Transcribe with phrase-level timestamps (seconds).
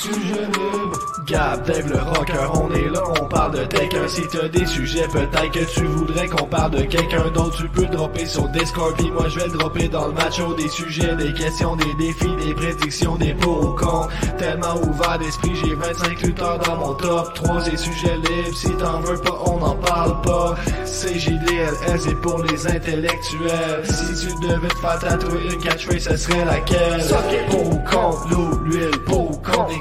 [0.00, 4.06] Sujet libre, Gab, Dave le rocker, on est là, on parle de quelqu'un.
[4.06, 7.56] Si t'as des sujets, peut-être que tu voudrais qu'on parle de quelqu'un d'autre.
[7.56, 10.54] Tu peux dropper sur Discord, puis moi je vais le dropper dans le macho.
[10.54, 14.10] Des sujets, des questions, des défis, des prédictions, des pour ou contre.
[14.38, 17.62] Tellement ouvert d'esprit, j'ai 25 lutteurs dans mon top 3.
[17.62, 20.54] Des sujets libres, si t'en veux pas, on n'en parle pas.
[20.84, 23.82] CJDLS c'est pour les intellectuels.
[23.82, 27.04] Si tu devais te faire tatouer une catchphrase, ce serait laquelle?
[27.50, 29.36] Pour ou contre l'eau, l'huile, pour ou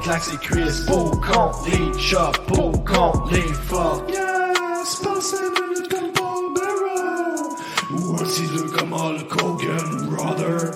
[0.07, 4.09] les claques et cuisses, pour ou contre les chops, pour ou contre les fuck.
[4.09, 7.43] Yes, passez minutes comme Bearer.
[7.91, 10.71] Ou un ciseau comme Hulk Hogan, brother.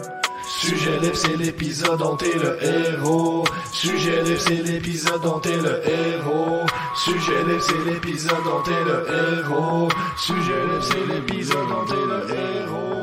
[0.48, 3.44] Sujet libre, c'est l'épisode dont t'es le héros.
[3.72, 6.66] Sujet libre, c'est l'épisode dont t'es le héros.
[6.96, 9.88] Sujet libre, c'est l'épisode dont t'es le héros.
[10.18, 13.01] Sujet libre, c'est l'épisode dont t'es le héros.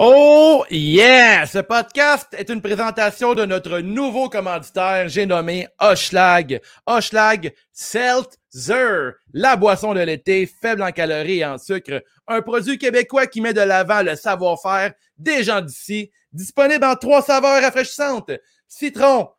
[0.00, 1.44] Oh yeah!
[1.44, 6.60] Ce podcast est une présentation de notre nouveau commanditaire, j'ai nommé Hoshlag.
[6.86, 12.00] Hoshlag Seltzer, la boisson de l'été, faible en calories et en sucre.
[12.28, 16.12] Un produit québécois qui met de l'avant le savoir-faire des gens d'ici.
[16.30, 18.30] Disponible en trois saveurs rafraîchissantes.
[18.68, 19.30] Citron,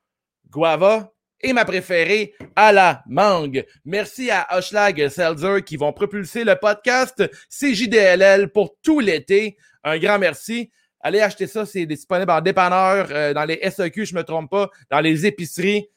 [0.49, 1.09] guava
[1.41, 3.65] et ma préférée, à la mangue.
[3.85, 9.57] Merci à Hoshlag Seltzer qui vont propulser le podcast CJDLL pour tout l'été.
[9.83, 10.71] Un grand merci.
[11.01, 14.51] Allez acheter ça, c'est disponible en dépanneur, euh, dans les SEQ, je ne me trompe
[14.51, 15.87] pas, dans les épiceries.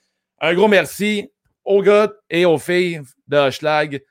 [0.41, 1.29] Un gros merci
[1.65, 4.03] aux gars et aux filles de Hoshlag.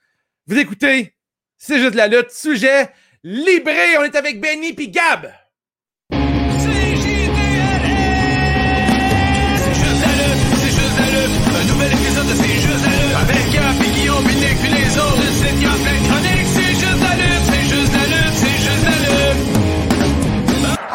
[0.47, 1.15] Vous écoutez,
[1.57, 2.31] c'est juste la lutte.
[2.31, 2.89] Sujet
[3.23, 5.31] libré, on est avec Benny puis Gab.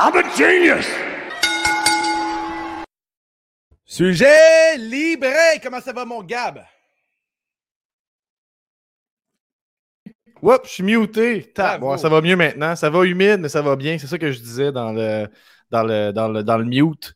[0.07, 0.87] I'm a genius!
[3.85, 6.63] Sujet libré, comment ça va mon Gab?
[10.41, 11.53] Oups, je suis muté.
[11.81, 12.77] Bon, ça va mieux maintenant.
[12.77, 13.99] Ça va humide, mais ça va bien.
[13.99, 15.27] C'est ça que je disais dans le,
[15.73, 17.15] dans le, dans le, dans le mute.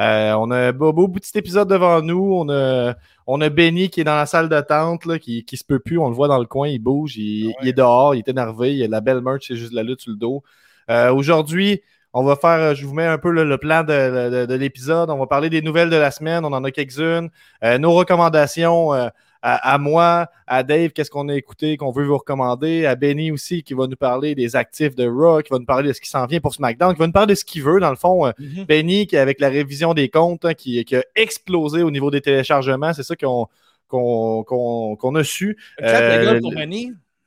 [0.00, 2.34] Euh, on a un beau, beau petit épisode devant nous.
[2.34, 2.96] On a,
[3.28, 5.96] on a Benny qui est dans la salle d'attente, là, qui, qui se peut plus.
[5.96, 8.74] On le voit dans le coin, il bouge, il, il est dehors, il est énervé.
[8.74, 10.42] Il a la belle merch, c'est juste la lutte sur le dos.
[10.90, 11.80] Euh, Aujourd'hui,
[12.14, 14.54] on va faire, euh, je vous mets un peu le, le plan de, de- de
[14.54, 15.10] l'épisode.
[15.10, 16.44] On va parler des nouvelles de la semaine.
[16.44, 17.30] On en a quelques-unes.
[17.64, 19.08] Euh, nos recommandations euh,
[19.44, 22.86] à, à moi, à Dave, qu'est-ce qu'on a écouté, qu'on veut vous recommander?
[22.86, 25.88] À Benny aussi, qui va nous parler des actifs de Raw, qui va nous parler
[25.88, 27.80] de ce qui s'en vient pour SmackDown, qui va nous parler de ce qu'il veut,
[27.80, 28.26] dans le fond.
[28.26, 28.64] Euh, Mhm.
[28.66, 32.20] Benny, qui, avec la révision des comptes, hein, qui, qui a explosé au niveau des
[32.20, 35.56] téléchargements, c'est ça qu'on a su.
[35.80, 35.86] Euh.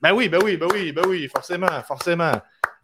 [0.02, 2.32] Ben oui, ben oui, ben oui, ben oui, forcément, forcément.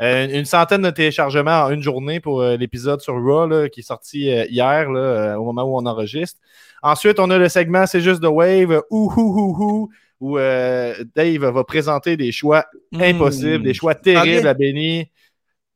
[0.02, 3.82] Euh, une centaine de téléchargements en une journée pour euh, l'épisode sur Raw là, qui
[3.82, 6.40] est sorti euh, hier, là, euh, au moment où on enregistre.
[6.82, 9.90] Ensuite, on a le segment C'est juste de Wave, ouh, ouh, ouh, ouh,
[10.20, 12.66] où euh, Dave va présenter des choix
[13.00, 15.12] impossibles, des choix terribles à Benny.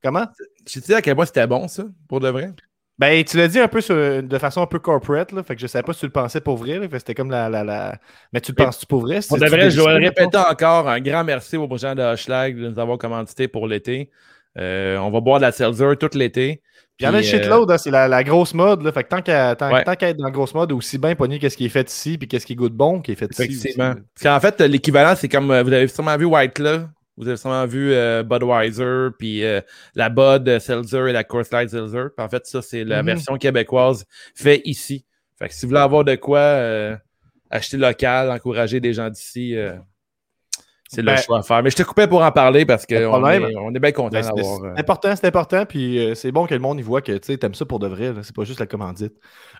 [0.01, 0.25] Comment?
[0.67, 2.51] Je sais à quel point c'était bon, ça, pour de vrai?
[2.97, 5.61] Ben, tu l'as dit un peu sur- de façon un peu corporate, là, fait que
[5.61, 7.63] je savais pas si tu le pensais pour vrai, là, fait c'était comme la, la,
[7.63, 7.97] la...
[8.31, 9.19] Mais tu le Mais penses-tu pour vrai?
[9.27, 10.87] Pour de C'est-tu vrai, je délicieux, répéter encore.
[10.87, 14.09] Un grand merci aux gens de Hoshlag de nous avoir commandité pour l'été.
[14.57, 16.61] Euh, on va boire de la Seltzer tout l'été.
[16.97, 18.81] Il y en a Puis, euh, shitload, hein, c'est la, la grosse mode.
[18.81, 18.93] Là.
[18.93, 19.83] Fait que tant qu'à tant, Ouais.
[19.83, 22.29] qu'à être dans la grosse mode, aussi bien pogner qu'est-ce qui est fait ici puis
[22.29, 23.43] qu'est-ce qui goûte bon qui est fait ici.
[23.43, 23.89] Effectivement.
[23.89, 24.01] aussi.
[24.23, 26.83] Parce qu'en fait, l'équivalent, c'est comme euh, vous avez sûrement vu White Claw,
[27.17, 29.61] vous avez sûrement vu euh, Budweiser, puis euh,
[29.95, 32.07] la Bud Seltzer et la Coors Light Seltzer.
[32.15, 33.05] Puis en fait, ça, c'est la Mhm.
[33.07, 34.05] version québécoise
[34.35, 35.05] fait ici.
[35.37, 36.95] Fait que si vous voulez avoir de quoi euh,
[37.49, 39.73] acheter local, encourager des gens d'ici, euh,
[40.89, 41.63] c'est Ben, le choix à faire.
[41.63, 44.21] Mais je te coupais pour en parler parce qu'on est, on est bien content Ben,
[44.21, 44.63] d'avoir.
[44.63, 47.17] euh, c'est important, c'est important, puis euh, c'est bon que le monde y voit que
[47.17, 49.13] tu aimes ça pour de vrai, c'est pas juste la commandite.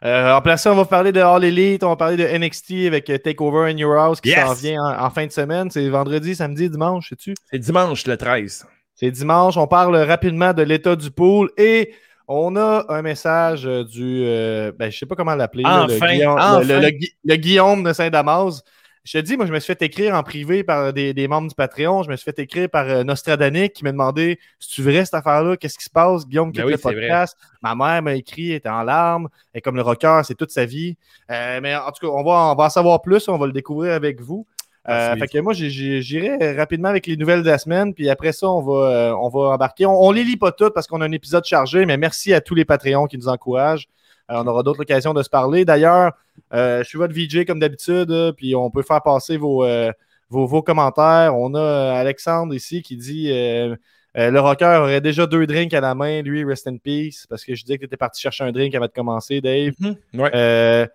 [0.03, 2.85] Euh, en place, ça, on va parler de All Elite, on va parler de NXT
[2.88, 4.46] avec euh, Takeover in Your House qui Yes!
[4.46, 5.69] s'en vient en, en fin de semaine.
[5.72, 7.34] C'est vendredi, samedi, dimanche, sais-tu?
[7.52, 8.66] C'est dimanche le 13.
[8.94, 11.94] C'est dimanche, on parle rapidement de l'état du pool et
[12.28, 14.22] on a un message euh, du.
[14.23, 15.64] euh, ben, je sais pas comment l'appeler.
[15.64, 16.61] le, Enfin, Guillaume, enfin.
[16.64, 16.91] le- le-
[17.26, 18.64] le Guillaume de Saint-Damas.
[19.05, 21.47] Je te dis, moi, je me suis fait écrire en privé par des, des membres
[21.47, 22.02] du Patreon.
[22.02, 25.13] Je me suis fait écrire par euh, Nostradanic qui m'a demandé si tu vrai cette
[25.13, 27.37] affaire-là, qu'est-ce qui se passe, Guillaume, qui Ben oui, le podcast.
[27.61, 30.66] Ma mère m'a écrit, elle était en larmes, est comme le rocker, c'est toute sa
[30.66, 30.97] vie.
[31.29, 33.52] Euh, mais en tout cas, on va, on va en savoir plus, on va le
[33.53, 34.47] découvrir avec vous.
[34.90, 35.19] Euh, Merci.
[35.19, 38.61] fait que moi, j'irai rapidement avec les nouvelles de la semaine, puis après ça, on
[38.61, 39.85] va, euh, on va embarquer.
[39.85, 42.41] On, on les lit pas toutes parce qu'on a un épisode chargé, mais merci à
[42.41, 43.87] tous les Patreons qui nous encouragent.
[44.31, 45.66] Euh, on aura d'autres occasions de se parler.
[45.66, 46.11] D'ailleurs, euh,
[46.52, 49.92] je suis votre VJ comme d'habitude, euh, puis on peut faire passer vos, euh,
[50.30, 51.36] vos, vos commentaires.
[51.36, 53.76] On a euh, Alexandre ici qui dit euh,
[54.18, 57.44] Euh, le rocker aurait déjà deux drinks à la main, lui, rest in peace, parce
[57.44, 59.74] que je disais que tu étais parti chercher un drink avant de commencer, Dave.
[60.14, 60.32] Ouais.
[60.34, 60.88] Euh,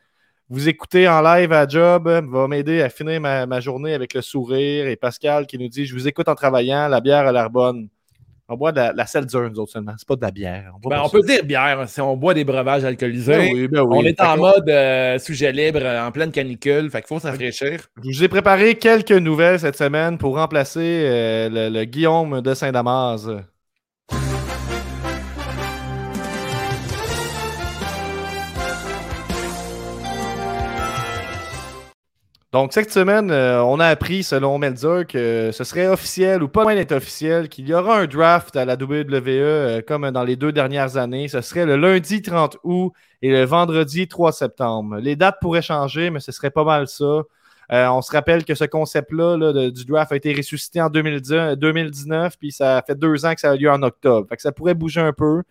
[0.49, 4.15] vous écoutez en live à Job, euh, va m'aider à finir ma, ma journée avec
[4.15, 4.87] le sourire.
[4.87, 7.89] Et Pascal qui nous dit Je vous écoute en travaillant, la bière a l'air bonne.
[8.53, 9.95] On boit de la, la seltzer, nous autres seulement.
[9.97, 10.73] C'est pas de la bière.
[10.85, 13.33] On, Ben, on peut dire bière si on boit des breuvages alcoolisés.
[13.33, 13.97] Ben oui, ben oui.
[13.99, 17.87] On est en mode euh, sujet libre, euh, en pleine canicule, fait qu'il faut s'afraîchir.
[18.03, 22.53] Je vous ai préparé quelques nouvelles cette semaine pour remplacer euh, le, le Guillaume de
[22.55, 23.29] Saint-Damas.
[32.53, 36.65] Donc, cette semaine, euh, on a appris, selon Melzer, que ce serait officiel ou pas
[36.65, 40.35] loin d'être officiel, qu'il y aura un draft à la WWE euh, comme dans les
[40.35, 41.29] deux dernières années.
[41.29, 42.93] Ce serait le lundi 30 août
[43.23, 44.97] et le vendredi 3 septembre.
[44.97, 47.23] Les dates pourraient changer, mais ce serait pas mal ça.
[47.73, 52.37] Euh, on se rappelle que ce concept-là du draft a été ressuscité en 2010 2019,
[52.37, 54.27] puis ça fait deux ans que ça a lieu en octobre.
[54.29, 55.45] Fait ça pourrait bouger un peu.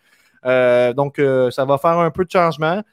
[0.43, 2.83] Donc, ça va faire un peu de changement.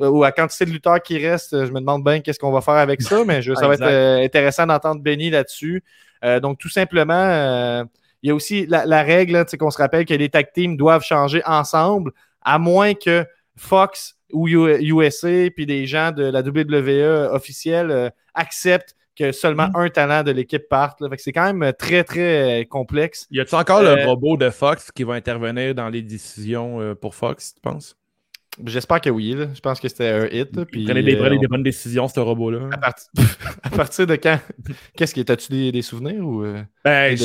[0.00, 2.52] Euh, ou à quantité de lutteurs qui restent, euh, je me demande bien qu'est-ce qu'on
[2.52, 5.82] va faire avec ça, mais je, ça va être euh, intéressant d'entendre Benny là-dessus.
[6.24, 7.84] Euh, donc, tout simplement, euh,
[8.22, 11.02] il y a aussi la, la règle qu'on se rappelle que les tag teams doivent
[11.04, 12.12] changer ensemble,
[12.42, 18.94] à moins que Fox ou U- USA puis des gens de la WWE officielle acceptent
[19.16, 19.76] que seulement Mm.
[19.76, 21.02] un talent de l'équipe parte.
[21.16, 23.26] c'est quand même très, très complexe.
[23.32, 27.54] Y a-tu encore le robot de Fox qui va intervenir dans les décisions pour Fox,
[27.54, 27.96] tu penses?
[28.66, 29.34] J'espère que oui.
[29.34, 29.46] là.
[29.54, 30.50] Je pense que c'était un hit.
[30.66, 32.68] puis, Il prenait des, euh, on- des bonnes décisions, ce robot-là.
[32.72, 33.06] à, parti-
[33.62, 34.38] à partir de quand?
[34.96, 36.44] Qu'est-ce qui T'as-tu des, des souvenirs ou.
[36.44, 36.62] euh?
[36.84, 37.16] Ben,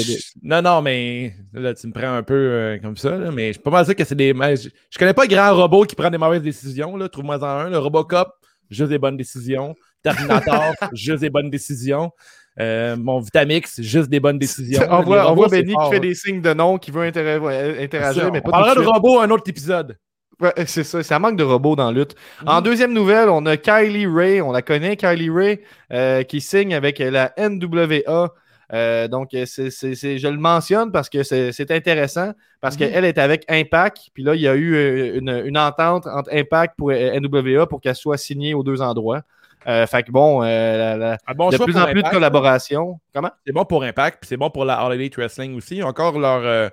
[0.42, 3.54] Non, non, mais là, tu me prends un peu euh, comme ça, là, mais je
[3.54, 4.34] suis pas mal sûr que c'est des.
[4.34, 6.98] mais Je, je connais pas grand robot qui prend des mauvaises décisions.
[7.10, 7.70] Trouve-moi en un.
[7.70, 8.30] Le Robocop,
[8.70, 9.76] juste des bonnes décisions.
[10.04, 12.12] Terminator, juste des bonnes décisions.
[12.60, 14.84] Euh, mon Vitamix, juste des bonnes décisions.
[14.92, 18.40] on voit, on Benny fort, qui fait des signes de non, qui veut interagir, mais
[18.40, 19.98] on pas parlera tout de de robots un autre épisode.
[20.44, 22.16] Ouais, c'est ça, ça manque de robots dans la lutte.
[22.46, 22.64] En Mhm.
[22.64, 25.60] deuxième nouvelle, on a Kylie Ray, on la connaît, Kylie Ray,
[25.92, 28.30] euh, qui signe avec la NWA.
[28.74, 32.80] Euh, donc, euh, c'est, c'est- c'est- je le mentionne parce que c'est, intéressant, parce Mhm.
[32.90, 36.76] qu'elle est avec Impact, puis là, il y a eu une, une entente entre Impact
[36.92, 39.22] et NWA pour qu'elle soit signée aux deux endroits.
[39.68, 42.14] Euh, fait que bon, euh, la- la- Un bon de plus en plus de Impact.
[42.16, 43.00] collaboration.
[43.14, 43.30] Comment?
[43.46, 45.82] C'est bon pour Impact, puis c'est bon pour la All Elite Wrestling aussi.
[45.84, 46.68] Encore leur, euh,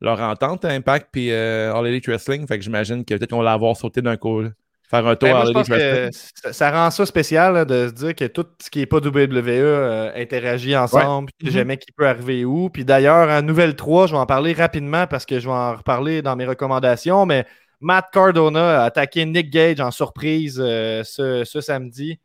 [0.00, 2.46] leur entente, Impact, puis euh, All Elite Wrestling.
[2.46, 4.42] Fait que j'imagine que peut-être qu'on va l'avoir sauté d'un coup.
[4.42, 4.50] là.
[4.88, 6.10] Faire un tour Ben, à All Elite Wrestling.
[6.42, 8.98] ça, ça rend ça spécial là, de se dire que tout ce qui n'est pas
[8.98, 11.50] WWE euh, interagit ensemble, Mhm.
[11.50, 12.70] jamais qui peut arriver où.
[12.70, 15.74] Puis d'ailleurs, en nouvelle 3, je vais en parler rapidement parce que je vais en
[15.76, 17.44] reparler dans mes recommandations, mais
[17.80, 22.20] Matt Cardona a attaqué Nick Gage en surprise euh, ce, ce samedi,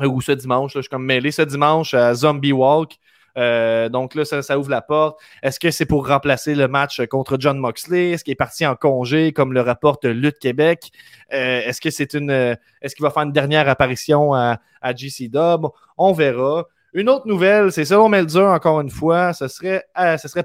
[0.00, 2.92] euh, ou ce dimanche, là, je suis comme mêlé, ce dimanche à Zombie Walk.
[3.36, 5.20] Euh, donc là, ça, ouvre la porte.
[5.42, 8.10] Est-ce que c'est pour remplacer le match contre John Moxley?
[8.10, 10.90] Est-ce qu'il est parti en congé, comme le rapporte Lutte Québec?
[11.32, 12.30] Euh, est-ce que c'est une.
[12.30, 14.58] euh, Est-ce qu'il va faire une dernière apparition à,
[14.94, 15.66] GC Dub?
[15.98, 16.66] On verra.
[16.92, 19.84] Une autre nouvelle, c'est selon Melzer, encore une fois, ce serait,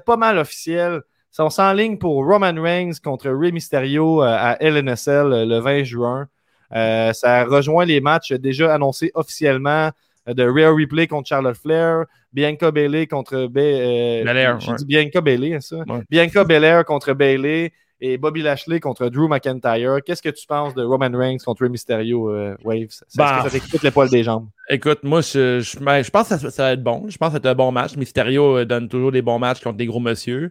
[0.04, 1.00] pas mal officiel.
[1.38, 6.28] On s'enligne pour Roman Reigns contre Rey Mysterio à LNSL le 20 juin.
[6.70, 9.92] Ça rejoint les matchs déjà annoncés officiellement
[10.26, 14.78] de Rhea Ripley contre Charlotte Flair, Bianca Bailey contre Ba- euh, Belair, j'ai ouais.
[14.78, 15.84] dit Bianca Bailey, hein, ça?
[15.86, 16.02] Ouais.
[16.10, 17.72] Bianca Belair contre Bailey
[18.04, 19.98] et Bobby Lashley contre Drew McIntyre.
[20.04, 22.82] Qu'est-ce que tu penses de Roman Reigns contre Rey Mysterio, euh, Waves?
[22.82, 23.42] Est-ce Bah.
[23.44, 24.48] que ça les poils des jambes?
[24.68, 27.06] Écoute, moi, je, je, ben, je pense que ça, ça va être bon.
[27.08, 27.96] Je pense que être un bon match.
[27.96, 30.50] Mysterio euh, donne toujours des bons matchs contre des gros monsieur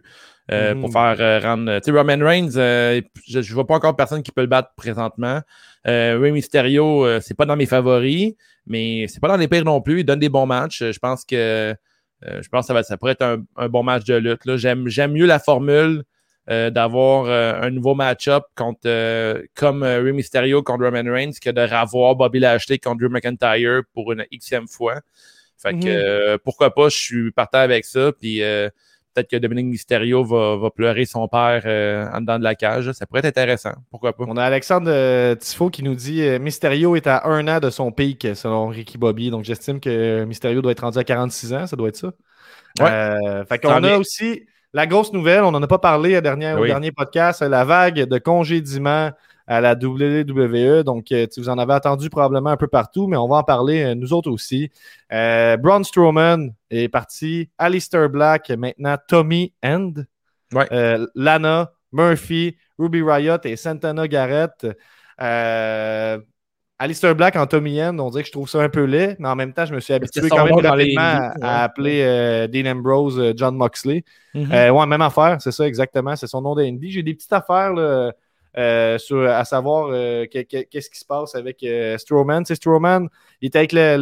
[0.50, 0.80] euh, Mhm.
[0.80, 1.78] pour faire euh, rendre.
[1.80, 4.70] Tu sais, Roman Reigns, euh, je ne vois pas encore personne qui peut le battre
[4.74, 5.40] présentement.
[5.86, 8.34] Euh, Rey Mysterio, euh, c'est pas dans mes favoris,
[8.66, 10.00] mais c'est pas dans les pires non plus.
[10.00, 10.82] Il donne des bons matchs.
[10.90, 11.74] Je pense que euh,
[12.40, 14.46] je pense que ça, va, ça pourrait être un, un bon match de lutte.
[14.46, 14.56] là.
[14.56, 16.02] J'aime, j'aime mieux la formule
[16.50, 21.32] euh, d'avoir euh, un nouveau match-up contre euh, comme euh, Rey Mysterio contre Roman Reigns
[21.40, 25.00] que de revoir Bobby Lashley contre Drew McIntyre pour une xème fois.
[25.58, 25.86] Fait que Mhm.
[25.86, 28.10] euh, pourquoi pas, je suis partant avec ça.
[28.18, 28.68] Puis euh,
[29.14, 32.90] peut-être que Dominique Mysterio va, va pleurer son père euh, en dedans de la cage.
[32.92, 33.74] Ça pourrait être intéressant.
[33.90, 34.24] Pourquoi pas?
[34.26, 37.92] On a Alexandre Tifo qui nous dit euh, Mysterio est à un an de son
[37.92, 39.30] pic selon Ricky Bobby.
[39.30, 42.10] Donc j'estime que Mysterio doit être rendu à 46 ans, ça doit être ça.
[42.80, 42.90] Ouais.
[42.90, 43.96] Euh, fait qu'on a bien.
[43.98, 47.64] aussi la grosse nouvelle, on n'en a pas parlé à dernière, au dernier podcast, la
[47.64, 49.10] vague de congédiement
[49.46, 50.82] à la WWE.
[50.82, 53.82] Donc, euh, vous en avez entendu probablement un peu partout, mais on va en parler
[53.82, 54.70] euh, nous autres aussi.
[55.12, 57.50] Euh, Braun Strowman est parti.
[57.58, 59.92] Alistair Black, maintenant Tommy End.
[60.52, 60.66] Ouais.
[60.72, 64.66] Euh, Lana, Murphy, Ruby Riot et Santana Garrett.
[65.20, 66.18] Euh,
[66.82, 69.28] Alistair Black en Tommy End, on dirait que je trouve ça un peu laid, mais
[69.28, 72.02] en même temps, je me suis habitué quand même dans les rapidement à, à appeler
[72.02, 74.04] euh, Dean Ambrose euh, John Moxley.
[74.34, 74.52] Mhm.
[74.52, 76.16] Euh, ouais, même affaire, c'est ça exactement.
[76.16, 76.90] C'est son nom d'Indy.
[76.90, 78.12] J'ai des petites affaires là,
[78.98, 81.64] sur, à savoir que- que- qu'est-ce qui se passe avec
[81.98, 82.44] Strowman.
[82.44, 83.08] C'est Strowman,
[83.40, 83.96] il était avec la,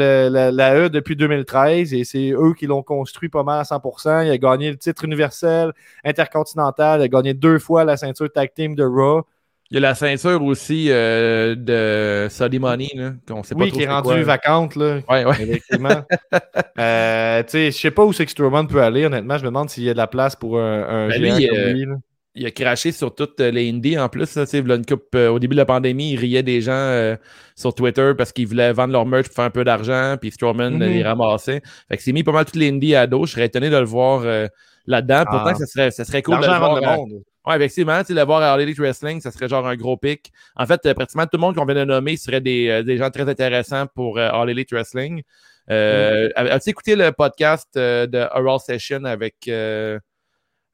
[0.50, 4.22] la E depuis 2013 et c'est eux qui l'ont construit pas mal à 100%.
[4.26, 5.72] Il a gagné le titre universel,
[6.02, 7.00] intercontinental.
[7.00, 9.22] Il a gagné deux fois la ceinture tag team de Raw.
[9.70, 13.68] Il y a la ceinture aussi euh, de Sody Money, là, qu'on sait pas Oui,
[13.68, 14.22] trop qui est rendue quoi.
[14.22, 14.74] vacante.
[14.74, 14.98] Là.
[15.08, 15.36] Ouais, ouais.
[15.40, 16.02] Effectivement.
[16.78, 19.38] euh, tu sais, je sais pas où c'est que Strowman peut aller, honnêtement.
[19.38, 21.46] Je me demande s'il y a de la place pour un, un Ben, géant lui,
[21.48, 21.84] comme euh, lui.
[21.86, 21.94] là.
[22.36, 24.34] Il a craché sur toutes euh, les indies en plus.
[24.36, 26.60] Là, tu sais, v'là une coupe, euh, au début de la pandémie, il riait des
[26.60, 27.16] gens euh,
[27.56, 30.78] sur Twitter parce qu'ils voulaient vendre leur merch pour faire un peu d'argent, puis Strowman
[30.78, 31.60] les ramassait.
[31.88, 33.26] Fait que c'est mis pas mal toutes les indies à dos.
[33.26, 34.46] Je serais étonné de le voir euh,
[34.86, 35.24] là-dedans.
[35.28, 35.54] Pourtant, Ah.
[35.54, 36.74] ça serait, ça serait cool de le voir.
[36.80, 37.22] le monde.
[37.46, 40.30] Ouais, effectivement, le voir à All Elite Wrestling, ça serait genre un gros pic.
[40.56, 42.98] En fait, euh, pratiquement tout le monde qu'on vient de nommer serait des, euh, des
[42.98, 45.22] gens très intéressants pour euh, All Elite Wrestling.
[45.70, 49.98] Euh, As-tu écouté le podcast euh, de Oral Session avec euh,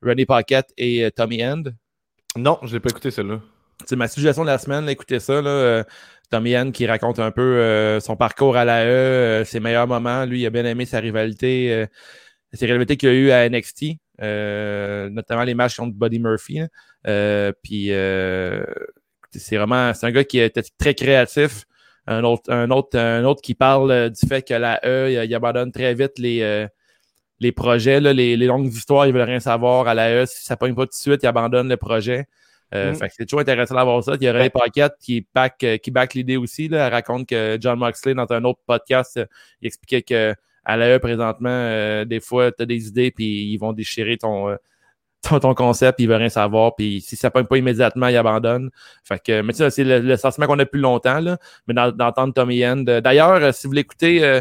[0.02, 1.62] René Paquette et Tommy End?
[2.36, 3.40] Non, je l'ai pas écouté celle-là.
[3.84, 5.40] C'est ma suggestion de la semaine, là, écoutez ça.
[5.40, 5.84] Là, euh,
[6.30, 9.86] Tommy Ann qui raconte un peu euh, son parcours à la E, euh, ses meilleurs
[9.86, 10.24] moments.
[10.24, 11.86] Lui, il a bien aimé sa rivalité, euh,
[12.52, 16.60] ses rivalités qu'il y a eu à NXT, notamment les matchs contre Buddy Murphy.
[17.06, 18.64] Euh, puis euh,
[19.32, 21.64] c'est vraiment c'est un gars qui était très créatif.
[22.08, 25.24] Un autre, un autre, un autre qui parle euh, du fait que la E, il,
[25.28, 26.68] il abandonne très vite les, euh,
[27.40, 29.88] les projets, là, les, les longues histoires, ils veulent rien savoir.
[29.88, 32.26] À la E, si ça pogne pas tout de suite, il abandonne le projet.
[32.74, 33.08] Euh, Mm.
[33.16, 34.14] c'est toujours intéressant d'avoir ça.
[34.20, 36.68] Il y a René Paquette qui back, euh, qui back l'idée aussi.
[36.68, 36.86] Là.
[36.86, 39.26] Elle raconte que John Moxley, dans un autre podcast, euh,
[39.60, 40.34] il expliquait que
[40.66, 44.50] à l'AE présentement, euh, des fois, tu as des idées, puis ils vont déchirer ton,
[44.50, 44.56] euh,
[45.40, 48.16] ton, concept, puis ils veulent rien savoir, puis si ça ne pogne pas immédiatement, ils
[48.16, 48.70] abandonnent.
[49.04, 52.82] Fait que, mais c'est le, sentiment qu'on a depuis longtemps, là, mais d'entendre Tommy End.
[52.82, 54.40] D'ailleurs, euh, si vous l'écoutez,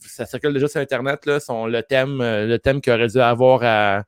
[0.00, 4.02] ça circule déjà sur Internet, là, son, le thème, thème qu'il aurait dû avoir à,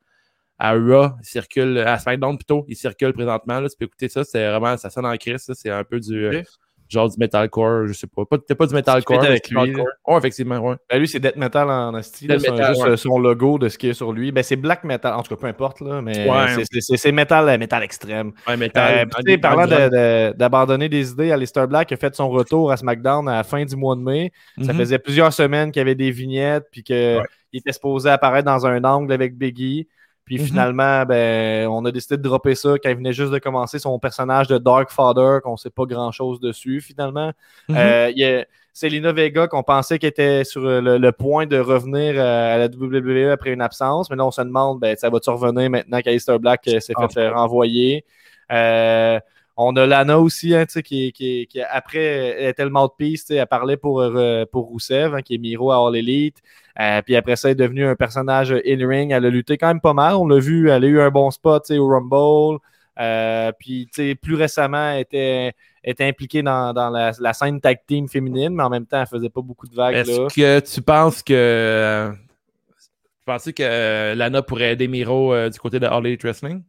[0.59, 3.61] à Raw, il circule, à SmackDown plutôt, il circule présentement.
[3.61, 6.43] Là, tu peux écouter ça, c'est vraiment, ça sonne en crise, c'est un peu du.
[6.89, 8.25] Genre du metalcore, je sais pas.
[8.25, 9.23] pas Peut-être pas du metalcore.
[9.23, 9.75] avec lui.
[9.75, 10.75] Ouais, effectivement, ouais.
[10.89, 12.27] Ben, lui, c'est Death Metal en asti.
[12.27, 12.89] là, Metal, juste ouais.
[12.91, 14.31] euh, son logo de ce qui est sur lui.
[14.31, 15.13] Ben, c'est Black Metal.
[15.13, 16.63] En tout cas, peu importe, là, mais Ouais.
[16.81, 18.31] c'est- metal, euh, metal extrême.
[18.47, 18.99] Ouais, metal.
[18.99, 22.29] Euh, puis, tu sais, parlant de- de- d'abandonner des idées, Alistair Black a fait son
[22.29, 24.31] retour à SmackDown à la fin du mois de mai.
[24.61, 24.79] Ça Mhm.
[24.79, 27.23] faisait plusieurs semaines qu'il y avait des vignettes, puis qu'il Ouais.
[27.53, 29.87] était supposé apparaître dans un angle avec Biggie.
[30.25, 30.45] Puis Mhm.
[30.45, 33.99] finalement, ben, on a décidé de dropper ça quand il venait juste de commencer son
[33.99, 37.31] personnage de Dark Father, qu'on sait pas grand-chose dessus finalement.
[37.69, 37.75] Mhm.
[37.77, 41.57] Euh, il y a Selena Vega qu'on pensait qu'elle était sur le, le point de
[41.57, 45.09] revenir euh, à la WWE après une absence, mais là on se demande, ben, ça
[45.09, 48.03] va-tu revenir maintenant qu'Alistair Black euh, s'est fait euh, renvoyer?
[48.51, 49.19] Euh,
[49.57, 53.29] on a Lana aussi, hein, tu sais, qui, qui, qui, après, elle était le mouthpiece,
[53.31, 56.39] elle parlait pour, euh, pour Rousseff, hein, qui est Miro à All Elite.
[56.79, 59.11] Euh, puis après ça, elle est devenue un personnage in-ring.
[59.11, 60.15] Elle a lutté quand même pas mal.
[60.15, 62.59] On l'a vu, elle a eu un bon spot au Rumble.
[62.99, 63.89] Euh, puis
[64.21, 65.53] plus récemment, elle était,
[65.83, 69.07] était impliquée dans, dans la, la scène tag team féminine, mais en même temps, elle
[69.07, 69.95] faisait pas beaucoup de vagues.
[69.95, 70.01] Là.
[70.01, 71.33] Est-ce que tu penses que.
[71.33, 76.61] euh, Tu penses que Lana pourrait aider Miro du côté de All Elite Wrestling?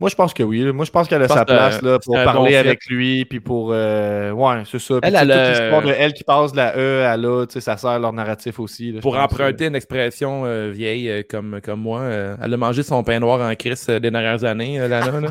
[0.00, 0.64] Moi, je pense que oui.
[0.72, 3.38] Moi, je pense qu'elle a sa place là, euh, pour parler bon avec lui, puis
[3.38, 3.70] pour.
[3.72, 4.98] euh, ouais, c'est ça.
[5.00, 7.46] Puis, Elle, elle toute a- l'histoire de elle qui passe de la E à l'A,
[7.46, 8.92] tu sais, ça sert leur narratif aussi.
[8.92, 12.82] là, Pour emprunter une expression euh, vieille euh, comme, comme moi, euh, elle a mangé
[12.82, 15.20] son pain noir en crise euh, des dernières années, euh, Lana.
[15.20, 15.28] Là.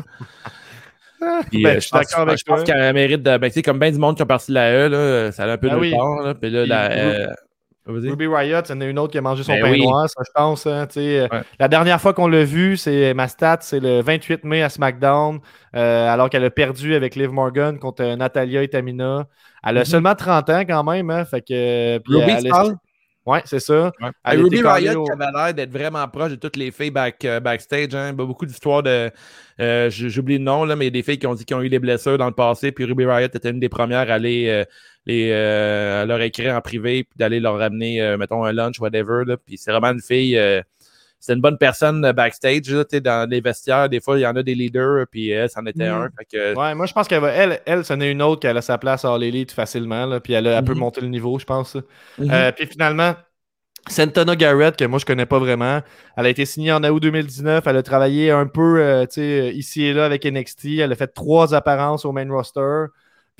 [1.50, 3.36] Puis, Ben, euh, je suis d'accord avec je pense qu'elle mérite de.
[3.36, 5.44] Ben, tu sais, comme bien du monde qui ont parti de la E, là, ça
[5.44, 5.90] a un peu Ah de oui.
[5.90, 6.20] temps.
[6.20, 7.26] Là, puis là, la, euh.
[7.86, 9.82] Ruby Riot, il y en a une autre qui a mangé son Ben pain oui.
[9.82, 10.66] noir, ça, je pense.
[10.66, 10.86] hein.
[10.96, 11.28] Ouais.
[11.58, 15.40] La dernière fois qu'on l'a vu, c'est ma stat, c'est le 28 mai à SmackDown,
[15.74, 19.26] euh, alors qu'elle a perdu avec Liv Morgan contre euh, Natalia et Tamina.
[19.64, 19.84] Elle a Mhm.
[19.86, 21.98] seulement 30 ans quand même, hein, fait que.
[21.98, 22.74] puis Ruby, elle?
[23.26, 23.92] Ouais, c'est ça.
[24.00, 24.08] Ouais.
[24.24, 26.90] Elle Et Ruby Riot au- qui avait l'air d'être vraiment proche de toutes les filles
[26.90, 27.94] back, euh, backstage.
[27.94, 28.08] Hein.
[28.08, 29.10] A beaucoup d'histoires de.
[29.60, 31.54] euh, J'oublie le nom, là, mais il y a des filles qui ont dit qu'ils
[31.56, 32.72] ont eu des blessures dans le passé.
[32.72, 34.64] Puis Ruby Riot était une des premières à aller euh,
[35.06, 39.24] les, euh, leur écrire en privé, puis d'aller leur ramener, euh, mettons, un lunch, whatever.
[39.26, 39.36] Là.
[39.36, 40.36] Puis c'est vraiment une fille.
[40.38, 40.60] euh,
[41.22, 43.90] c'est une bonne personne backstage, là, dans les vestiaires.
[43.90, 45.94] Des fois, il y en a des leaders, puis elle, c'en était Mhm.
[45.94, 46.08] un.
[46.18, 47.28] Fait que, Ouais, moi je pense qu'elle va.
[47.30, 50.18] Elle, elle, c'en est une autre qu'elle a sa place à All Elite facilement, là,
[50.20, 50.78] puis elle, a- elle peut Mhm.
[50.78, 51.74] monter le niveau, je pense.
[52.18, 52.30] Mhm.
[52.30, 53.14] Euh, puis finalement,
[53.88, 55.80] Santana Garrett, que moi je connais pas vraiment,
[56.16, 57.66] elle a été signée en août 2019.
[57.66, 59.06] Elle a travaillé un peu euh,
[59.52, 60.78] ici et là avec NXT.
[60.80, 62.86] Elle a fait trois apparences au main roster.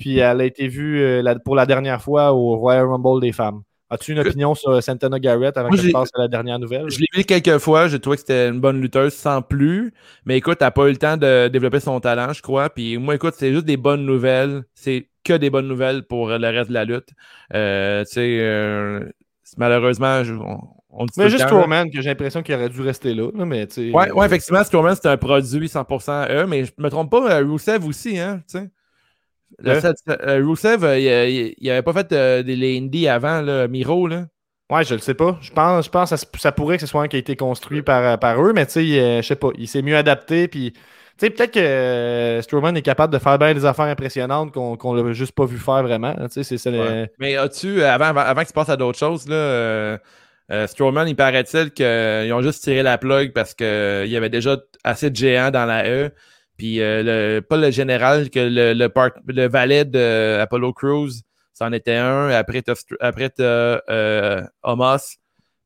[0.01, 3.31] Puis elle a été vue euh, la- pour la dernière fois au Royal Rumble des
[3.31, 3.61] femmes.
[3.89, 6.89] As-tu une opinion sur Santana Garrett avant Moi, que je passe à la dernière nouvelle?
[6.89, 9.93] Je l'ai vu quelques fois, j'ai trouvé que c'était une bonne lutteuse sans plus.
[10.25, 12.69] Mais écoute, elle n'a pas eu le temps de développer son talent, je crois.
[12.69, 14.63] Puis moi, écoute, c'est juste des bonnes nouvelles.
[14.75, 17.09] C'est que des bonnes nouvelles pour le reste de la lutte.
[17.53, 19.01] Euh, tu sais, euh,
[19.57, 21.43] malheureusement, je- on, on dit Mais juste.
[21.43, 23.29] Strowman, que j'ai l'impression qu'il aurait dû rester là.
[23.45, 27.39] mais, Ouais, ouais, effectivement, Strowman, c'est un produit 100% eux, mais je me trompe pas,
[27.39, 28.69] Rusev aussi, hein, tu sais.
[29.63, 33.07] Le seul- euh, Rusev, euh, il, il- il avait pas fait euh, des les indies
[33.07, 34.25] avant, là, Miro, là.
[34.71, 35.37] Ouais, je le sais pas.
[35.41, 37.81] Je pense, je pense que ça, pourrait que ce soit un qui a été construit
[37.81, 39.49] par, par eux, mais tu sais, euh, je sais pas.
[39.57, 40.47] Il s'est mieux adapté.
[40.47, 40.79] Puis, tu
[41.17, 44.93] sais, peut-être que euh, Strowman est capable de faire bien des affaires impressionnantes qu'on qu'on
[44.93, 46.15] l'a juste pas vu faire vraiment.
[46.31, 47.11] Tu sais, c'est Ouais.
[47.19, 49.97] Mais as-tu, euh, avant, avant, avant passe à d'autres choses, là, euh,
[50.51, 53.65] euh, Strowman, il paraît-il qu'ils ont juste tiré la plug parce qu'il
[54.07, 56.11] y avait déjà assez de géants dans la E.
[56.61, 61.09] Puis, euh, le, pas le général, que le, le, part- le valet de Apollo Crews,
[61.55, 62.29] c'en était un.
[62.29, 65.17] Après, t'as, après, euh, Homos.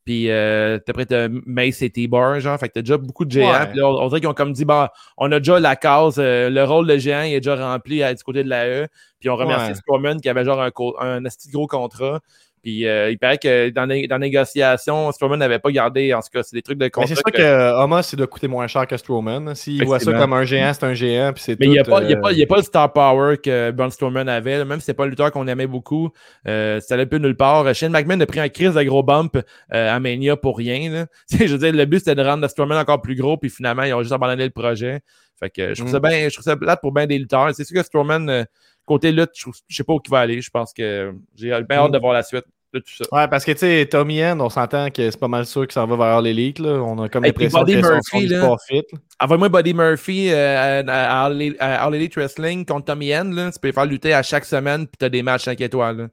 [0.05, 2.57] Puis, euh, après, t'as Mace et T-Bar, genre.
[2.57, 3.51] Fait que t'as déjà beaucoup de géants.
[3.51, 3.67] Ouais.
[3.67, 4.87] Puis là, on, on dirait qu'ils ont comme dit, bon,
[5.17, 8.13] on a déjà la case, euh, le rôle de géant il est déjà rempli à-
[8.13, 8.87] du côté de la E.
[9.19, 9.75] Puis on remercie Ouais.
[9.75, 10.71] Strowman qui avait genre un,
[11.01, 12.21] un de gros contrat.
[12.65, 16.19] Puis euh, il paraît que dans les, dans les négociations, Strowman n'avait pas gardé, en
[16.21, 17.07] tout cas, c'est des trucs de Mais contrat.
[17.09, 19.53] c'est sûr que- que euh, Homos, il doit coûter moins cher que Strowman.
[19.53, 21.31] S'il voit ça comme un géant, c'est un géant.
[21.31, 22.47] Puis c'est Mais il n'y a, pas- il y a, euh, pas- il y a
[22.47, 24.57] pas le star power que Braun Strowman avait.
[24.57, 24.65] là.
[24.65, 26.09] Même si c'est pas un lutteur qu'on aimait beaucoup,
[26.47, 27.71] euh, ça allait plus nulle part.
[27.75, 30.89] Shane McMahon a pris un crise de gros bump euh, à Mania pour rien.
[30.91, 31.05] Là.
[31.29, 33.51] Tu sais, je veux dire, le but c'était de rendre Strowman encore plus gros, puis
[33.51, 35.01] finalement, ils ont juste abandonné le projet.
[35.39, 36.07] Fait que je trouve ça Mm.
[36.09, 37.53] bien, je trouve ça plate pour bien des lutteurs.
[37.53, 38.43] C'est sûr que Strowman, euh,
[38.85, 40.41] côté lutte, je, trouve- je sais pas où il va aller.
[40.41, 41.93] Je pense que j'ai bien hâte Mm.
[41.93, 43.05] de voir la suite de tout ça.
[43.11, 45.73] Ouais, parce que tu sais, Tommy End, on s'entend que c'est pas mal sûr qu'il
[45.73, 46.59] s'en va vers l'élite.
[46.59, 46.71] là.
[46.81, 48.41] On a comme l'impression que Murphy, là.
[48.41, 48.83] sport fit.
[49.19, 53.31] Envoie-moi Buddy Murphy euh, à, Elite- à All Elite Wrestling contre Tommy End.
[53.31, 53.51] Là.
[53.51, 55.97] Tu peux les faire lutter à chaque semaine, puis tu as des matchs 5 étoiles.
[55.97, 56.07] là.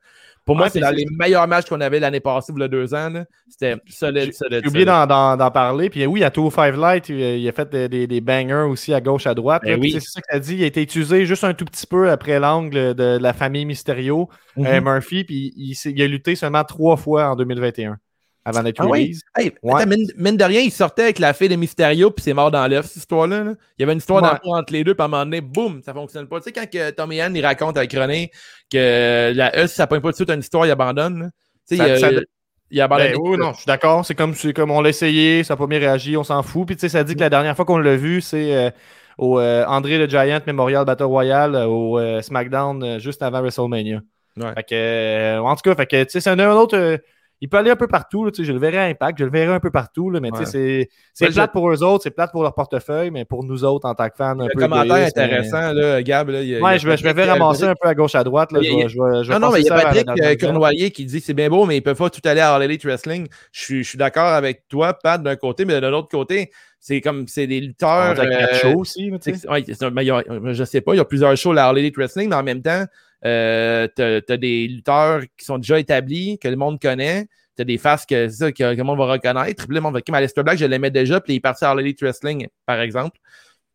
[0.44, 2.92] Pour moi, c'est dans les meilleurs matchs qu'on avait l'année passée, il y a deux
[2.94, 3.12] ans.
[3.49, 4.61] C'était solide, solide.
[4.64, 5.88] J'ai oublié d'en, parler.
[5.88, 8.92] Puis oui, à Tour 5 Light, il, il a fait des, des- des bangers aussi
[8.92, 9.62] à gauche, à droite.
[9.64, 9.92] Ben oui.
[9.92, 10.56] C'est ça que ça dit.
[10.56, 14.28] Il a été utilisé juste un tout petit peu après l'angle de la famille Mysterio,
[14.58, 15.25] euh, Murphy.
[15.25, 17.96] Puis il, il a lutté seulement trois fois en 2021
[18.44, 19.16] avant d'être Ah oui?
[19.37, 19.87] Hey, Ouais.
[19.87, 22.66] mine, mine de rien, il sortait avec la fille de Mysterio, puis c'est mort dans
[22.66, 23.44] l'œuf, cette histoire-là.
[23.44, 23.54] là.
[23.78, 24.38] Il y avait une histoire Ouais.
[24.44, 26.38] entre les deux, puis à un moment donné, boum, ça fonctionne pas.
[26.40, 28.30] Tu sais, quand que Tommy Ann, il raconte avec René
[28.71, 31.30] que la E, si ça pogne pas tout de suite une histoire, il abandonne.
[31.69, 32.25] Tu sais, il, ça- il,
[32.71, 33.12] il abandonne.
[33.12, 34.04] Ben, oui, non, je suis d'accord.
[34.04, 36.67] C'est comme, comme on l'a essayé, ça n'a pas bien réagi, on s'en fout.
[36.67, 38.71] Puis tu sais, ça dit que la dernière fois qu'on l'a vu, c'est euh,
[39.19, 43.40] au euh, André le Giant Memorial Battle Royale euh, au euh, SmackDown euh, juste avant
[43.40, 44.00] WrestleMania.
[44.38, 44.54] Ouais.
[44.54, 46.99] Fait que, euh, en tout cas, fait que, tu sais, c'est un, un autre.
[47.43, 48.25] Il peut aller un peu partout.
[48.25, 50.09] là, tu sais, je le verrai à Impact, je le verrai un peu partout.
[50.11, 50.89] là, mais tu sais, Ouais.
[51.13, 53.87] c'est, c'est plate pour eux autres, c'est plate pour leur portefeuille, mais pour nous autres,
[53.87, 54.61] en tant que fans, un Un peu.
[54.61, 56.28] commentaire mais- intéressant, là, Gab.
[56.31, 58.15] Là, il il Ouais, je vais, je vais Patrick, euh, ramasser un peu à gauche
[58.15, 58.52] à droite.
[58.52, 59.71] Là, Il y a- je vais, je vais- je vais Non, non, mais il y
[59.71, 62.41] a Patrick euh, Cournoyer qui dit c'est bien beau, mais ils peuvent pas tout aller
[62.41, 63.26] à All Elite Wrestling.
[63.50, 67.00] Je suis, je suis d'accord avec toi, Pat, d'un côté, mais de l'autre côté, c'est
[67.00, 68.19] comme c'est des lutteurs.
[68.21, 71.05] Avec euh, shows aussi, c'est- ouais, un- mais a- je sais pas, il y a
[71.05, 72.85] plusieurs shows à All Elite Wrestling, mais en même temps,
[73.25, 77.26] euh, t'as as des lutteurs qui sont déjà établis, que le monde connaît.
[77.56, 79.67] T'as des faces que, ça, que, que le monde va reconnaître.
[79.67, 81.75] Puis là, le monde va Aleister Black, je l'aimais déjà, puis il est parti à
[81.78, 83.19] Elite Wrestling, par exemple.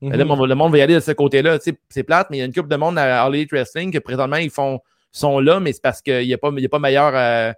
[0.01, 0.11] Mhm.
[0.11, 1.59] Là, le monde- le va y aller de ce côté-là.
[1.59, 3.91] Tu C'est plate, mais il y a une couple de monde à All Elite Wrestling
[3.91, 4.79] que présentement, ils font,
[5.11, 7.11] sont là, mais c'est parce qu'il n'y a, pas- y a pas meilleur.
[7.15, 7.51] euh,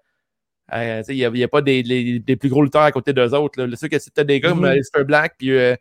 [0.74, 3.34] euh, tu il n'y a, pas des, les- des plus gros lutteurs à côté d'eux
[3.34, 3.60] autres.
[3.62, 3.68] là.
[3.72, 4.66] C'est sûr que si tu as des gars comme Mhm.
[4.66, 5.76] Aleister Black puis euh,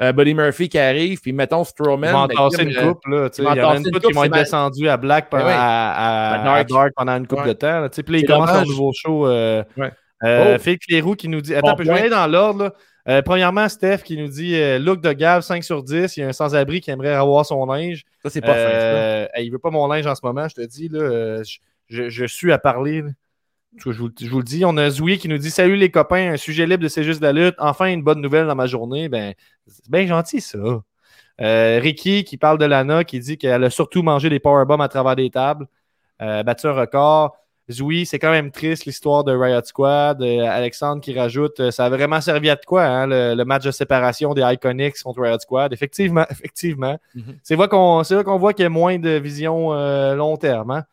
[0.00, 2.08] euh, Buddy Murphy qui arrive, puis mettons Strowman.
[2.08, 3.28] Ils vont en ben, une euh, coupe, là.
[3.36, 5.38] ils vont Il y en a une coupe qui vont être descendus à Black, Ben
[5.38, 5.54] pendant- ouais.
[5.56, 6.92] à, à- À à Dark.
[6.96, 7.48] Pendant une coupe Ouais.
[7.48, 7.80] de temps.
[7.80, 7.88] là.
[7.88, 9.26] Puis là, ils commencent leur nouveau show.
[9.26, 9.90] euh, Ouais.
[10.24, 10.62] euh, Oh.
[10.62, 11.54] Philippe qui nous dit.
[11.54, 12.64] Attends, Bon je vais aller dans l'ordre.
[12.64, 12.72] là.
[13.08, 16.16] Euh, premièrement, Steph qui nous dit euh, Look de Gav 5 sur 10.
[16.16, 18.02] Il y a un sans-abri qui aimerait avoir son linge.
[18.22, 19.40] Ça, c'est pas fin.
[19.42, 20.88] il veut pas mon linge en ce moment, je te dis.
[20.88, 21.58] Là, je,
[21.88, 23.00] je- je suis à parler.
[23.02, 23.08] là.
[23.76, 24.64] Je vous, je vous le dis.
[24.64, 27.20] On a Zoui qui nous dit Salut les copains, un sujet libre de C'est juste
[27.20, 27.54] de la lutte.
[27.58, 29.08] Enfin, une bonne nouvelle dans ma journée.
[29.08, 29.34] Ben,
[29.66, 30.58] c'est bien gentil, ça.
[31.40, 34.88] Euh, Ricky qui parle de Lana, qui dit qu'elle a surtout mangé des powerbombs à
[34.88, 35.66] travers des tables,
[36.20, 37.36] euh, battu un record.
[37.70, 40.22] Zoui, c'est quand même triste l'histoire de Riot Squad.
[40.22, 43.62] Euh, Alexandre qui rajoute ça a vraiment servi à de quoi, hein, le, le match
[43.64, 45.72] de séparation des Iconics contre Riot Squad.
[45.72, 46.98] Effectivement, effectivement.
[47.14, 47.38] Mhm.
[47.44, 48.02] C'est vrai qu'on
[48.38, 49.72] voit qu'il y a moins de vision
[50.14, 50.70] long terme.
[50.72, 50.84] hein.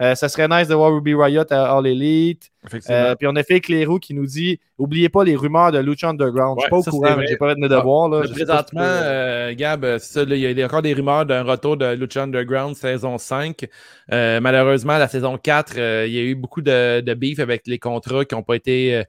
[0.00, 2.50] Euh, ça serait nice de voir Ruby Riot à All Elite.
[2.66, 2.96] Effectivement.
[2.98, 6.08] Euh, puis on a fait Clérou qui nous dit Oubliez pas les rumeurs de Lucha
[6.10, 6.58] Underground.
[6.58, 8.08] je suis Ouais, pas au ça, courant, mais j'ai pas fait de mes devoirs.
[8.10, 8.26] Là.
[8.26, 11.42] Si présentement, euh, Gab, euh, c'est ça, là, il y a encore des rumeurs d'un
[11.42, 13.64] retour de Lucha Underground saison 5.
[14.12, 17.66] Euh, malheureusement, la saison 4, euh, il y a eu beaucoup de, de beef avec
[17.66, 19.02] les contrats qui n'ont pas été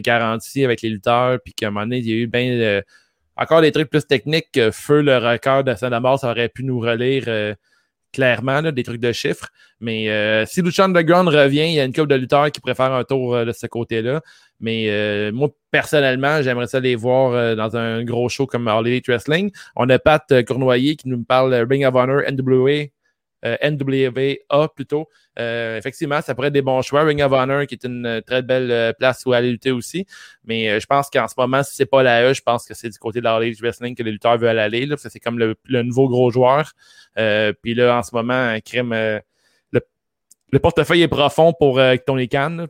[0.00, 2.80] garantis avec les lutteurs, puis qu'à un moment donné, il y a eu bien euh,
[3.36, 6.80] encore des trucs plus techniques que Feu, le record de Saint-Amor, ça aurait pu nous
[6.80, 7.54] relire euh,
[8.14, 9.48] clairement, là, des trucs de chiffres.
[9.80, 12.92] Mais euh, si Lucha Underground revient, il y a une couple de lutteurs qui préfèrent
[12.92, 14.22] un tour euh, de ce côté-là.
[14.60, 18.86] Mais euh, moi, personnellement, j'aimerais ça les voir euh, dans un gros show comme All
[18.86, 19.50] Elite Wrestling.
[19.74, 22.84] On a Pat Cournoyer qui nous parle Ring of Honor, NWA,
[23.44, 25.08] euh, NWA plutôt.
[25.38, 27.02] Euh, effectivement, ça pourrait être des bons choix.
[27.02, 30.06] Ring of Honor, qui est une euh, très belle place où aller lutter aussi.
[30.44, 32.88] Mais je pense qu'en ce moment, si c'est pas la E, je pense que c'est
[32.88, 34.86] du côté de la Age Wrestling que les lutteurs veulent aller.
[34.86, 36.72] Là, parce que c'est comme le, le nouveau gros joueur.
[37.16, 38.94] Puis là, en ce moment, un crime.
[40.54, 41.96] Le, le portefeuille est profond pour euh,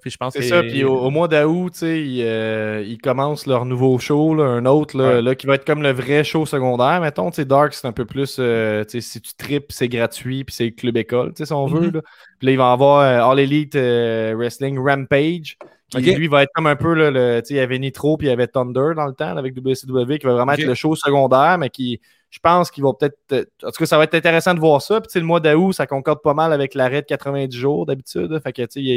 [0.00, 2.98] Puis je pense C'est que ça, puis au, au mois d'août, sais, ils, euh, ils
[2.98, 5.22] commencent leur nouveau show, là, un autre, là, Ouais.
[5.22, 8.36] là, qui va être comme le vrai show secondaire, mettons, Dark, c'est un peu plus,
[8.38, 11.88] euh, si tu tripes, c'est gratuit, puis c'est club école, tu sais, si on veut,
[11.88, 11.94] Mhm.
[11.94, 12.00] là.
[12.38, 15.56] Puis là, il va avoir All Elite Wrestling Rampage,
[15.90, 16.16] qui, Ok.
[16.16, 18.32] lui, va être comme un peu, là, le, il y avait Nitro, puis il y
[18.32, 21.70] avait Thunder dans le temps, avec WCW, qui va vraiment être le show secondaire, mais
[21.70, 22.00] qui,
[22.34, 25.00] je pense qu'il va peut-être, en tout cas, ça va être intéressant de voir ça,
[25.00, 28.52] puis le mois d'août, ça concorde pas mal avec l'arrêt de 90 jours, d'habitude, fait
[28.52, 28.96] que, tu sais, il y a-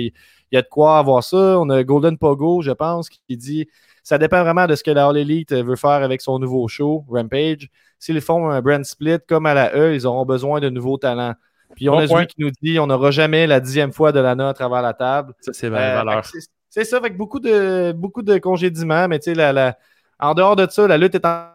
[0.52, 1.60] il y a de quoi avoir ça.
[1.60, 3.68] On a Golden Pogo, je pense, qui dit
[4.02, 7.06] ça dépend vraiment de ce que la All Elite veut faire avec son nouveau show,
[7.10, 7.70] Rampage.
[8.00, 11.36] S'ils font un brand split comme à la E, ils auront besoin de nouveaux talents.
[11.76, 14.20] Puis on Bon a celui qui nous dit on n'aura jamais la dixième fois de
[14.20, 15.34] l'ANA à travers la table.
[15.42, 16.26] ça, c'est Euh, valeur.
[16.26, 19.78] c'est- c'est ça, avec beaucoup de, beaucoup de congédiements, mais tu sais, la, la-
[20.20, 21.48] en dehors de ça, la lutte est en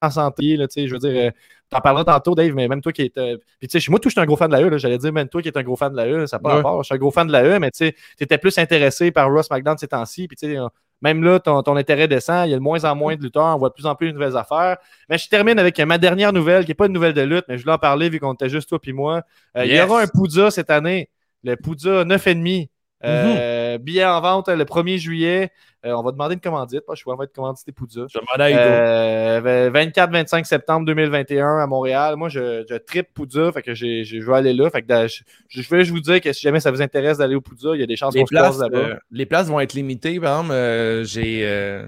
[0.00, 1.30] en santé, là, tu sais, je veux dire, euh,
[1.70, 4.08] t'en parleras tantôt, Dave, mais même toi qui es, euh, puis tu sais, moi, tout,
[4.08, 5.62] je suis un gros fan de la E, j'allais dire, même toi qui es un
[5.62, 6.54] gros fan de la E, ça pas Ouais.
[6.56, 9.10] rapport, je suis un gros fan de la E, mais tu sais, t'étais plus intéressé
[9.10, 10.58] par Ross McDonald ces temps-ci, puis tu sais,
[11.00, 13.54] même là, ton, ton intérêt descend, il y a de moins en moins de lutteurs,
[13.54, 14.78] on voit de plus en plus de nouvelles affaires.
[15.08, 17.44] Mais je termine avec euh, ma dernière nouvelle, qui n'est pas une nouvelle de lutte,
[17.48, 19.22] mais je voulais en parler vu qu'on était juste toi puis moi.
[19.56, 21.08] Euh, Il y aura un Poudza cette année,
[21.44, 22.68] le Poudza 9,5.
[23.04, 25.50] Euh, Billet en vente euh, le 1er juillet.
[25.86, 28.06] Euh, on va demander une commandite, pas le choix, on va être commandité Poudza.
[28.12, 28.58] Je demande à Hugo.
[28.60, 32.16] Euh, 24-25 septembre 2021 à Montréal.
[32.16, 34.68] Moi, je, je tripe Poudza, fait que j'ai- j'ai- je vais aller là.
[34.70, 37.36] Fait que, je, je vais juste vous dire que si jamais ça vous intéresse d'aller
[37.36, 38.88] au Poudza, il y a des chances les qu'on se croise places, là-bas.
[38.88, 40.18] euh, les places vont être limitées.
[40.18, 41.86] Par exemple, euh, j'ai euh,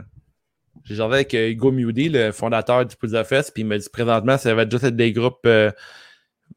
[0.84, 4.38] j'ai avec euh, Hugo Mewdy, le fondateur du Pizza Fest, puis il m'a dit présentement,
[4.38, 5.72] ça va juste être des groupes euh,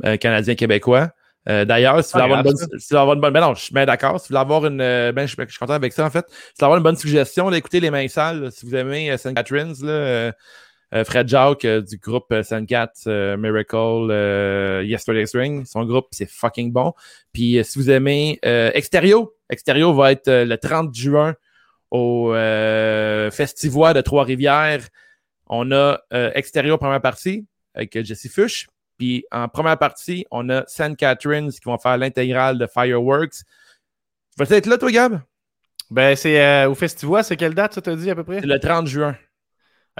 [0.05, 1.09] euh, canadiens-québécois.
[1.49, 3.33] Euh, D'ailleurs, si tu veux Pas avoir une bonne, si tu veux avoir une bonne,
[3.33, 4.19] ben non, je suis bien d'accord.
[4.19, 6.25] Si tu veux avoir une, euh, ben, je, je suis content avec ça en fait.
[6.29, 8.41] Si tu veux avoir une bonne suggestion, là, écoutez les mains sales.
[8.43, 9.33] là, si vous aimez euh, St.
[9.35, 10.31] Catherine's, là,
[10.93, 12.65] euh, Fred Jacques euh, du groupe St.
[12.67, 16.93] Cat, Miracle, euh, Yesterday's Ring, son groupe c'est fucking bon.
[17.33, 21.35] Puis si vous aimez euh, Exterio, Exterio va être le 30 juin
[21.91, 24.81] au euh, Festivois de Trois-Rivières.
[25.47, 28.67] On a euh, Exterio première partie avec Jesse Fush.
[28.97, 30.95] Puis en première partie, on a St.
[30.95, 33.43] Catherine's qui vont faire l'intégrale de Fireworks.
[34.37, 35.21] Tu vas être là, toi, Gab?
[35.89, 38.39] Ben, c'est euh, au Festival, c'est quelle date, ça t'a dit à peu près?
[38.39, 39.15] C'est le 30 juin.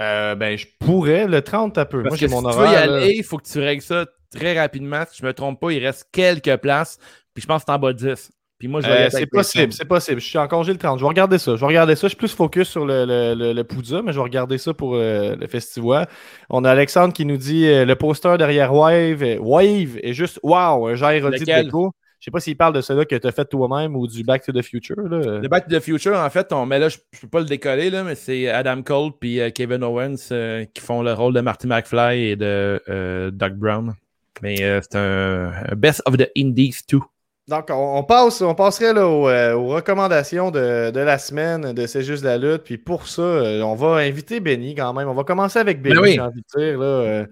[0.00, 2.02] Euh, ben, je pourrais, le 30, un peu.
[2.02, 4.06] Parce Moi, j'ai si mon tu veux y aller, il faut que tu règles ça
[4.32, 5.04] très rapidement.
[5.08, 6.98] Si je me trompe pas, il reste quelques places.
[7.32, 8.32] Puis je pense que c'est en bas de 10.
[8.64, 10.20] Puis moi, je vais y Euh, c'est possible, c'est possible.
[10.22, 10.98] Je suis en congé le 30.
[10.98, 11.54] Je vais regarder ça.
[11.54, 12.06] Je vais regarder ça.
[12.06, 14.72] Je suis plus focus sur le, le, le, le Poudza, mais je vais regarder ça
[14.72, 16.08] pour euh, le festival.
[16.48, 20.86] On a Alexandre qui nous dit euh, le poster derrière Wave, Wave est juste wow,
[20.88, 21.66] un genre de Lequel?
[21.66, 21.92] déco.
[22.20, 24.42] Je sais pas s'il parle de celui que tu as fait toi-même ou du Back
[24.46, 24.96] to the Future.
[24.96, 25.40] Là.
[25.42, 27.44] Le Back to the Future, en fait, on, mais là, je, je peux pas le
[27.44, 31.34] décoller, là, mais c'est Adam Cole puis euh, Kevin Owens euh, qui font le rôle
[31.34, 33.92] de Marty McFly et de euh, Doug Brown.
[34.40, 36.98] Mais euh, c'est un, un Best of the Indies 2.
[37.46, 41.74] Donc, on, on passe, on passerait là, aux, euh, aux recommandations de, de la semaine
[41.74, 42.62] de C'est juste la lutte.
[42.64, 45.08] Puis pour ça, euh, on va inviter Benny quand même.
[45.08, 46.12] On va commencer avec Benny, Ben oui.
[46.14, 46.78] j'ai envie de dire.
[46.78, 47.26] Là, euh.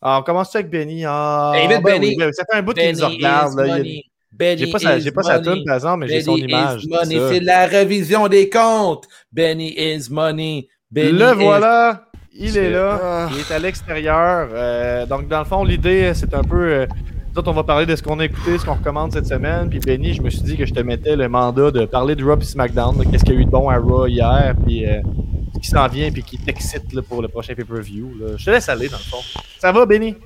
[0.00, 1.04] On commence avec Benny?
[1.04, 2.08] Ah, Invite ben Benny.
[2.10, 3.56] oui, ben, ça fait un bout qu'il nous regarde.
[3.56, 4.04] Benny
[4.58, 6.82] J'ai pas sa, pas sa tune, par exemple, mais j'ai son Benny image.
[6.82, 7.18] c'est money.
[7.18, 7.28] ça.
[7.32, 9.06] C'est la révision des comptes.
[9.32, 10.68] Benny is money.
[10.88, 13.28] Benny Le is- voilà, il est là, Ah.
[13.32, 15.06] il est à l'extérieur.
[15.08, 16.86] Donc, dans le fond, l'idée, c'est un peu.
[17.38, 19.70] Autres, on va parler de ce qu'on a écouté, ce qu'on recommande cette semaine.
[19.70, 22.24] Puis, Benny, je me suis dit que je te mettais le mandat de parler de
[22.24, 23.08] Raw et SmackDown.
[23.10, 25.00] Qu'est-ce qu'il y a eu de bon à Raw hier, puis euh,
[25.54, 28.10] ce qui s'en vient, puis qui t'excite pour le prochain pay-per-view.
[28.36, 29.40] Je te laisse aller, dans le fond.
[29.60, 30.16] Ça va, Benny?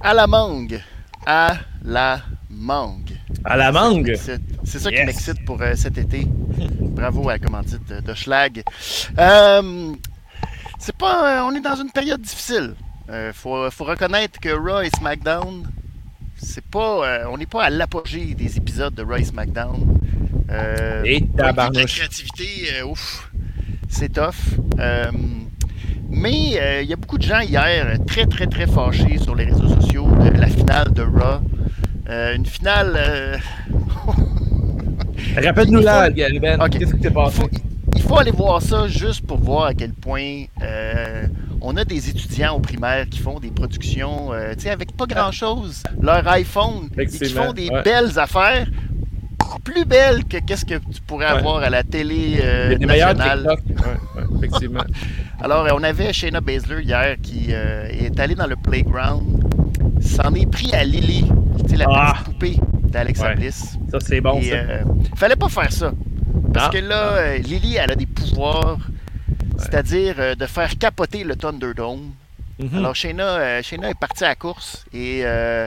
[0.00, 0.80] À la mangue.
[1.24, 3.12] À la mangue.
[3.44, 4.12] À la mangue?
[4.64, 5.06] C'est ça qui Yes.
[5.06, 6.26] m'excite pour euh, cet été.
[6.80, 8.64] Bravo à la commandite de, de Schlag.
[9.16, 9.92] Euh,
[10.80, 12.74] c'est pas, euh, on est dans une période difficile.
[13.10, 15.70] Euh, faut, faut reconnaître que Raw et SmackDown,
[16.42, 19.98] c'est pas, euh, on n'est pas à l'apogée des épisodes de Raw et SmackDown.
[20.50, 21.96] Euh, Et Ouais, La tabarnouche.
[21.96, 22.44] créativité,
[22.80, 23.30] euh, ouf,
[23.88, 24.34] c'est tough.
[24.78, 25.10] Euh,
[26.10, 29.68] mais il y a beaucoup de gens hier très très très fâchés sur les réseaux
[29.80, 31.40] sociaux de la finale de Raw.
[32.36, 33.40] Une finale.
[35.42, 36.58] Rappelle-nous là, Ben.
[36.68, 37.40] Qu'est-ce qui s'est il, passé?
[37.40, 37.48] faut,
[37.94, 40.44] il faut aller voir ça juste pour voir à quel point
[41.62, 45.06] on a des étudiants au primaire qui font des productions euh, tu sais, avec pas
[45.06, 45.82] grand chose.
[46.00, 47.82] Leur iPhone, et qui font des ouais.
[47.82, 48.66] belles affaires.
[49.64, 51.38] Plus belles que qu'est-ce que tu pourrais Ouais.
[51.38, 53.56] avoir à la télé euh, Il y a des meilleurs nationale.
[53.68, 54.82] Ouais, effectivement.
[55.40, 59.44] Alors, euh, on avait Shayna Baszler hier qui euh, est allée dans le playground,
[60.00, 61.26] s'en est pris à Lily,
[61.68, 62.12] tu la Ah.
[62.12, 62.56] petite poupée.
[63.36, 63.78] Bliss.
[63.90, 64.56] Ça, c'est bon, Et, ça.
[65.16, 65.92] fallait pas faire ça.
[66.52, 68.78] Parce que là, Lily, elle a des pouvoirs,
[69.62, 72.12] c'est-à-dire euh, de faire capoter le Thunderdome.
[72.58, 72.78] Mhm.
[72.78, 75.66] Alors, Shayna, euh, Shayna est partie à la course et euh,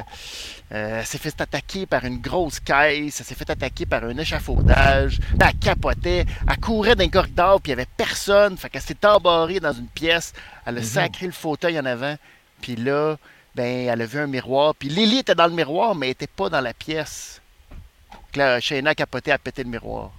[0.71, 4.17] euh, elle s'est fait attaquer par une grosse caisse, elle s'est fait attaquer par un
[4.17, 9.05] échafaudage, elle capotait, elle courait d'un corridor puis il n'y avait personne, fait qu'elle s'est
[9.05, 10.33] embarrée dans une pièce,
[10.65, 12.15] elle a sacré le fauteuil en avant,
[12.61, 13.17] puis là,
[13.55, 16.27] ben, elle a vu un miroir, puis Lily était dans le miroir, mais elle n'était
[16.27, 17.41] pas dans la pièce.
[18.11, 20.11] Donc là, Shayna capotait à péter le miroir.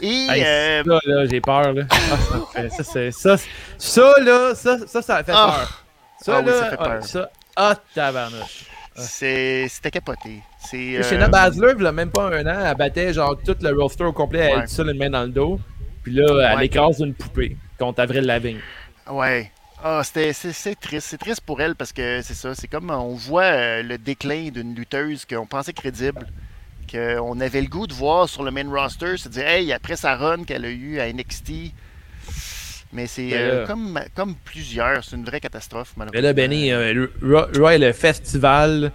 [0.00, 1.82] Et Hey, euh, Ça, là, j'ai peur, là.
[1.90, 1.96] Ah,
[2.68, 3.36] ça, ça, c'est- ça,
[3.78, 5.54] ça, là, ça, ça, ça fait Ah.
[5.58, 5.84] peur.
[6.20, 7.04] Ça, Ah oui, là, ça fait ah, peur.
[7.04, 8.64] ça, ah, tabarnouche.
[8.96, 10.42] c'est- c'était capoté.
[10.60, 13.56] C'est, Shayna euh, Baszler, il y a même pas un an, elle battait genre tout
[13.60, 14.66] le roster au complet, elle Ouais.
[14.66, 15.60] seule une main dans le dos.
[16.02, 16.66] Puis là, elle Ouais.
[16.66, 18.60] écrase une poupée contre Avril Lavigne.
[19.10, 19.50] Ouais.
[19.82, 21.06] Ah, c'était, c'est, c'est triste.
[21.10, 22.52] C'est triste pour elle parce que c'est ça.
[22.56, 26.26] C'est comme on voit euh, le déclin d'une lutteuse qu'on pensait crédible.
[26.90, 29.16] Qu'on avait le goût de voir sur le main roster.
[29.16, 31.72] Se dire, hey, après sa run qu'elle a eue à NXT.
[32.92, 35.04] Mais c'est Mais euh, comme, comme plusieurs.
[35.04, 36.26] C'est une vraie catastrophe, Mais malheureusement.
[36.28, 38.92] là, Benny, euh, le festival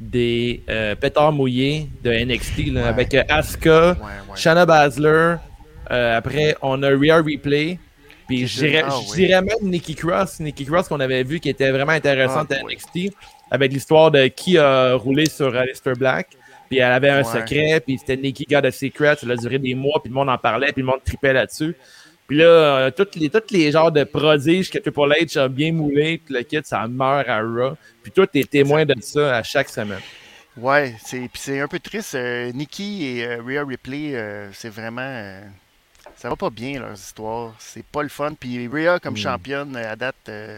[0.00, 2.88] des euh, pétards mouillés de NXT, là, Ouais.
[2.88, 4.36] avec Asuka, Ouais, ouais.
[4.36, 5.36] Shanna Baszler.
[5.90, 7.78] euh, après, on a Rhea Replay.
[8.28, 9.26] Puis je dirais, Ah, oui.
[9.26, 10.38] dirais même Nikki Cross.
[10.40, 12.74] Nikki Cross qu'on avait vu qui était vraiment intéressante Ah, à oui.
[12.76, 13.12] NXT.
[13.50, 16.28] Avec l'histoire de qui a roulé sur Aleister Black.
[16.72, 17.40] Puis elle avait un Ouais.
[17.40, 17.80] secret.
[17.84, 19.16] Puis c'était Nikki God of Secret.
[19.16, 20.00] Ça a duré des mois.
[20.02, 20.72] Puis le monde en parlait.
[20.72, 21.76] Puis le monde tripait là-dessus.
[22.26, 25.70] Puis là, euh, tous les, toutes les genres de prodiges que Triple H a bien
[25.72, 27.76] moulé, puis le kit, ça meurt à Raw.
[28.02, 30.00] Puis toi, t'es témoin de ça à chaque semaine.
[30.56, 32.14] Ouais, c'est, puis c'est un peu triste.
[32.14, 35.02] euh, Nikki et euh, Rhea Ripley, euh, c'est vraiment.
[35.02, 35.40] euh,
[36.16, 37.54] ça va pas bien, leurs histoires.
[37.58, 38.32] C'est pas le fun.
[38.38, 40.56] Puis Rhea, comme championne, euh, à date, euh,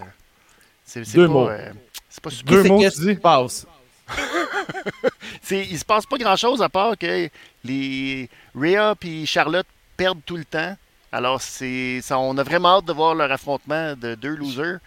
[0.85, 1.33] c'est, c'est Deux pas.
[1.33, 1.49] mots.
[1.49, 1.71] euh,
[2.09, 2.55] c'est pas super.
[2.63, 3.15] Deux mots, qu'est-ce tu dis?
[3.17, 3.67] passe?
[5.51, 7.29] Il se passe pas grand chose à part que
[7.65, 10.77] les Rhea et Charlotte perdent tout le temps.
[11.13, 14.79] Alors, c'est, ça, on a vraiment hâte de voir leur affrontement de deux losers.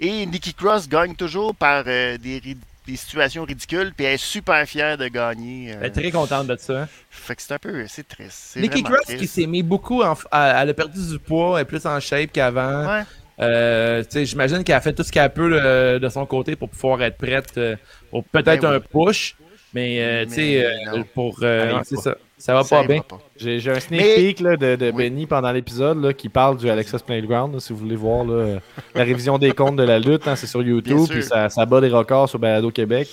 [0.00, 2.56] Et Nikki Cross gagne toujours par euh, des,
[2.94, 3.92] situations ridicules.
[3.94, 5.72] Puis elle est super fière de gagner.
[5.72, 6.88] euh, Elle est très contente de ça.
[7.10, 7.86] fait que c'est un peu.
[7.88, 8.56] C'est triste.
[8.56, 10.14] Nikki Cross qui s'est mis beaucoup en.
[10.32, 12.86] elle a perdu du poids, elle est plus en shape qu'avant.
[12.86, 13.02] Ouais.
[13.40, 16.56] Euh, tu sais, J'imagine qu'elle a fait tout ce qu'elle peut euh, de son côté
[16.56, 17.76] pour pouvoir être prête euh,
[18.10, 18.76] pour peut-être Ben oui.
[18.76, 19.36] un push.
[19.74, 21.38] Mais, euh, tu sais, euh, pour.
[21.42, 22.16] euh, non, ça.
[22.38, 23.00] Ça va Ça pas bien.
[23.38, 25.04] J'ai un sneak Mais- peek là, de, de Oui.
[25.08, 27.54] Benny pendant l'épisode là, qui parle du Alexa's Playground.
[27.54, 28.58] là, si vous voulez voir là,
[28.94, 30.98] la révision des comptes de la lutte, hein, c'est sur Bien YouTube.
[31.06, 31.08] sûr.
[31.14, 33.08] Puis ça, ça bat des records sur Balado Québec.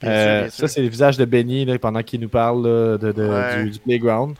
[0.00, 2.64] Bien Euh, sûr, bien ça, c'est le visage de Benny là, pendant qu'il nous parle
[2.64, 3.64] là, de, de- Ouais.
[3.64, 4.36] du, du Playground.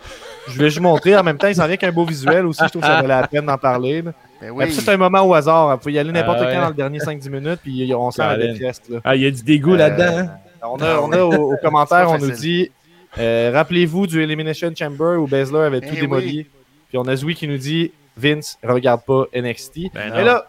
[0.48, 1.16] Je vais juste montrer.
[1.16, 2.62] En même temps, il s'en vient qu'un beau visuel aussi.
[2.64, 4.02] Je trouve que ça valait la peine d'en parler.
[4.40, 4.72] Ben Mais oui.
[4.72, 5.76] ça, c'est un moment au hasard.
[5.78, 6.54] Il faut y aller n'importe Ah ouais.
[6.54, 7.60] quand dans le dernier 5-10 minutes.
[7.62, 8.80] Puis on sent la détresse.
[8.88, 9.00] là.
[9.04, 10.18] Ah, il y a du dégoût Euh, là-dedans.
[10.18, 10.30] hein?
[10.62, 12.70] On a, on a au, au C'est commentaire, pas on nous dit
[13.18, 16.46] euh, Rappelez-vous du Elimination Chamber où Baszler avait tout Eh démoli.
[16.88, 19.92] Puis on a Zoui qui nous dit Vince, regarde pas NXT.
[19.94, 20.46] Ben mais là,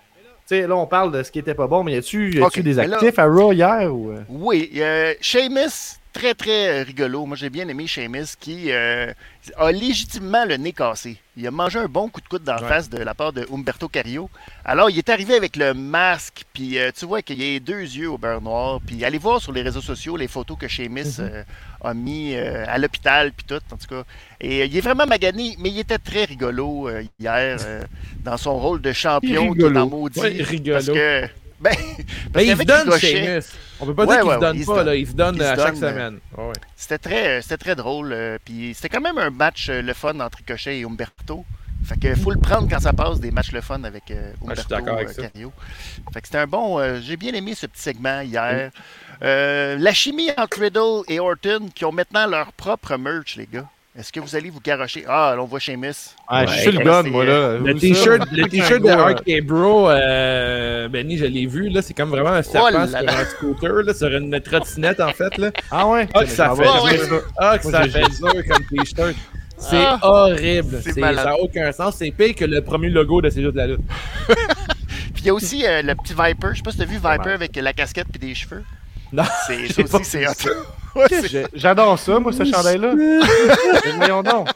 [0.48, 2.44] tu sais, là, on parle de ce qui était pas bon, mais y a-tu y
[2.44, 4.12] a-tu Ok, des là- actifs à Raw hier ou?
[4.28, 7.26] Oui, euh, Sheamus, très très euh, rigolo.
[7.26, 9.12] Moi j'ai bien aimé Sheamus qui euh,
[9.58, 11.18] a légitimement le nez cassé.
[11.38, 12.68] Il a mangé un bon coup de coude dans la Ouais.
[12.68, 14.30] face de la part de Umberto Carrillo.
[14.66, 18.10] Alors il est arrivé avec le masque, puis euh, tu vois qu'il a deux yeux
[18.10, 18.80] au beurre noir.
[18.86, 21.44] Puis allez voir sur les réseaux sociaux les photos que Sheamus euh,
[21.84, 24.04] a mis à l'hôpital, puis tout, en tout cas.
[24.40, 27.58] Et il est vraiment magané, mais il était très rigolo hier
[28.24, 30.20] dans son rôle de champion qui est en maudit.
[30.20, 30.74] Ouais, rigolo.
[30.76, 31.28] Parce que,
[31.62, 31.76] ben,
[32.36, 33.44] Mais il se donne, Sheamus.
[33.80, 34.96] On peut pas Ouais, dire qu'il ouais, se donne ouais, il se pas, là.
[34.96, 36.20] Il se donne Il se à chaque donne, euh, semaine.
[36.76, 38.12] C'était très, c'était très drôle.
[38.14, 41.46] euh, puis c'était quand même un match euh, le fun entre Ricochet et Umberto.
[41.84, 44.44] Fait que faut le prendre quand ça passe des matchs le fun avec euh, suis
[44.46, 45.22] Umberto euh, ça.
[45.24, 45.52] Carrillo.
[46.14, 46.80] Fait que c'était un bon.
[46.80, 48.70] euh, J'ai bien aimé ce petit segment hier.
[49.24, 53.68] Euh, la chimie entre Riddle et Orton qui ont maintenant leur propre merch, les gars.
[53.94, 55.04] Est-ce que vous allez vous garocher?
[55.06, 56.16] Ah, là, on voit Sheamus.
[56.26, 57.58] Ah, je suis le gun, moi, là.
[57.58, 62.10] Le t-shirt, le t-shirt de RK Bro, euh, Benny, je l'ai vu, là, c'est comme
[62.10, 63.20] vraiment un serpent Oh là sur là.
[63.20, 65.52] un scooter, là, sur une trottinette, en fait, là.
[65.70, 66.08] Ah ouais?
[66.14, 67.16] Ah, que ça fait ça.
[67.38, 69.16] Ah, que ça fait dur comme t-shirt.
[69.58, 70.80] C'est Ah, horrible.
[70.84, 70.94] c'est.
[70.94, 71.96] Ça n'a aucun sens.
[71.98, 73.82] C'est pire que le premier logo de ces jeux de la lutte.
[75.14, 76.50] Puis il y a aussi euh, le petit Viper.
[76.52, 78.64] Je sais pas si t'as vu Viper avec la casquette puis des cheveux.
[79.12, 80.32] Non, C'est, ça aussi, c'est hot.
[80.96, 81.06] Ouais,
[81.54, 82.94] J'adore ça, moi, ce chandail-là.
[82.98, 84.50] Mais Voyons donc.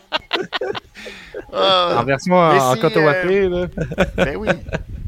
[1.53, 3.67] ah, En version Mais en c'est, cotowaté, là.
[4.17, 4.49] Ben oui.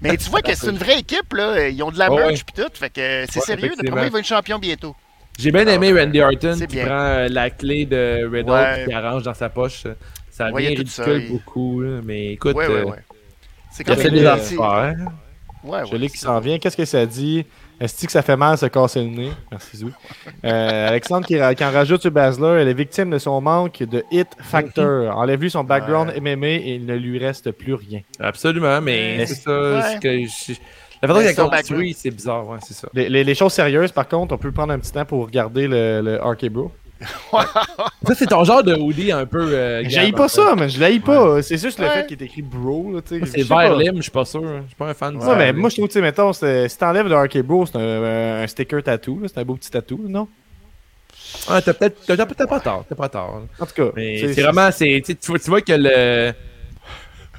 [0.01, 1.67] Mais tu vois que c'est une vraie équipe, là.
[1.69, 2.69] Ils ont de la Ouais, merch puis tout.
[2.73, 3.61] Fait que c'est Ouais, sérieux.
[3.69, 3.95] D'après effectivement.
[3.97, 4.95] moi, il va être champion bientôt.
[5.37, 6.85] J'ai bien aimé Ah, Randy Orton qui bien.
[6.85, 8.81] prend euh, la clé de Riddle Ouais.
[8.83, 9.83] et qui arrange dans sa poche.
[10.31, 12.73] Ça Ouais, il a vient tout ça, ridicule il- beaucoup, là, mais écoute, Ouais, ouais,
[12.73, 12.97] euh, ouais.
[13.71, 14.95] C'est Il a quand fait même des euh, c'est- affaires.
[15.63, 16.57] Ouais, Je ouais, l'ai qui s'en vient.
[16.59, 17.45] Qu'est-ce que ça dit?
[17.79, 19.31] Est-ce que ça fait mal se casser le nez?
[19.51, 19.91] Merci, Zou.
[20.43, 24.27] Euh, Alexandre qui, en rajoute sur Basler, elle est victime de son manque de hit
[24.39, 25.15] factor.
[25.15, 26.19] Enlève-lui son background Ouais.
[26.35, 28.01] MMA et il ne lui reste plus rien.
[28.19, 29.51] Absolument, mais c'est ça.
[29.51, 29.99] Ouais.
[30.01, 30.53] que je-
[31.01, 32.87] La façon qu'elle son construit, c'est bizarre, ouais, c'est ça.
[32.93, 35.67] Les, les- les choses sérieuses, par contre, on peut prendre un petit temps pour regarder
[35.67, 36.71] le, le RK Bro.
[37.31, 39.41] Ça, c'est ton genre de hoodie un peu.
[39.41, 40.41] Euh, J'haïs pas en fait.
[40.41, 41.41] ça, mais je l'haïs pas.
[41.41, 41.91] C'est juste le Ouais.
[41.93, 42.93] fait qu'il est écrit Bro.
[42.95, 43.75] Là, C'est vert pas.
[43.77, 44.41] lime, je suis pas sûr.
[44.43, 45.35] Je suis pas un fan de Ouais, ça.
[45.35, 48.41] mais moi, je trouve, tu sais, mettons, c'est- si t'enlèves le RK Bro, c'est un,
[48.43, 49.19] un sticker tattoo.
[49.21, 50.27] là, C'est un beau petit tattoo, non?
[51.49, 51.97] Ouais, t'as peut-être.
[52.05, 53.41] T'as pas tort, t'as pas tort.
[53.59, 54.71] En tout cas, Mais c'est- vraiment.
[54.71, 56.33] c'est- Tu vois- tu vois que le.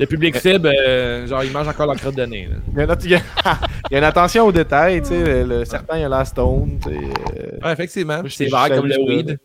[0.00, 2.46] Le public cible, euh, genre, il mange encore la crotte de nez.
[2.48, 2.56] là.
[2.72, 3.20] Il y, a une, il y a-
[3.90, 5.42] il y a une attention aux détails, tu sais.
[5.42, 6.96] Le, le serpent, il a la stone, tu sais.
[6.96, 8.22] euh, Ouais, effectivement.
[8.28, 9.00] C'est vert comme le ça.
[9.00, 9.38] weed.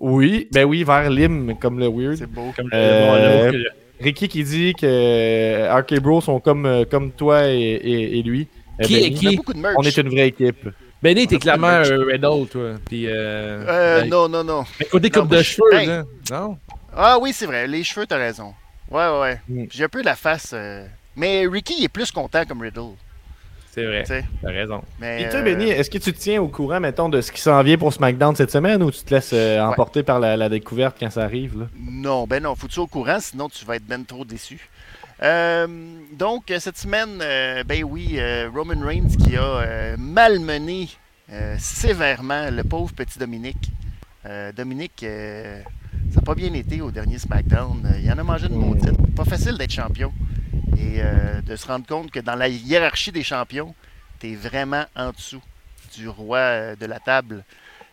[0.00, 2.16] Oui, ben oui, vers lime, comme le weird.
[2.16, 2.52] C'est beau.
[2.56, 3.64] Comme Euh, le.
[4.00, 8.46] Ricky qui dit que RK Bro sont comme, euh, comme toi et, et- et lui.
[8.80, 9.74] Euh, Qui est a beaucoup de merch.
[9.76, 10.68] On est une vraie équipe.
[11.02, 12.74] Benny, t'es clairement un Riddle, toi.
[12.86, 13.06] Puis.
[13.06, 14.64] Euh, Euh, ben, non, non, non.
[14.78, 15.86] mais côté coupe de je- cheveux, Hey.
[15.86, 16.04] là.
[16.30, 16.58] Non?
[16.96, 17.66] Ah oui, c'est vrai.
[17.66, 18.52] Les cheveux, t'as raison.
[18.90, 19.40] Ouais, ouais, ouais.
[19.48, 19.64] Mm.
[19.70, 20.50] J'ai un peu la face.
[20.54, 20.84] euh,
[21.16, 22.94] Mais Ricky il est plus content comme Riddle.
[23.78, 24.24] C'est vrai.
[24.42, 24.82] T'as raison.
[25.00, 27.30] Mais, Et toi, euh, Benny, est-ce que tu te tiens au courant, mettons, de ce
[27.32, 30.36] qui s'en vient pour SmackDown cette semaine ou tu te laisses euh, emporter par la,
[30.36, 31.60] la découverte quand ça arrive?
[31.60, 31.66] Là?
[31.78, 34.68] Non, ben non, faut-tu au courant, sinon tu vas être ben trop déçu.
[35.22, 35.66] Euh,
[36.12, 40.88] donc, euh, cette semaine, euh, ben oui, euh, Roman Reigns qui a euh, malmené
[41.32, 43.70] euh, sévèrement le pauvre petit Dominique.
[44.26, 45.60] Euh, Dominique, euh,
[46.12, 47.82] ça n'a pas bien été au dernier SmackDown.
[47.84, 48.92] Euh, Il en a mangé une maudite.
[49.16, 50.12] Pas facile d'être champion.
[50.78, 53.74] Et euh, de se rendre compte que dans la hiérarchie des champions,
[54.20, 55.42] tu es vraiment en dessous
[55.96, 57.44] du roi euh, de la table.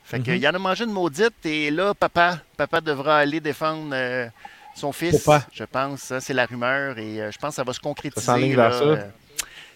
[0.03, 0.37] Fait que, Mhm.
[0.37, 4.27] il en a mangé une maudite et là, papa, papa devra aller défendre euh,
[4.75, 5.47] son fils, Papa.
[5.51, 6.01] je pense.
[6.01, 8.23] Ça, c'est la rumeur et euh, je pense que ça va se concrétiser.
[8.25, 8.83] Ça s'enligne là, vers ça.
[8.85, 9.09] euh,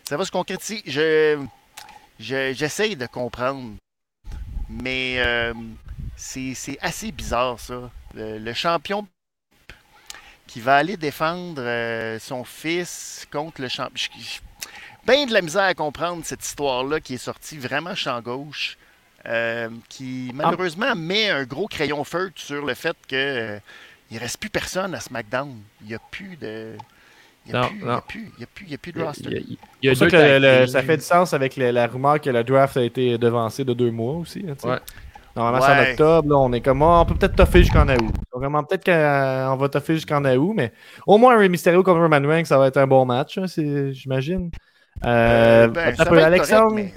[0.07, 0.83] ça va se concrétiser.
[0.85, 1.43] Je,
[2.19, 3.71] je- j'essaye de comprendre,
[4.69, 5.17] mais
[6.15, 7.89] c'est, c'est assez bizarre, ça.
[8.13, 9.07] Le, le champion
[10.49, 14.09] qui va aller défendre euh, son fils contre le champion.
[15.05, 18.77] Ben de la misère à comprendre cette histoire-là qui est sortie vraiment champ gauche.
[19.25, 23.59] euh, qui malheureusement met un gros crayon feutre sur le fait que euh,
[24.09, 25.55] il reste plus personne à SmackDown.
[25.81, 26.75] Il n'y a plus de.
[27.45, 28.97] Il n'y a, il a plus- il y a plus- il y a plus de
[28.97, 29.23] Il y a- roster.
[29.29, 31.87] il y a- il deux ça que le- ça fait du sens avec le- la
[31.87, 34.45] rumeur que le draft a été devancé de deux mois aussi.
[34.47, 34.55] hein.
[34.67, 34.77] Ouais.
[35.39, 36.29] Normalement, c'est en octobre.
[36.29, 38.13] là, on est comme, Ah, on peut peut-être toffer jusqu'en août.
[38.33, 40.71] Vraiment, peut-être qu'on va toffer jusqu'en août, mais
[41.07, 43.45] au moins, Rey Mysterio contre Roman Reigns, ça va être un bon match, hein,
[43.91, 44.51] j'imagine.
[45.05, 46.93] Euh, Ben, attends ça un peu, va être Alexandre, correct,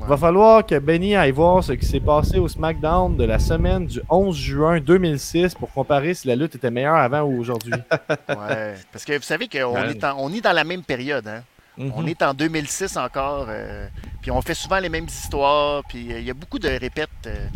[0.00, 3.38] mais- va falloir que Benny aille voir ce qui s'est passé au SmackDown de la
[3.38, 7.72] semaine du 11 juin 2006 pour comparer si la lutte était meilleure avant ou aujourd'hui.
[8.28, 9.90] Ouais, parce que vous savez qu'on Ouais.
[9.92, 11.28] est, en- on est dans la même période.
[11.28, 11.42] Hein?
[11.78, 11.92] Mhm.
[11.96, 13.46] On est en 2006 encore.
[13.48, 13.86] euh,
[14.20, 15.82] puis on fait souvent les mêmes histoires.
[15.88, 17.46] Puis euh, il y a beaucoup de répètes euh,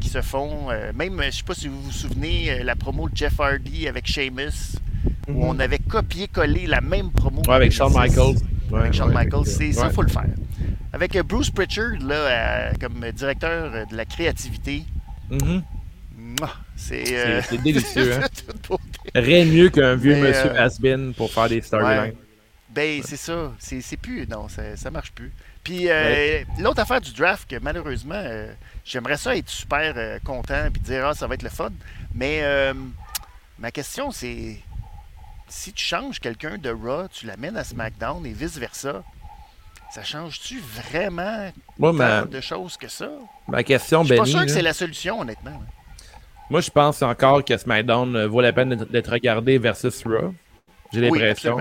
[0.00, 0.68] qui se font.
[0.94, 4.76] même, je sais pas si vous vous souvenez, la promo de Jeff Hardy avec Sheamus,
[5.28, 7.42] où on avait copié-collé la même promo.
[7.46, 8.16] Ouais, avec Shawn 2006.
[8.16, 8.36] Michaels.
[8.74, 9.92] Avec Shawn ouais, Michaels, c'est ça, ouais.
[9.92, 10.24] faut le faire.
[10.92, 14.84] Avec Bruce Pritchard, là, comme directeur de la créativité,
[15.30, 15.62] Mhm.
[16.76, 17.04] c'est.
[17.62, 18.76] Délicieux, hein.
[19.14, 22.14] Rien de mieux qu'un vieux Mais, monsieur has-been pour faire des storylines.
[22.76, 23.52] Ben, c'est ça.
[23.58, 24.26] C'est c'est plus.
[24.28, 25.32] Non, ça, ça marche plus.
[25.64, 28.52] Puis, euh, l'autre affaire du draft, que malheureusement, euh,
[28.84, 31.70] j'aimerais ça être super euh, content puis dire, ah, ça va être le fun.
[32.14, 32.72] Mais euh,
[33.58, 34.58] ma question, c'est
[35.48, 39.02] si tu changes quelqu'un de Raw, tu l'amènes à SmackDown et vice-versa,
[39.92, 43.08] ça change-tu vraiment Moi, tant ma, de choses que ça?
[43.48, 45.62] ma question, Je suis pas Benny, sûr que c'est la solution, honnêtement.
[46.50, 50.34] moi, je pense encore que SmackDown vaut la peine d'être- regardé versus Raw.
[50.92, 51.58] J'ai l'impression.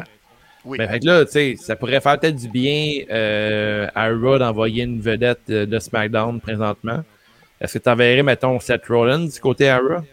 [0.65, 0.77] Oui.
[0.79, 4.39] Mais fait que là, tu sais, ça pourrait faire peut-être du bien euh, à Raw
[4.39, 7.03] d'envoyer une vedette de, de SmackDown présentement.
[7.61, 10.03] Est-ce que tu enverrais, mettons, Seth Rollins du côté à Raw?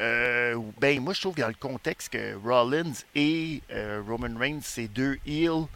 [0.00, 4.60] Euh, ben, moi, je trouve que dans le contexte que Rollins et euh, Roman Reigns,
[4.62, 5.66] c'est deux heels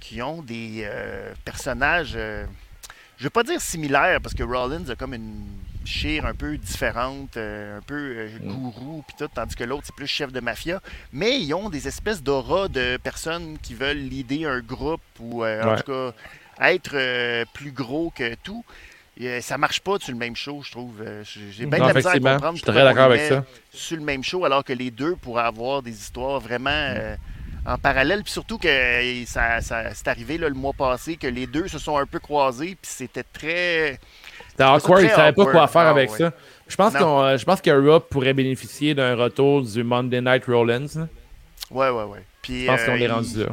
[0.00, 2.44] qui ont des euh, personnages, euh,
[3.16, 5.46] je ne veux pas dire similaires, parce que Rollins a comme une
[5.84, 9.94] chire un peu différente, euh, un peu euh, gourou, puis tout, tandis que l'autre, c'est
[9.94, 10.80] plus chef de mafia.
[11.12, 15.62] Mais ils ont des espèces d'aura de personnes qui veulent leader un groupe ou, euh,
[15.62, 16.12] en tout cas,
[16.60, 18.64] être plus gros que tout.
[19.20, 21.04] Et, ça marche pas sur le même show, je trouve.
[21.24, 23.44] J'ai bien de la misère à comprendre je suis très d'accord avec ça.
[23.72, 26.96] sur le même show, alors que les deux pourraient avoir des histoires vraiment Mm.
[26.96, 27.16] euh,
[27.66, 28.22] en parallèle.
[28.24, 28.68] Puis surtout que
[29.26, 32.18] ça, ça- c'est arrivé là, le mois passé que les deux se sont un peu
[32.18, 33.98] croisés, puis c'était très.
[34.56, 36.32] C'était awkward, ils savaient pas quoi faire Ah, avec ça.
[36.68, 40.44] Je pense, qu'on, euh, je pense que Raw pourrait bénéficier d'un retour du Monday Night
[40.46, 40.86] Rollins.
[41.70, 42.24] Ouais, ouais, ouais.
[42.40, 43.46] Puis, Je pense qu'on euh, est rendu là.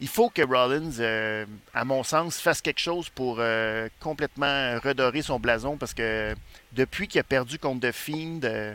[0.00, 1.44] il faut que Rollins, euh,
[1.74, 6.34] à mon sens, fasse quelque chose pour euh, complètement redorer son blason parce que
[6.72, 8.74] depuis qu'il a perdu contre The Fiend, euh,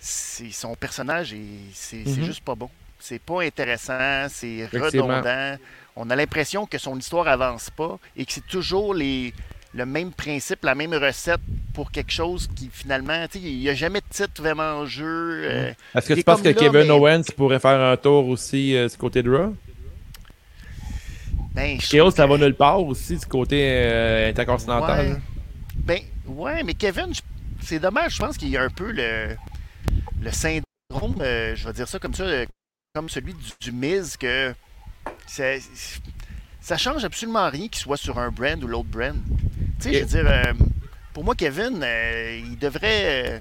[0.00, 1.38] c'est- son personnage, est-
[1.72, 2.26] c'est c'est Mhm.
[2.26, 2.70] juste pas bon.
[2.98, 5.56] C'est pas intéressant, c'est redondant.
[5.94, 9.32] On a l'impression que son histoire avance pas et que c'est toujours les,
[9.76, 11.40] le même principe, la même recette
[11.74, 14.86] pour quelque chose qui finalement, tu sais, il n'y a jamais de titre vraiment en
[14.86, 15.42] jeu.
[15.44, 18.74] euh, Est-ce que tu penses que là, Kevin mais- Owens pourrait faire un tour aussi
[18.74, 19.54] euh, du côté de Raw?
[21.54, 25.06] ben, ça va nulle part aussi du côté euh, intercontinental.
[25.06, 25.12] Ouais.
[25.12, 25.20] hein.
[25.76, 27.20] Ben, ouais, mais Kevin, je-
[27.62, 28.14] c'est dommage.
[28.14, 29.36] Je pense qu'il y a un peu le,
[30.22, 32.46] le syndrome, euh, je vais dire ça comme ça, euh,
[32.94, 34.54] comme celui du, du Miz, que
[36.66, 39.14] ça, change absolument rien qu'il soit sur un brand ou l'autre brand.
[39.80, 40.52] Tu sais, je veux dire, euh,
[41.12, 43.34] pour moi, Kevin, euh, il devrait.
[43.34, 43.38] euh,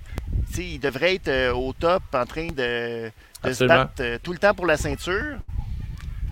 [0.57, 3.11] il devrait être au top en train de,
[3.43, 5.37] de se battre tout le temps pour la ceinture.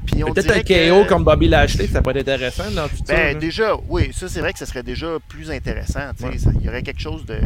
[0.05, 3.05] Peut-être un KO que- comme Bobby Lashley, ça pourrait être intéressant dans le futur.
[3.07, 6.11] ben, déjà, oui, ça c'est vrai que ça serait déjà plus intéressant.
[6.21, 6.37] Ouais.
[6.37, 7.39] ça- Il y aurait quelque chose de,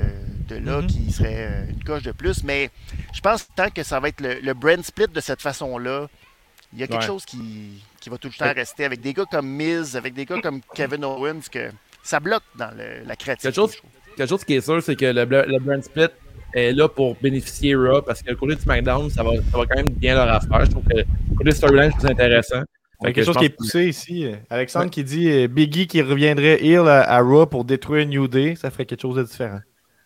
[0.49, 0.87] de là Mhm.
[0.87, 2.43] qui serait une coche de plus.
[2.43, 2.69] Mais
[3.13, 6.07] je pense que tant que ça va être le, le brand split de cette façon-là,
[6.73, 7.07] il y a quelque Ouais.
[7.07, 10.13] chose qui, qui va tout le temps Fait- rester avec des gars comme Miz, avec
[10.13, 11.69] des gars comme Kevin Owens, que
[12.03, 13.47] ça bloque dans le- la créativité.
[13.53, 13.81] Quelque chose-.
[14.15, 16.07] Quelque chose qui est sûr, c'est que le, le brand split
[16.53, 19.65] est là pour bénéficier Raw parce que le côté de SmackDown, ça va, ça va
[19.65, 20.65] quand même bien leur affaire.
[20.65, 22.61] Je trouve que le côté storyline, c'est plus intéressant.
[23.03, 24.31] Fait quelque que chose qui est poussé ici.
[24.49, 28.71] Alexandre qui dit euh, Biggie qui reviendrait à, à Raw pour détruire New Day, ça
[28.71, 29.59] ferait quelque chose de différent.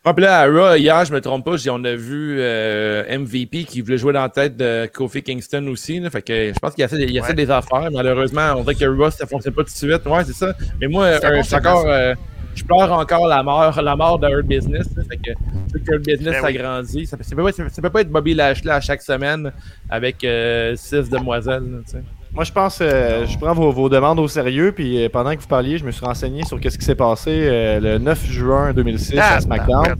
[0.04, 3.66] Ah, puis là, à Raw, hier, je me trompe pas, on a vu euh, MVP
[3.66, 6.00] qui voulait jouer dans la tête de Kofi Kingston aussi.
[6.00, 7.28] Là, fait que je pense qu'il y a, il y a Ouais.
[7.28, 7.88] ça des affaires.
[7.94, 10.04] Malheureusement, on dirait que Raw, ça fonctionne pas tout de suite.
[10.08, 10.54] Ouais, c'est ça.
[10.80, 11.86] Mais moi, euh, je encore.
[11.86, 12.16] euh,
[12.56, 14.88] je pleure encore la mort, la mort de Business.
[14.96, 15.04] là.
[15.08, 16.54] fait que que Business Ben oui.
[16.54, 17.06] s'agrandit.
[17.06, 19.52] Ça, ça, peut pas, ça, ça peut pas être Bobby Lashley à chaque semaine
[19.90, 21.64] avec euh, six demoiselles.
[21.94, 22.00] là.
[22.34, 25.42] Moi, je pense, euh, je prends vos, vos demandes au sérieux, puis euh, pendant que
[25.42, 28.72] vous parliez, je me suis renseigné sur ce qui s'est passé euh, le 9 juin
[28.74, 29.96] 2006 Ah, à SmackDown.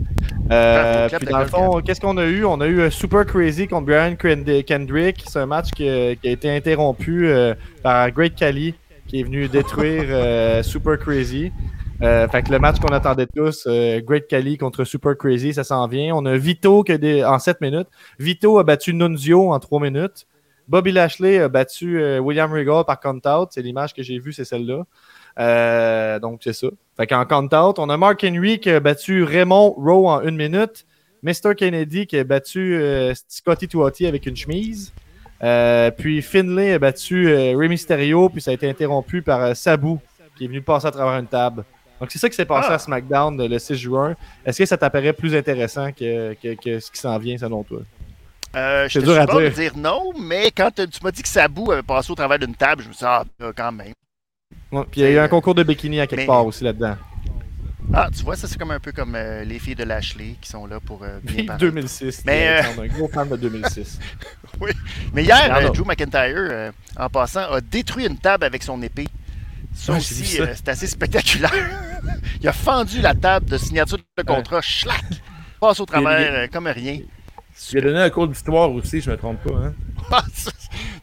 [0.50, 2.46] Euh, puis dans le fond, qu'est-ce qu'on a eu?
[2.46, 5.24] On a eu euh, Super Crazy contre Brian Kend- Kendrick.
[5.28, 7.54] C'est un match qui, a- qui a été interrompu euh,
[7.84, 8.76] par Great Khali
[9.08, 11.52] qui est venu détruire euh, Super Crazy.
[12.02, 15.66] Euh, fait que le match qu'on attendait tous, euh, Great Khali contre Super Crazy, ça
[15.66, 16.16] s'en vient.
[16.16, 17.88] On a Vito qui a des- en 7 minutes.
[18.20, 20.26] Vito a battu Nunzio en 3 minutes.
[20.68, 23.50] Bobby Lashley a battu euh, William Regal par count-out.
[23.52, 24.84] C'est l'image que j'ai vue, c'est celle-là.
[25.40, 26.68] Euh, donc, c'est ça.
[26.98, 30.86] Fait qu'en count-out, on a Mark Henry qui a battu Raymond Rowe en une minute.
[31.24, 31.56] Mr.
[31.56, 34.92] Kennedy qui a battu euh, Scotty Tuati avec une chemise.
[35.98, 39.96] Puis Finlay a battu Rey Mysterio, puis ça a été interrompu par Sabu
[40.38, 41.64] qui est venu passer à travers une table.
[42.00, 42.76] Donc, c'est ça qui s'est passé Ah.
[42.76, 44.16] à SmackDown le 6 juin.
[44.46, 47.82] Est-ce que ça t'apparaît plus intéressant que, que- que ce qui s'en vient, selon toi?
[48.56, 49.72] Euh, je dur à pas de dire.
[49.72, 52.84] dire non, mais quand tu m'as dit que Sabou avait passé au travers d'une table,
[52.84, 53.94] je me suis dit, ah, euh, quand même.
[54.72, 56.64] Ouais, Puis il y a eu un concours de bikini à quelque Mais- part aussi
[56.64, 56.96] là-dedans.
[57.94, 60.48] Ah, tu vois, ça c'est comme un peu comme euh, les filles de Lashley qui
[60.50, 61.66] sont là pour euh, bien Vive paraître.
[61.66, 62.22] 2006.
[62.26, 64.00] Mais, euh, Alexandre, un gros fan de 2006.
[65.14, 69.08] Mais hier, euh, Drew McIntyre, euh, en passant, a détruit une table avec son épée.
[69.74, 71.52] Ça Ouais, aussi, euh, c'est assez spectaculaire.
[72.42, 75.02] il a fendu la table de signature de contrat, schlac!
[75.60, 77.00] Passe au travers euh, comme rien.
[77.72, 79.56] Il a donné un cours d'histoire aussi, je me trompe pas.
[79.56, 79.74] Hein.
[80.14, 80.24] Ah,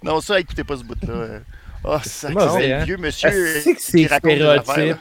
[0.02, 1.40] non, ça, écoutez pas ce bout-là.
[1.84, 2.28] Ah, ça,
[2.58, 2.84] c'est hein?
[2.84, 3.28] vieux monsieur.
[3.30, 4.96] Ah, c'est que c'est stéréotype.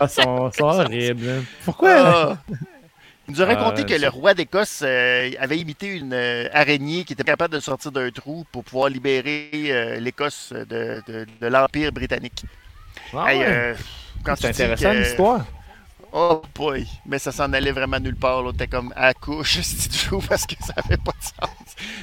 [0.00, 1.26] Ah, sont, sont horribles.
[1.26, 1.32] là.
[1.64, 1.90] Pourquoi?
[1.94, 2.38] Ah.
[3.28, 7.04] Il nous a raconté Ah, que le roi d'Écosse euh, avait imité une euh, araignée
[7.04, 11.46] qui était capable de sortir d'un trou pour pouvoir libérer euh, l'Écosse de, de- de
[11.46, 12.42] l'Empire britannique.
[13.14, 13.74] Ah Hey, ouais.
[14.24, 15.46] quand c'est tu intéressant l'histoire.
[16.12, 18.42] Oh boy, mais ça s'en allait vraiment nulle part.
[18.42, 18.50] là.
[18.56, 21.56] T'es comme à couche, si tu joues, parce que ça avait pas de sens.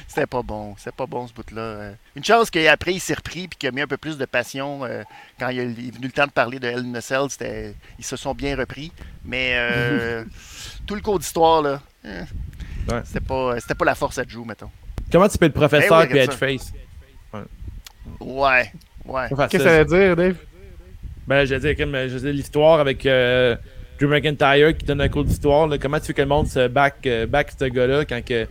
[0.08, 1.62] C'était pas bon, c'était pas bon ce bout-là.
[1.62, 1.94] euh.
[2.16, 4.84] Une chance qu'après il s'est repris puis qu'il a mis un peu plus de passion
[4.86, 5.04] euh,
[5.40, 8.06] quand il, est venu le temps de parler de Hell in a Cell, c'était- Ils
[8.06, 8.92] se sont bien repris.
[9.26, 10.24] Mais euh,
[10.88, 13.02] tout le cours d'histoire, là, Ouais.
[13.04, 14.72] c'était pas, c'était pas la force à jouer, mettons.
[15.12, 16.72] Comment tu peux être professeur oui, puis regarde être face?
[18.20, 18.72] Ouais,
[19.06, 19.28] ouais.
[19.50, 20.36] Qu'est-ce que ça veut dire, Dave?
[21.28, 23.56] Ben, je veux dire, comme, je veux dire, l'histoire avec euh,
[24.00, 25.68] Drew McIntyre qui donne un cours d'histoire.
[25.68, 25.78] là.
[25.78, 28.46] Comment tu veux que le monde se back, euh, back ce gars-là quand que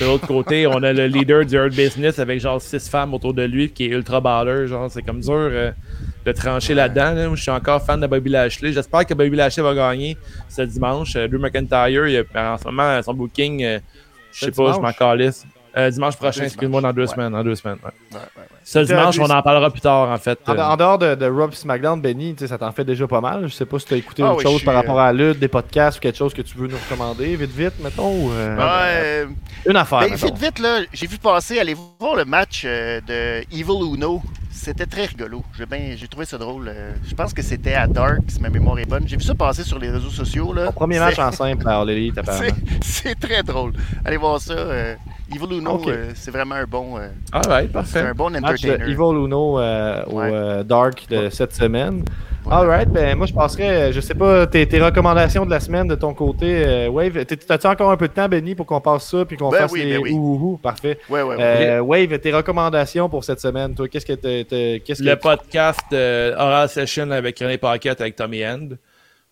[0.00, 3.34] de l'autre côté, on a le leader du Earth Business avec genre six femmes autour
[3.34, 4.66] de lui qui est ultra baller.
[4.66, 5.70] Genre, c'est comme dur euh,
[6.24, 7.12] de trancher là-dedans.
[7.12, 7.30] là.
[7.34, 8.72] Je suis encore fan de Bobby Lashley.
[8.72, 10.16] J'espère que Bobby Lashley va gagner
[10.48, 11.14] ce dimanche.
[11.16, 13.78] Euh, Drew McIntyre, il a- en ce moment, son booking, euh,
[14.32, 15.44] je sais pas, je m'en calisse.
[15.76, 17.06] Euh, dimanche prochain, excuse-moi, dans deux Ouais.
[17.08, 17.32] semaines.
[17.32, 17.90] Dans deux semaines, ouais.
[18.12, 18.46] Ouais, ouais, ouais.
[18.64, 20.38] Ce dimanche, on en parlera plus tard, en fait.
[20.46, 23.06] En, Euh, en dehors de, de Rob SmackDown, Benny, tu sais, ça t'en fait déjà
[23.06, 23.48] pas mal.
[23.48, 25.28] Je sais pas si tu as écouté Ah autre oui, chose par rapport à la
[25.28, 28.12] lutte, des podcasts ou quelque chose que tu veux nous recommander, vite, vite, mettons.
[28.26, 29.26] Ou, euh,
[29.66, 33.40] Une affaire, ben, vite, vite, là, j'ai vu passer, allez voir le match euh, de
[33.52, 34.22] Evil Uno?
[34.54, 35.42] C'était très rigolo.
[35.56, 36.68] J'ai ben, j'ai trouvé ça drôle.
[36.68, 39.08] euh, je pense que c'était à Dark, si ma mémoire est bonne.
[39.08, 40.52] J'ai vu ça passer sur les réseaux sociaux.
[40.52, 40.66] Là.
[40.66, 42.48] Mon premier C'est- match en simple à All Elite, apparemment.
[42.82, 43.72] C'est c'est très drôle.
[44.04, 44.52] Allez voir ça.
[44.52, 44.94] euh,
[45.34, 45.88] Evil Uno, Ok.
[45.88, 47.98] euh, c'est vraiment un bon, euh, Alright, c'est parfait.
[48.00, 48.84] un bon Match de entertainer.
[48.90, 50.30] Evil Uno euh, au Ouais.
[50.32, 52.04] euh, Dark de cette semaine.
[52.44, 52.52] Ouais.
[52.54, 55.86] Alright, ben moi je passerais, euh, je sais pas, tes, tes recommandations de la semaine
[55.86, 57.24] de ton côté, euh, Wave.
[57.24, 59.70] T'as-tu encore un peu de temps, Benny, pour qu'on passe ça puis qu'on Ben fasse
[59.72, 60.10] oui, les ben oui.
[60.12, 60.56] ouh, ouh, ouh?
[60.56, 60.98] Parfait.
[61.08, 61.40] Ouais, ouais, ouais.
[61.40, 65.80] Euh, Wave, tes recommandations pour cette semaine, toi, qu'est-ce que t'es- qu'est-ce Le que podcast
[65.92, 68.70] euh, Oral Session avec René Paquette avec Tommy End.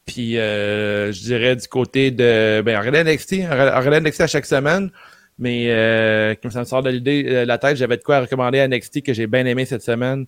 [0.07, 2.63] Puis, euh, je dirais du côté de...
[2.63, 3.43] Ben, NXT.
[3.43, 4.91] NXT à chaque semaine.
[5.41, 8.61] Mais euh, comme ça me sort de l'idée, euh, la tête, j'avais de quoi recommander
[8.61, 10.27] à NXT que j'ai bien aimé cette semaine.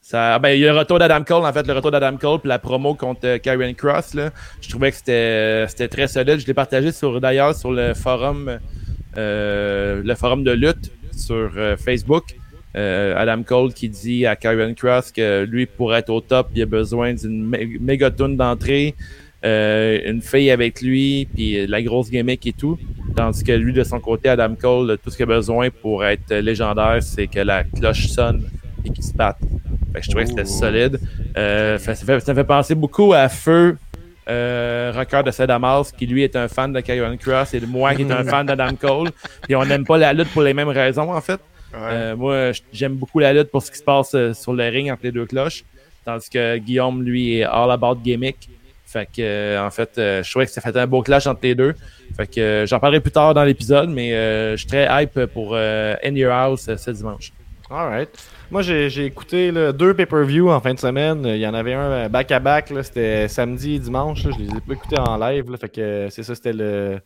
[0.00, 2.38] Ça, ben, il y a le retour d'Adam Cole, en fait, le retour d'Adam Cole,
[2.40, 4.14] puis la promo contre euh, Karrion Cross.
[4.14, 4.30] Là.
[4.60, 6.38] Je trouvais que c'était c'était très solide.
[6.40, 8.58] Je l'ai partagé sur d'ailleurs sur le forum
[9.16, 12.24] euh, le forum de lutte sur euh, Facebook.
[12.76, 16.62] Euh, Adam Cole qui dit à Karrion Cross que lui, pour être au top, il
[16.62, 18.98] a besoin d'une mé- méga tune d'entrée, euh,
[19.42, 22.78] une fille avec lui, puis la grosse gimmick et tout.
[23.16, 26.32] Tandis que lui, de son côté, Adam Cole, tout ce qu'il a besoin pour être
[26.34, 28.48] légendaire, c'est que la cloche sonne
[28.84, 29.38] et qu'il se batte.
[29.92, 31.00] Fait que je trouvais que c'était solide.
[31.36, 33.76] Euh, fait- ça, fait, ça fait penser beaucoup à Feu,
[34.28, 38.02] euh, rocker de Sadamas, qui lui est un fan de Karrion Cross, et moi qui
[38.02, 39.08] est un fan d'Adam Cole.
[39.42, 41.40] Puis on n'aime pas la lutte pour les mêmes raisons, en fait.
[41.72, 41.78] Ouais.
[41.90, 44.90] Euh, moi, j'aime beaucoup la lutte pour ce qui se passe euh, sur le ring
[44.90, 45.64] entre les deux cloches.
[46.04, 48.48] Tandis que Guillaume, lui, est all about gimmick.
[48.90, 51.40] Fait que, euh, en fait, euh, je trouvais que ça fait un beau clash entre
[51.44, 51.74] les deux.
[52.16, 55.54] Fait que euh, j'en parlerai plus tard dans l'épisode, mais je suis très hype pour
[55.54, 57.32] In Your House ce dimanche.
[57.70, 58.08] Alright.
[58.50, 61.22] Moi, j'ai écouté deux pay-per-view en fin de semaine.
[61.24, 62.72] Il y en avait un back-à-back.
[62.82, 64.24] C'était samedi et dimanche.
[64.24, 64.32] là.
[64.36, 65.44] Je les ai pas écoutés en live.
[65.56, 66.98] Fait que c'est ça, c'était le,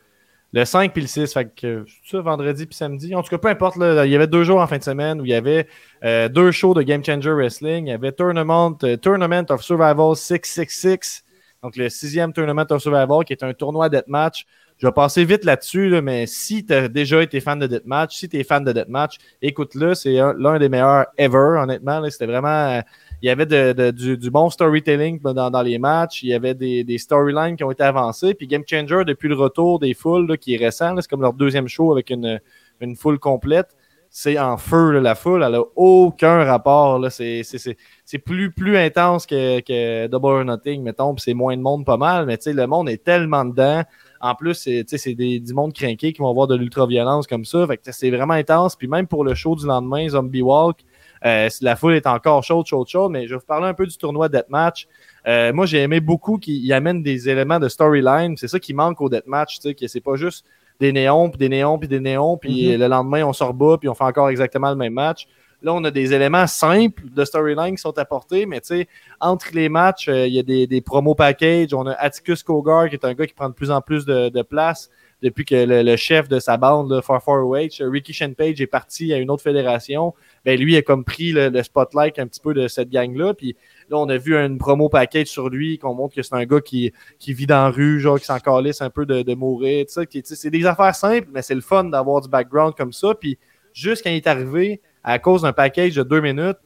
[0.54, 1.34] le 5 puis le 6.
[1.34, 3.14] Fait que ça, vendredi puis samedi.
[3.14, 3.76] En tout cas, peu importe.
[3.76, 5.68] Il y avait deux jours en fin de semaine où il y avait
[6.30, 7.88] deux shows de Game Changer Wrestling.
[7.88, 11.23] Il y avait Tournament, Tournament of Survival 666.
[11.64, 14.44] Donc, le sixième Tournament of Survival qui est un tournoi deathmatch.
[14.76, 18.14] Je vais passer vite là-dessus, là, mais si tu as déjà été fan de Deathmatch,
[18.14, 22.02] si tu es fan de Deathmatch, écoute-le, c'est un- l'un des meilleurs ever, honnêtement.
[22.10, 22.48] C'était vraiment.
[22.48, 22.80] euh,
[23.22, 23.46] il y avait
[23.92, 26.22] du, bon storytelling dans, les matchs.
[26.22, 28.34] Il y avait des, storylines qui ont été avancées.
[28.34, 31.68] Puis Game Changer, depuis le retour des foules, qui est récent, c'est comme leur deuxième
[31.68, 33.74] show avec une foule complète.
[34.16, 35.42] C'est en feu, la foule.
[35.42, 37.04] Elle a aucun rapport.
[37.10, 37.42] C'est
[38.24, 41.16] plus, intense que, que Double or Nothing, mettons.
[41.16, 42.24] C'est moins de monde, pas mal.
[42.24, 43.82] Mais le monde est tellement dedans.
[44.20, 47.66] En plus, c'est du monde craqué qui vont voir de l'ultra-violence comme ça.
[47.90, 48.76] C'est vraiment intense.
[48.76, 50.78] Puis même pour le show du lendemain, Zombie Walk,
[51.26, 53.10] euh, la foule est encore chaude, chaude, chaude.
[53.10, 54.86] Mais je vais vous parler un peu du tournoi Deathmatch.
[55.26, 58.36] Euh, moi, j'ai aimé beaucoup qu'il amène des éléments de storyline.
[58.36, 59.58] C'est ça qui manque au Deathmatch.
[59.60, 60.46] c'est pas juste
[60.80, 62.80] des néons, puis des néons, puis des néons, puis Mhm.
[62.80, 65.26] le lendemain, on se rebat, puis on fait encore exactement le même match.
[65.62, 69.46] Là, on a des éléments simples de storyline qui sont apportés, mais tu sais, entre
[69.54, 71.72] les matchs, euh, il y a des, des promos packages.
[71.72, 74.28] On a Atticus Kogar, qui est un gars qui prend de plus en plus de,
[74.28, 74.90] de place
[75.22, 78.66] depuis que le, le chef de sa bande, là, Far Far H, Ricky Shenpage, est
[78.66, 80.12] parti à une autre fédération.
[80.44, 83.32] Ben, lui a comme pris le, le spotlight un petit peu de cette gang-là.
[83.32, 83.56] Puis
[83.90, 86.60] là, on a vu une promo package sur lui, qu'on montre que c'est un gars
[86.60, 86.92] qui,
[87.26, 89.86] vit dans la rue, genre qui s'en calisse un peu de, de mourir.
[89.86, 93.14] tout C'est des affaires simples, mais c'est le fun d'avoir du background comme ça.
[93.14, 93.38] Puis
[93.72, 96.56] juste quand il est arrivé, à cause d'un package de deux minutes,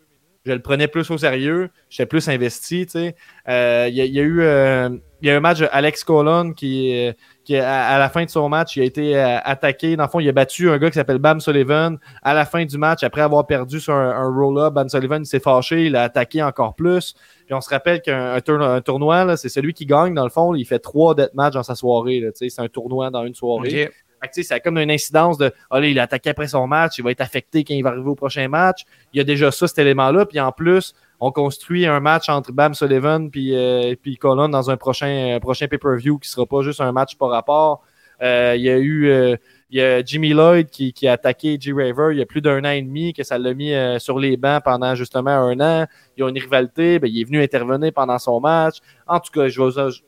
[0.45, 3.17] je le prenais plus au sérieux, j'étais plus investi, tu sais.
[3.49, 4.89] Euh, Il y, a- il y a eu euh,
[5.21, 7.13] il y a un match Alex Colon qui, euh,
[7.45, 9.97] qui à, à la fin de son match, il a été euh, attaqué.
[9.97, 11.99] Dans le fond, il a battu un gars qui s'appelle Bam Sullivan.
[12.23, 15.41] À la fin du match, après avoir perdu sur un, un roll-up, Bam Sullivan s'est
[15.41, 17.15] fâché, il a attaqué encore plus.
[17.47, 20.31] Puis on se rappelle qu'un un tourno- un tournoi, c'est celui qui gagne, dans le
[20.31, 22.21] fond, il fait trois deathmatchs dans sa soirée.
[22.21, 23.87] là, tu sais, C'est un tournoi dans une soirée.
[23.87, 23.93] Ok.
[24.21, 26.67] Fait que, tu sais, c'est comme une incidence de là, il a attaqué après son
[26.67, 28.83] match, il va être affecté quand il va arriver au prochain match.
[29.13, 30.27] Il y a déjà ça, cet élément-là.
[30.27, 34.71] Puis en plus, on construit un match entre Bam Sullivan puis, euh, puis Colon dans
[34.71, 37.83] un prochain, prochain pay-per-view qui sera pas juste un match par rapport.
[38.23, 39.37] Euh, il y a eu euh,
[39.71, 41.73] il y a Jimmy Lloyd qui, qui a attaqué G.
[41.73, 44.19] Raver il y a plus d'un an et demi, que ça l'a mis euh, sur
[44.19, 45.87] les bancs pendant justement un an.
[46.17, 48.79] Ils ont une rivalité, ben, il est venu intervenir pendant son match.
[49.07, 50.01] En tout cas, je, je,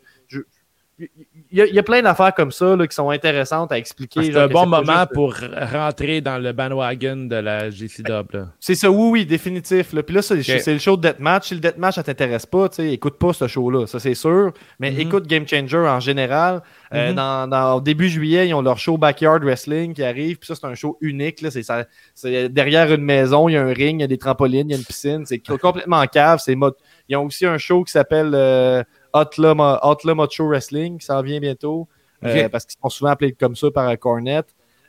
[1.53, 3.79] il y, a, il y a plein d'affaires comme ça là, qui sont intéressantes à
[3.79, 4.23] expliquer.
[4.25, 5.35] C'est genre un bon moment juste- pour
[5.73, 8.45] rentrer dans le bandwagon de la GCW.
[8.61, 9.93] C'est ça, oui, oui, définitif.
[9.93, 10.03] Là.
[10.03, 11.49] Puis là, c'est c'est le show de Deathmatch.
[11.49, 14.53] Si le Deathmatch, ça t'intéresse pas, écoute pas ce show-là, ça c'est sûr.
[14.79, 15.01] Mais Mhm.
[15.01, 16.63] écoute Game Changer en général.
[16.93, 17.15] Euh, Mhm.
[17.15, 20.39] dans, dans- au début juillet, ils ont leur show Backyard Wrestling qui arrive.
[20.39, 21.41] Puis ça, c'est un show unique.
[21.41, 21.51] là.
[21.51, 21.85] C'est ça-
[22.15, 24.73] c'est derrière une maison, il y a un ring, il y a des trampolines, il
[24.73, 25.25] y a une piscine.
[25.27, 26.41] C'est complètement en cave.
[26.43, 26.73] C'est mo-
[27.09, 28.83] Ils ont aussi un show qui s'appelle euh,
[29.15, 31.89] Outlaw Macho Wrestling qui s'en vient bientôt.
[32.23, 34.43] euh, parce qu'ils sont souvent appelés comme ça par euh, Cornet.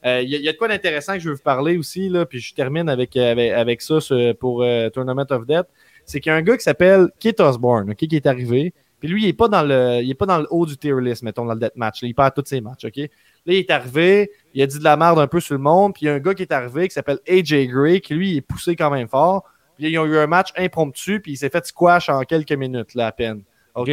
[0.06, 1.78] Euh, Il y, a- il y a de quoi d'intéressant que je veux vous parler
[1.78, 4.00] aussi, là, puis je termine avec, euh, avec, avec ça
[4.40, 5.68] pour euh, Tournament of Death.
[6.06, 8.74] C'est qu'il y a un gars qui s'appelle Kit Osborne, qui est arrivé.
[9.00, 10.94] Puis lui, il n'est pas, dans le- il est pas dans le haut du tier
[11.00, 12.02] list, mettons, dans le deathmatch.
[12.02, 12.08] là.
[12.10, 12.98] Il perd tous ses matchs, OK?
[12.98, 13.08] Là,
[13.46, 16.04] il est arrivé, il a dit de la merde un peu sur le monde, puis
[16.04, 18.38] il y a un gars qui est arrivé qui s'appelle AJ Gray, qui lui, il
[18.38, 19.46] est poussé quand même fort.
[19.78, 22.94] Puis ils ont eu un match impromptu, puis il s'est fait squash en quelques minutes,
[22.94, 23.42] là, à peine.
[23.76, 23.90] OK?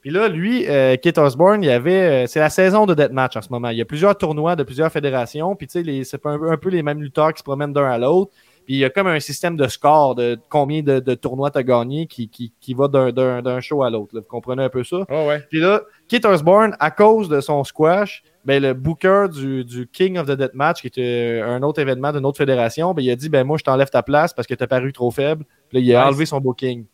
[0.00, 2.24] Puis là, lui, euh, Kit Osborne, il y avait.
[2.24, 3.68] euh, c'est la saison de Deathmatch en ce moment.
[3.68, 5.54] Il y a plusieurs tournois de plusieurs fédérations.
[5.54, 7.88] Puis tu sais, c'est un, peu- un peu les mêmes lutteurs qui se promènent d'un
[7.88, 8.32] à l'autre.
[8.64, 11.58] Puis il y a comme un système de score de combien de, de tournois tu
[11.58, 14.10] as gagné qui, qui, qui va d'un- show à l'autre.
[14.14, 15.04] Vous comprenez un peu ça?
[15.08, 15.40] Oh ouais.
[15.50, 20.18] Puis là, Kit Osborne, à cause de son squash, ben, le booker du, du King
[20.18, 23.14] of the Deathmatch, qui était euh, un autre événement d'une autre fédération, ben, il a
[23.16, 25.44] dit ben, Moi, je t'enlève ta place parce que tu paru trop faible.
[25.68, 26.08] Puis là, il a Nice.
[26.08, 26.86] enlevé son booking.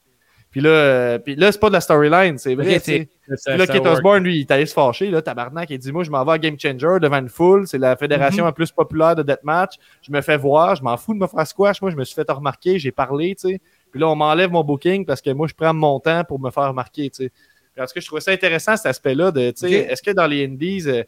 [0.50, 2.80] Puis là, euh, puis là c'est pas de la storyline, c'est vrai.
[2.80, 3.86] Puis là, work.
[3.86, 5.68] Osborne, lui, il est allé se fâcher, là, tabarnak.
[5.68, 7.66] Il dit Moi, je m'en vais à Game Changer devant une foule.
[7.66, 8.48] C'est la fédération Mhm.
[8.48, 9.74] la plus populaire de Deathmatch.
[10.00, 10.74] Je me fais voir.
[10.76, 11.82] Je m'en fous de me faire squash.
[11.82, 12.78] Moi, je me suis fait remarquer.
[12.78, 13.60] J'ai parlé, tu sais.
[13.90, 16.50] Puis là, on m'enlève mon booking parce que moi, je prends mon temps pour me
[16.50, 17.28] faire remarquer, tu sais.
[17.76, 19.30] Tout cas, je trouvais ça intéressant, cet aspect-là.
[19.30, 19.72] de, tu sais.
[19.72, 21.02] Est-ce que dans les Indies, euh,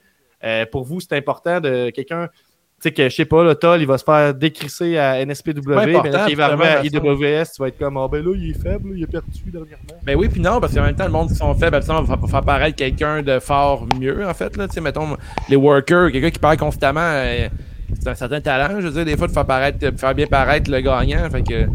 [0.45, 2.29] euh, pour vous, c'est important de quelqu'un.
[2.83, 5.75] Tu sais, que je sais pas, le Toll, il va se faire décrisser à NSPW.
[5.87, 6.81] mais là, il va arriver à
[7.41, 9.85] IWS, tu vas être comme, ah ben là, il est faible, il est perdu dernièrement.
[10.03, 12.27] Ben oui, puis non, parce qu'en même temps, le monde qui sont faibles, absolument, va
[12.27, 14.57] faire paraître quelqu'un de fort mieux, en fait.
[14.57, 14.67] Là.
[14.67, 15.17] Tu sais, mettons,
[15.51, 17.49] les workers, quelqu'un qui parle constamment, euh,
[18.01, 20.27] c'est un certain talent, je veux dire, des fois, de faire, paraître, de faire bien
[20.27, 21.29] paraître le gagnant.
[21.31, 21.67] Fait que,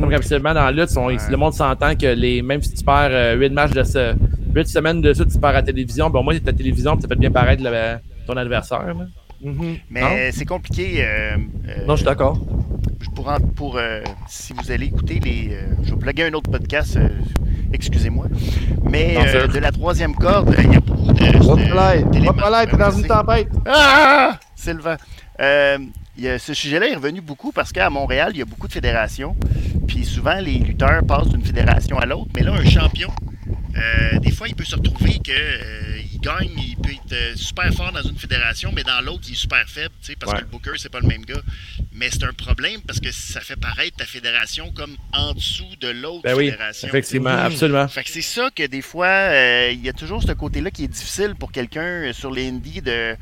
[0.00, 0.90] comme absolument, dans la lutte,
[1.30, 4.14] le monde s'entend que les, même si tu perds 8 matchs de ce,
[4.52, 6.58] 8 semaines de suite, tu perds à la télévision, ben au moins, t'es à la
[6.58, 8.84] télévision, ça fait bien paraître le- ton adversaire.
[8.84, 9.06] là.
[9.42, 9.76] Mhm.
[9.90, 11.04] Mais c'est compliqué.
[11.04, 11.36] euh,
[11.68, 12.38] euh, Non, je suis d'accord.
[13.14, 15.50] pour, pour euh, si vous allez écouter les.
[15.52, 17.08] euh, je vais plugger un autre podcast, euh,
[17.72, 18.26] excusez-moi.
[18.90, 22.28] Mais euh, de la troisième corde, il y a beaucoup de.
[22.28, 23.48] Hop t'es dans une tempête.
[23.66, 24.38] Ah!
[24.54, 24.96] C'est le vent.
[25.40, 25.78] Euh,
[26.18, 28.68] il y a- ce sujet-là est revenu beaucoup parce qu'à Montréal, il y a beaucoup
[28.68, 29.34] de fédérations.
[29.86, 32.28] Puis souvent, les lutteurs passent d'une fédération à l'autre.
[32.36, 33.08] Mais là, un champion,
[33.76, 37.32] euh, des fois, il peut se retrouver que euh, il gagne, il peut être euh,
[37.36, 40.32] super fort dans une fédération, mais dans l'autre, il est super faible, tu sais, parce
[40.32, 40.38] Ouais.
[40.38, 41.40] que le booker, c'est pas le même gars.
[41.92, 45.88] Mais c'est un problème parce que ça fait paraître ta fédération comme en dessous de
[45.88, 46.88] l'autre Ben oui, fédération.
[46.88, 47.42] effectivement, sais.
[47.54, 47.88] absolument.
[47.88, 50.84] Fait que c'est ça que des fois, euh, il y a toujours ce côté-là qui
[50.84, 53.16] est difficile pour quelqu'un sur les indies de,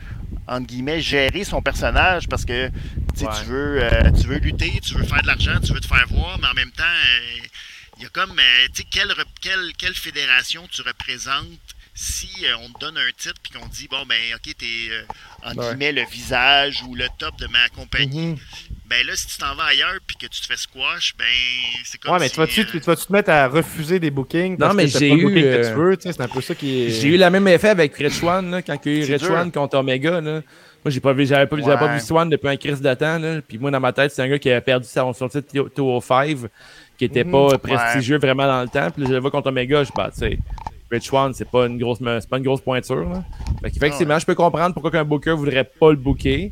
[0.47, 2.75] entre guillemets, gérer son personnage parce que tu
[3.17, 3.33] sais, Ouais.
[3.41, 6.05] tu, veux, euh, tu veux lutter, tu veux faire de l'argent, tu veux te faire
[6.09, 7.47] voir, mais en même temps, euh,
[7.99, 11.47] il y a comme, euh, tu sais, quelle, quelle, quelle fédération tu représentes
[11.95, 14.67] si euh, on te donne un titre puis qu'on te dit, bon, ben, ok, t'es,
[14.93, 15.03] euh,
[15.43, 15.69] entre Ouais.
[15.71, 18.29] guillemets, le visage ou le top de ma compagnie.
[18.29, 18.37] Mhm.
[18.87, 21.25] Ben là, si tu t'en vas ailleurs puis que tu te fais squash, ben,
[21.85, 24.11] c'est comme Ouais, mais si, tu vas-tu euh, tu vas-tu te mettre à refuser des
[24.13, 24.57] bookings?
[24.57, 26.41] parce mais j'ai pas le eu, booking que tu veux, tu sais, c'est un peu
[26.41, 26.91] ça qui est.
[26.91, 29.33] J'ai eu le même effet avec Rich One, là, quand il y a eu dur.
[29.33, 30.21] One contre Omega.
[30.21, 30.43] Là.
[30.85, 33.19] Moi, j'ai pas vu, j'avais pas, j'avais pas vu Swan depuis un crise de temps.
[33.19, 33.43] Là.
[33.43, 36.49] Puis moi, dans ma tête, c'est un gars qui avait perdu son, son titre 205,
[36.99, 37.31] qui était Mhm.
[37.33, 38.89] pas prestigieux vraiment dans le temps.
[38.93, 40.39] Puis là, je le vois contre Omega, je bah, tu sais,
[40.91, 43.09] Rich One, c'est pas une grosse, c'est pas une grosse pointure.
[43.09, 43.23] Là.
[43.63, 46.51] Fait qu'effectivement, je peux comprendre pourquoi un booker voudrait pas le booker.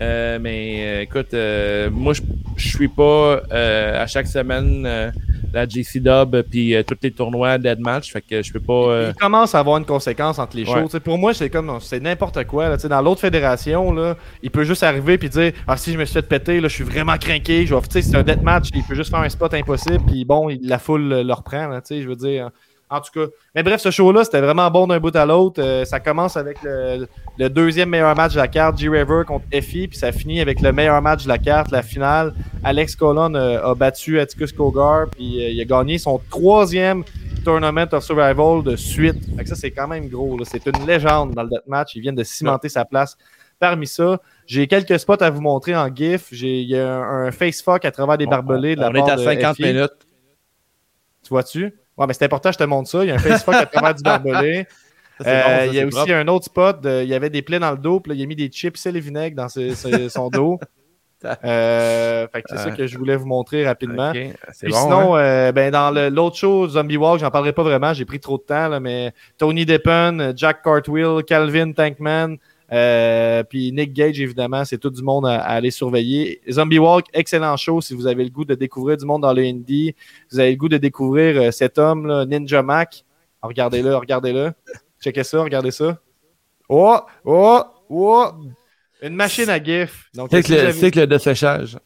[0.00, 2.22] Euh, mais euh, écoute, euh, moi, je
[2.56, 5.10] je suis pas euh, à chaque semaine euh,
[5.52, 8.12] la JC Dub puis euh, tous les tournois Deadmatch.
[8.12, 8.72] Fait que je peux pas.
[8.72, 10.88] euh, Il commence à avoir une conséquence entre les shows.
[10.92, 11.00] Ouais.
[11.00, 12.68] Pour moi, c'est comme c'est n'importe quoi.
[12.68, 12.76] là.
[12.76, 15.98] Tu sais, Dans l'autre fédération, là, il peut juste arriver et dire Ah, si je
[15.98, 17.66] me suis fait péter, là, je suis vraiment craqué.
[17.66, 17.80] Je vais...
[17.82, 18.68] tu sais, C'est un deathmatch.
[18.74, 20.04] Il peut juste faire un spot impossible.
[20.06, 21.68] Puis bon, il- la foule le reprend.
[21.68, 22.50] là, tu sais, je veux dire.
[22.90, 23.30] En tout cas.
[23.54, 25.60] Mais bref, ce show-là, c'était vraiment bon d'un bout à l'autre.
[25.62, 27.06] Euh, ça commence avec le,
[27.38, 29.88] le deuxième meilleur match de la carte, G-River contre Effie.
[29.88, 32.34] Puis ça finit avec le meilleur match de la carte, la finale.
[32.64, 35.08] Alex Colon euh, a battu Atticus Cogar.
[35.10, 37.04] Puis euh, il a gagné son troisième
[37.44, 39.18] Tournament of Survival de suite.
[39.36, 40.38] Fait que ça, c'est quand même gros.
[40.44, 41.94] C'est une légende dans le deathmatch.
[41.94, 43.16] Ils viennent de cimenter sa place.
[43.58, 46.28] Parmi ça, j'ai quelques spots à vous montrer en GIF.
[46.32, 48.94] J'ai il y a un, un face fuck à travers des barbelés de la on
[48.94, 49.62] est à de 50 FI.
[49.62, 49.90] minutes.
[51.22, 51.74] Tu vois-tu?
[51.98, 53.02] Ouais, mais c'est important, je te montre ça.
[53.04, 54.02] Il y a un face fuck à travers du
[55.20, 56.12] c'est Euh, bon, il y a aussi propre.
[56.12, 56.80] un autre spot.
[56.80, 57.98] de- il y avait des plaies dans le dos.
[58.00, 60.60] Puis là, il a mis des chips et le vinaigre dans ses- ses- son dos.
[61.44, 62.76] Euh, fait que c'est ça Euh.
[62.76, 64.12] que je voulais vous montrer rapidement.
[64.12, 64.30] Puis
[64.62, 64.76] bon.
[64.76, 65.20] sinon, hein?
[65.20, 68.42] euh, ben, dans l'autre show, Zombie Walk, j'en parlerai pas vraiment, j'ai pris trop de
[68.44, 72.36] temps, là, mais Tony Deppen, Jack Cartwheel, Calvin Tankman,
[72.72, 76.40] euh, puis Nick Gage, évidemment, c'est tout du monde à, à aller surveiller.
[76.50, 79.42] Zombie Walk, excellent show si vous avez le goût de découvrir du monde dans le
[79.42, 79.94] indie,
[80.30, 83.04] vous avez le goût de découvrir euh, cet homme, là, Ninja Mac.
[83.40, 84.52] Ah, Regardez-le, regardez-le.
[85.02, 85.98] Checkez ça, regardez ça.
[86.68, 88.26] Oh, oh, oh!
[89.00, 90.10] Une machine à GIF.
[90.14, 91.78] Donc, C'est le, avez- c'est que le desséchage.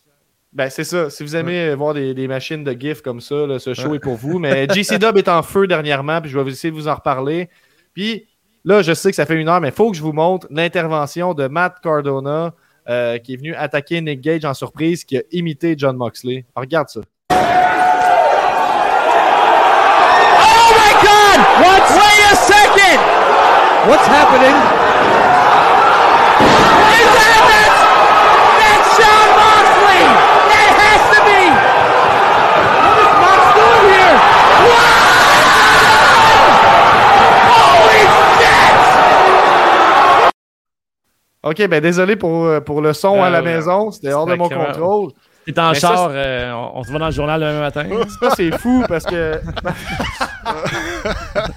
[0.52, 1.10] ben, c'est ça.
[1.10, 3.94] Si vous aimez euh, voir des, des machines de GIF comme ça, là, ce show
[3.94, 4.38] est pour vous.
[4.38, 7.50] Mais JC Dub est en feu dernièrement, puis je vais essayer de vous en reparler.
[7.94, 8.26] Puis
[8.64, 10.46] là, je sais que ça fait une heure, mais il faut que je vous montre
[10.50, 12.52] l'intervention de Matt Cardona,
[12.88, 16.44] euh, qui est venu attaquer Nick Gage en surprise, qui a imité John Moxley.
[16.54, 17.00] Alors, regarde ça.
[17.30, 17.34] Oh
[20.74, 21.38] my God!
[21.60, 21.82] What?
[21.94, 22.98] Wait a second!
[23.88, 24.56] What's happening?
[26.90, 27.74] Is that it?
[28.58, 30.02] That's Sean Moxley!
[30.50, 31.40] That has to be!
[32.82, 34.16] What is Mox doing here?
[37.50, 38.02] Holy
[38.38, 38.78] shit!
[41.52, 43.54] OK, ben désolé pour, euh, pour le son Ah, à la ouais.
[43.54, 43.90] maison.
[43.90, 45.10] C'était hors de mon contrôle.
[45.44, 47.58] T'es en Mais ça, char, euh, on, on se voit dans le journal le même
[47.60, 47.84] matin.
[48.20, 49.40] Ça, c'est fou parce que.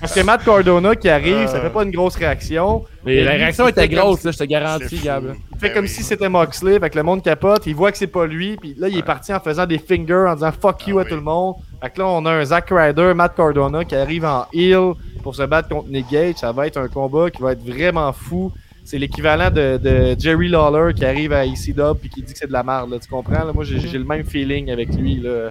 [0.02, 2.84] parce que Matt Cardona qui arrive, ça fait pas une grosse réaction.
[3.06, 5.00] Mais la réaction était grosse, si- là, je te garantis.
[5.04, 5.24] Gab.
[5.54, 5.90] Il fait Ben comme oui.
[5.90, 8.76] si c'était Moxley, fait que le monde capote, il voit que c'est pas lui, puis
[8.78, 11.10] là il est parti en faisant des fingers, en disant fuck you Ah à oui.
[11.10, 11.56] tout le monde.
[11.82, 14.94] Fait que là on a un Zack Ryder, Matt Cardona qui arrive en heel
[15.24, 16.36] pour se battre contre Nick Gage.
[16.38, 18.52] Ça va être un combat qui va être vraiment fou.
[18.86, 22.48] C'est l'équivalent de, de Jerry Lawler qui arrive à ECW puis qui dit que c'est
[22.48, 23.44] de la merde, là, tu comprends?
[23.44, 23.52] là?
[23.52, 25.16] Moi j'ai j'ai le même feeling avec lui.
[25.16, 25.50] Là.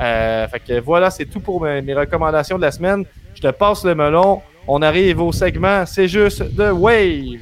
[0.00, 3.04] Euh, fait que voilà, c'est tout pour mes, mes recommandations de la semaine.
[3.34, 4.40] Je te passe le melon.
[4.68, 7.40] On arrive au segment, c'est juste de Wave.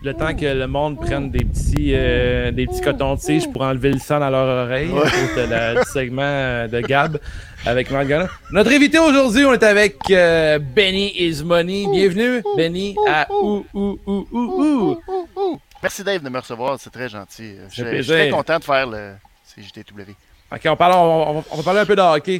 [0.00, 3.98] Le temps que le monde prenne des petits, euh, des petits cotons-tiges pour enlever le
[3.98, 7.18] sang dans leur oreille cause de la- du segment euh, de Gab
[7.66, 8.28] avec Marc Gallon.
[8.52, 11.86] Notre invité aujourd'hui, on est avec euh, Benny Is Money.
[11.92, 15.00] Bienvenue, Benny, à Ou Ou Ou Ou
[15.36, 15.60] Ou.
[15.82, 17.56] Merci Dave de me recevoir, c'est très gentil.
[17.72, 19.14] Je, je suis très content de faire le
[19.56, 20.12] CJTW.
[20.52, 22.36] Ok, on, parle, on, on- on va parler un peu de hockey.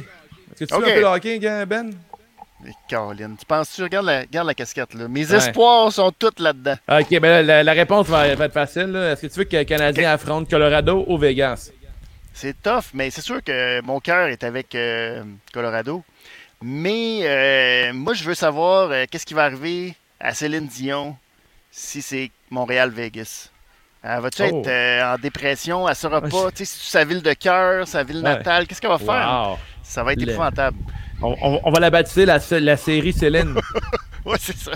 [0.53, 1.91] Est-ce que tu veux un peu de hockey, Ben?
[2.63, 5.07] Mais Caroline, tu penses-tu, regarde la, regarde la casquette là.
[5.07, 5.37] Mes Ouais.
[5.37, 6.75] espoirs sont tous là-dedans.
[6.89, 8.93] Ok, ben la, la réponse va, va être facile.
[8.95, 11.71] Est-ce que tu veux que le Canadien affronte Colorado ou Vegas?
[12.33, 16.03] C'est tough, mais c'est sûr que mon cœur est avec euh, Colorado.
[16.61, 21.15] Mais euh, moi, je veux savoir euh, qu'est-ce qui va arriver à Céline Dion
[21.71, 23.49] si c'est Montréal-Vegas?
[24.03, 24.45] Va-tu Oh.
[24.45, 25.87] être euh, en dépression?
[25.87, 26.51] Elle saura Ouais, pas.
[26.51, 28.23] Tu sais, c'est sa ville de cœur, sa ville Ouais.
[28.23, 28.67] natale.
[28.67, 29.49] Qu'est-ce qu'elle va faire?
[29.51, 29.57] Wow.
[29.83, 30.77] Ça va être Le- épouvantable.
[31.21, 33.55] On, on- on va la baptiser la, la série Céline.
[34.25, 34.71] Ouais, c'est ça.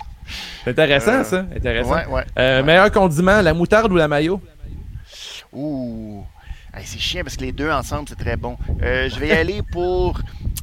[0.63, 1.45] C'est intéressant, Euh, ça.
[1.55, 1.91] Intéressant.
[1.93, 2.23] Ouais, ouais.
[2.39, 2.63] Euh, Ouais.
[2.63, 4.41] Meilleur condiment, la moutarde ou la mayo?
[5.51, 6.23] Ouh.
[6.73, 8.57] Hey, c'est chiant parce que les deux ensemble, c'est très bon.
[8.81, 10.19] Euh, je vais y aller pour.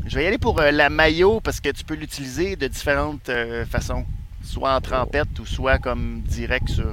[0.07, 3.31] Je vais y aller pour la maillot parce que tu peux l'utiliser de différentes
[3.71, 4.05] façons.
[4.43, 6.87] Soit en trempette ou soit comme direct sur.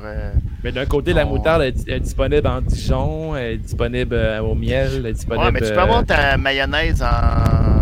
[0.63, 4.91] Mais d'un côté, la moutarde est, est disponible en Dijon, elle est disponible au miel,
[4.97, 5.45] elle est disponible.
[5.45, 7.76] Ouais, mais tu peux avoir ta mayonnaise en.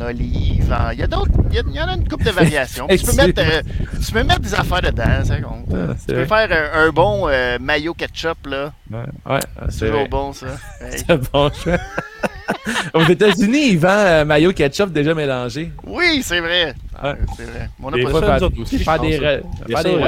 [0.00, 0.72] En olive.
[0.72, 1.30] en- Il y a d'autres.
[1.50, 2.86] Il y, a- il y en a une couple de variations.
[2.86, 3.62] Puis tu, peux mettre, euh,
[4.04, 5.66] tu peux mettre des affaires dedans, ça compte.
[5.72, 6.46] Ah, Tu peux vrai.
[6.48, 8.72] faire un, un bon euh, mayo ketchup, là.
[8.90, 10.46] Ouais, ouais, C'est toujours bon, ça.
[10.80, 10.98] Hey.
[10.98, 11.78] C'est un bon choix.
[12.94, 15.70] Aux États-Unis, ils vendent euh, mayo ketchup déjà mélangé.
[15.84, 16.74] Oui, c'est vrai.
[17.02, 17.14] Ouais.
[17.36, 17.70] C'est vrai.
[17.82, 19.36] On n'a Des pas ça, aussi, faire des, a a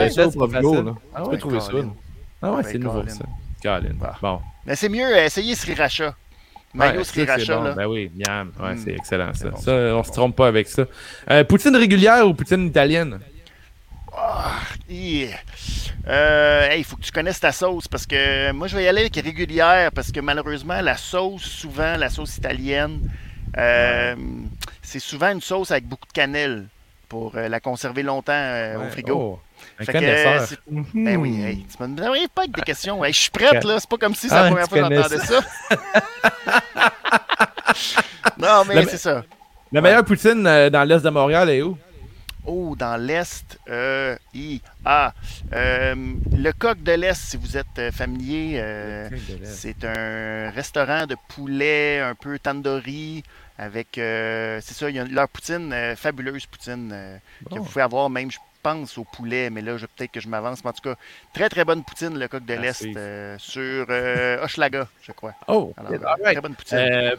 [0.05, 0.35] recettes.
[1.15, 1.71] Ah Tu ouais, peux trouver ça.
[2.43, 3.25] Ah ouais, Ben, c'est nouveau ça.
[4.21, 4.41] Bon.
[4.67, 6.15] Mais c'est mieux, euh, essayez Sriracha.
[6.75, 7.63] Mayo Ouais, ça, c'est Sriracha, bon.
[7.65, 7.73] là.
[7.75, 8.51] Ben oui, miam.
[8.61, 8.79] Ouais, Mm.
[8.85, 9.51] c'est excellent ça.
[9.51, 10.85] bon, ça, on se trompe pas avec ça.
[11.31, 13.19] Euh, poutine régulière ou poutine italienne?
[14.89, 15.37] Yeah.
[16.09, 18.89] Euh, hey, il faut que tu connaisses ta sauce parce que moi je vais y
[18.89, 23.01] aller avec régulière parce que malheureusement la sauce, souvent la sauce italienne,
[23.57, 24.15] euh,
[24.83, 26.67] c'est souvent une sauce avec beaucoup de cannelle
[27.09, 29.15] pour euh, la conserver longtemps euh, au frigo.
[29.15, 29.41] Oh,
[29.83, 30.43] un Fait que, connaisseur.
[30.43, 30.59] euh, c'est-
[30.95, 33.05] ben oui, hey, tu me n'arrives pas avec des questions.
[33.05, 34.95] Hey, je suis prête là, c'est pas comme si c'est Ah, la première fois que
[34.95, 35.41] j'entendais ça.
[38.39, 39.25] non mais c'est ça.
[39.71, 41.79] La meilleure poutine euh, dans l'est de Montréal est où?
[42.45, 45.13] Oh, dans l'Est, euh, I, ah,
[45.53, 45.95] euh,
[46.37, 49.09] le coq de l'Est, si vous êtes euh, familier, euh,
[49.45, 53.23] c'est un restaurant de poulet un peu tandoori
[53.59, 57.57] avec, c'est ça, il y a leur poutine, fabuleuse poutine euh, que Bon.
[57.61, 60.63] vous pouvez avoir même, je pense, au poulet, mais là, je- peut-être que je m'avance,
[60.65, 60.95] mais en tout cas,
[61.35, 65.35] très très bonne poutine, le coq de Ah, l'Est, euh, sur euh, Hochelaga, je crois.
[65.49, 65.73] Oh!
[65.77, 66.23] Alors, Alright.
[66.33, 66.79] très bonne poutine.
[66.79, 67.17] Euh,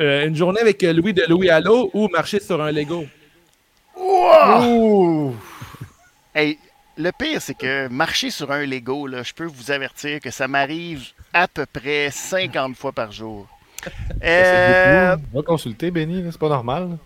[0.00, 3.04] Euh, une journée avec Louis de Louis Allo ou marcher sur un Lego?
[3.98, 5.34] Ouh!
[6.34, 6.58] Hey,
[6.96, 10.48] le pire, c'est que marcher sur un Lego, là, je peux vous avertir que ça
[10.48, 13.46] m'arrive à peu près 50 fois par jour.
[14.22, 16.88] Euh, On va consulter, Benny, c'est pas normal.
[16.90, 16.96] là.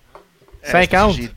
[0.68, 1.12] Euh, 50?
[1.14, 1.35] j'ai- Ah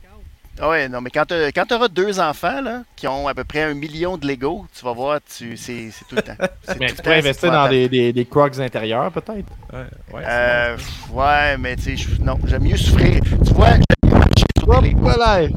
[0.62, 3.74] Ouais, non, mais quand tu auras deux enfants là, qui ont à peu près un
[3.74, 6.36] million de Lego, tu vas voir, tu, c'est, c'est tout le temps.
[6.62, 9.30] C'est Mais tu pourrais investir dans des, des, des crocs intérieurs, peut-être?
[9.72, 13.20] Ouais, ouais, Euh, pff, ouais, mais tu sais, je- non, j'aime mieux souffrir.
[13.22, 15.00] Tu vois, j'aime mieux marcher sur des Lego.
[15.00, 15.48] Voilà!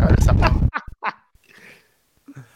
[0.00, 0.54] Ah, là, ça part.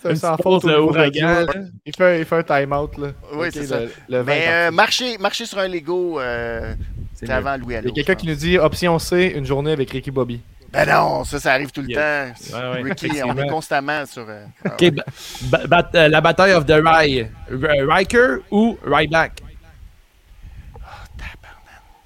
[0.03, 1.47] Ça, petite faute au ouragan.
[1.87, 3.09] Il fait, il fait un time-out, là.
[3.35, 3.81] Oui, c'est ça.
[4.09, 6.75] le- Mais euh, marcher, marcher sur un Lego, euh,
[7.15, 7.89] c'est avant Louis Il Allo.
[7.89, 10.41] y a quelqu'un qui nous dit option C, une journée avec Ricky Bobby.
[10.73, 12.33] Ben non, ça, ça arrive tout le Yeah.
[12.33, 12.57] temps.
[12.57, 14.25] Ouais, ouais, Ricky, on est constamment sur.
[14.29, 15.05] euh, ah Ok, ba-
[15.43, 17.29] ba- bat- euh, la bataille of the Rye.
[17.51, 19.43] R- Riker ou Ryback?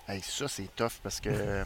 [0.09, 1.29] Hey, ça, c'est tough parce que.
[1.33, 1.64] euh,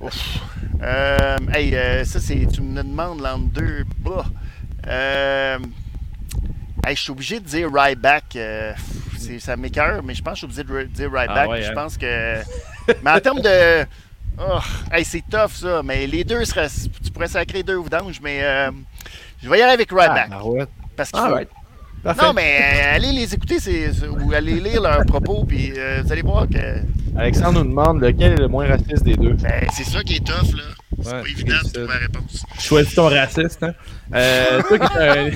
[0.00, 0.38] ouf.
[0.82, 2.46] Euh, hey, ça, c'est.
[2.52, 3.84] Tu me demandes l'entre deux.
[3.98, 4.24] Bah.
[6.86, 8.38] Hey, je suis obligé de dire Ryback.
[9.40, 11.48] ça m'écœure, mais je pense que je suis obligé de dire Ryback.
[11.52, 11.74] Ah je hein.
[11.74, 12.38] pense que.
[13.02, 13.84] Mais en termes de.
[14.38, 14.58] Oh,
[14.92, 15.82] hey, c'est tough, ça.
[15.84, 16.68] Mais les deux seraient.
[17.02, 18.40] Tu pourrais sacrer deux vidanges, mais.
[18.42, 18.70] euh,
[19.42, 20.28] je vais y aller avec Ryback.
[20.32, 20.64] Ah, ouais.
[20.96, 21.48] parce Ah, right.
[22.02, 22.22] Parfait.
[22.22, 26.12] Non, mais euh, allez les écouter c'est, ou allez lire leurs propos, puis euh, vous
[26.12, 26.80] allez voir que
[27.18, 29.32] Alexandre nous demande lequel est le moins raciste des deux.
[29.32, 30.62] ben, c'est ça qui est tough, là.
[31.02, 32.46] C'est Ouais, pas évident de c'est trouver la réponse.
[32.60, 33.62] Choisis ton raciste.
[33.62, 33.72] Hein?
[34.14, 35.30] Euh, toi, qui as un-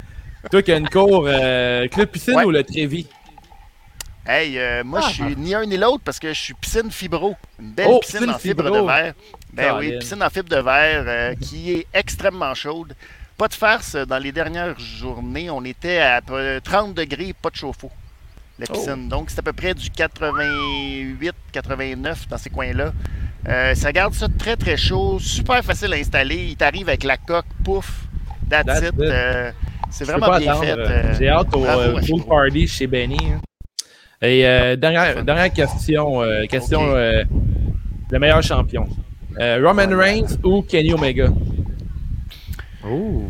[0.50, 2.44] toi qui as une cour, euh, Club Piscine Ouais.
[2.44, 3.06] ou le Trévis?
[4.28, 5.08] Hey, euh, moi, Ah.
[5.08, 7.36] je suis ni un ni l'autre parce que je suis piscine fibro.
[7.60, 8.80] Une belle Oh, piscine, piscine en fibre fibro.
[8.82, 9.14] de verre.
[9.52, 12.94] Ben oui, piscine en fibre de verre euh, qui est extrêmement chaude.
[13.38, 17.50] Pas de farce, dans les dernières journées, on était à peu près 30 degrés, pas
[17.50, 17.90] de chauffe-eau.
[18.58, 18.72] La Oh.
[18.72, 19.08] piscine.
[19.08, 22.92] Donc, c'est à peu près du 88, 89 dans ces coins-là.
[23.48, 26.46] Euh, ça garde ça très très chaud, super facile à installer.
[26.48, 27.88] Il t'arrive avec la coque, pouf,
[28.50, 28.94] that's, That's it.
[28.94, 29.00] it.
[29.02, 29.52] Euh,
[29.90, 30.64] c'est vraiment bien attendre.
[30.88, 31.14] fait.
[31.18, 31.60] J'ai hâte au
[32.06, 33.18] pool party chez Benny.
[33.32, 33.40] hein.
[34.22, 36.22] Et euh, dernière, dernière question.
[36.22, 37.22] euh, question euh,
[38.10, 38.88] le meilleur champion.
[39.38, 41.30] Roman Reigns ou Kenny Omega?
[42.82, 43.24] Oh!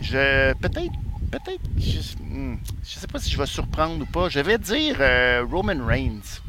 [0.00, 0.92] Je peut-être
[1.30, 4.28] peut-être je, hmm, je sais pas si je vais surprendre ou pas.
[4.28, 4.96] Je vais dire
[5.48, 6.40] Roman Reigns.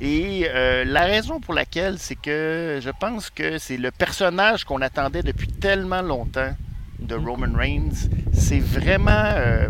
[0.00, 0.48] Et
[0.86, 5.48] la raison pour laquelle c'est que je pense que c'est le personnage qu'on attendait depuis
[5.48, 6.54] tellement longtemps
[7.00, 8.08] de Roman Reigns.
[8.32, 9.68] C'est vraiment euh,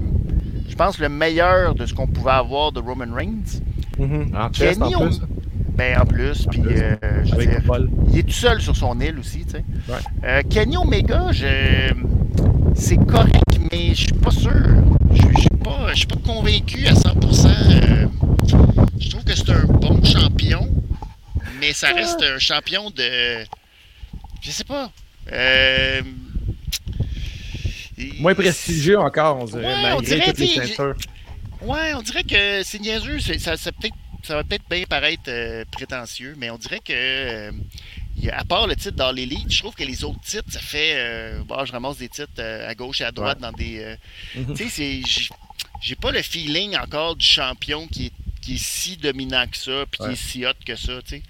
[0.68, 3.60] je pense le meilleur de ce qu'on pouvait avoir de Roman Reigns.
[3.98, 4.34] Mhm.
[4.36, 5.20] En plus.
[5.76, 7.90] Ben en plus, puis euh, je veux Avec dire, Paul.
[8.10, 9.64] il est tout seul sur son île aussi, tu sais.
[9.88, 9.98] Ouais.
[10.24, 11.92] Euh, Kenny Omega, je...
[12.74, 14.52] c'est correct, mais je suis pas sûr.
[15.12, 17.46] Je suis pas, je suis pas convaincu à 100%.
[17.46, 18.06] euh,
[18.98, 20.66] Je trouve que c'est un bon champion,
[21.60, 23.44] mais ça reste un champion de...
[24.40, 24.90] Je sais pas.
[28.20, 30.94] Moins prestigieux encore, on dirait, Ouais, on malgré dirait, toutes les ceintures.
[31.62, 33.18] Ouais, on dirait que c'est niaiseux.
[33.20, 33.70] Ça, ça,
[34.22, 37.50] ça va peut-être bien paraître euh, prétentieux, mais on dirait que, euh,
[38.32, 40.92] à part le titre dans l'élite, je trouve que les autres titres, ça fait.
[40.96, 43.96] Euh, bon, je ramasse des titres à gauche et à droite dans des.
[44.34, 44.54] Mhm.
[44.54, 45.28] Tu sais, c'est.
[45.80, 49.84] j'ai- pas le feeling encore du champion qui est, qui est si dominant que ça,
[49.90, 51.22] puis qui est si hot que ça, tu sais.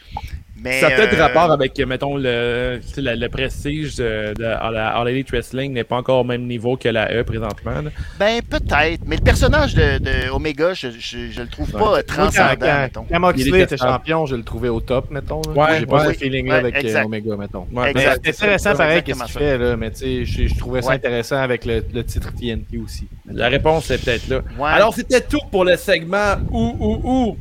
[0.58, 4.32] Mais, Ça a peut-être euh, rapport avec, mettons, le, tu sais, le, le prestige de,
[4.34, 7.22] de à la All Elite Wrestling n'est pas encore au même niveau que la E
[7.24, 7.82] présentement.
[7.82, 7.90] là.
[8.18, 9.02] Ben, peut-être.
[9.06, 11.80] Mais le personnage de, de Omega, je, je, je le trouve Ouais.
[11.80, 13.04] pas transcendant, quand, mettons.
[13.10, 15.42] quand Moxley était champion, je le trouvais au top, mettons.
[15.42, 15.52] là.
[15.52, 16.14] Ouais, J'ai pas ouais.
[16.14, 17.04] ce feeling-là Ouais, avec euh, exact.
[17.04, 17.66] Omega, mettons.
[17.72, 19.76] Ouais, Mais c'est intéressant pareil qu'est-ce qu'il fait, là.
[19.76, 23.06] Mais tu sais, je, je trouvais ça intéressant avec le, le titre TNT aussi.
[23.30, 24.38] La réponse est peut-être là.
[24.58, 24.70] Ouais.
[24.70, 27.36] Alors, c'était tout pour le segment Ou, ou, ou.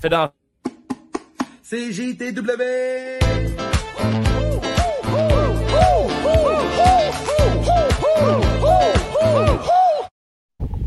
[0.00, 0.28] Fait dans.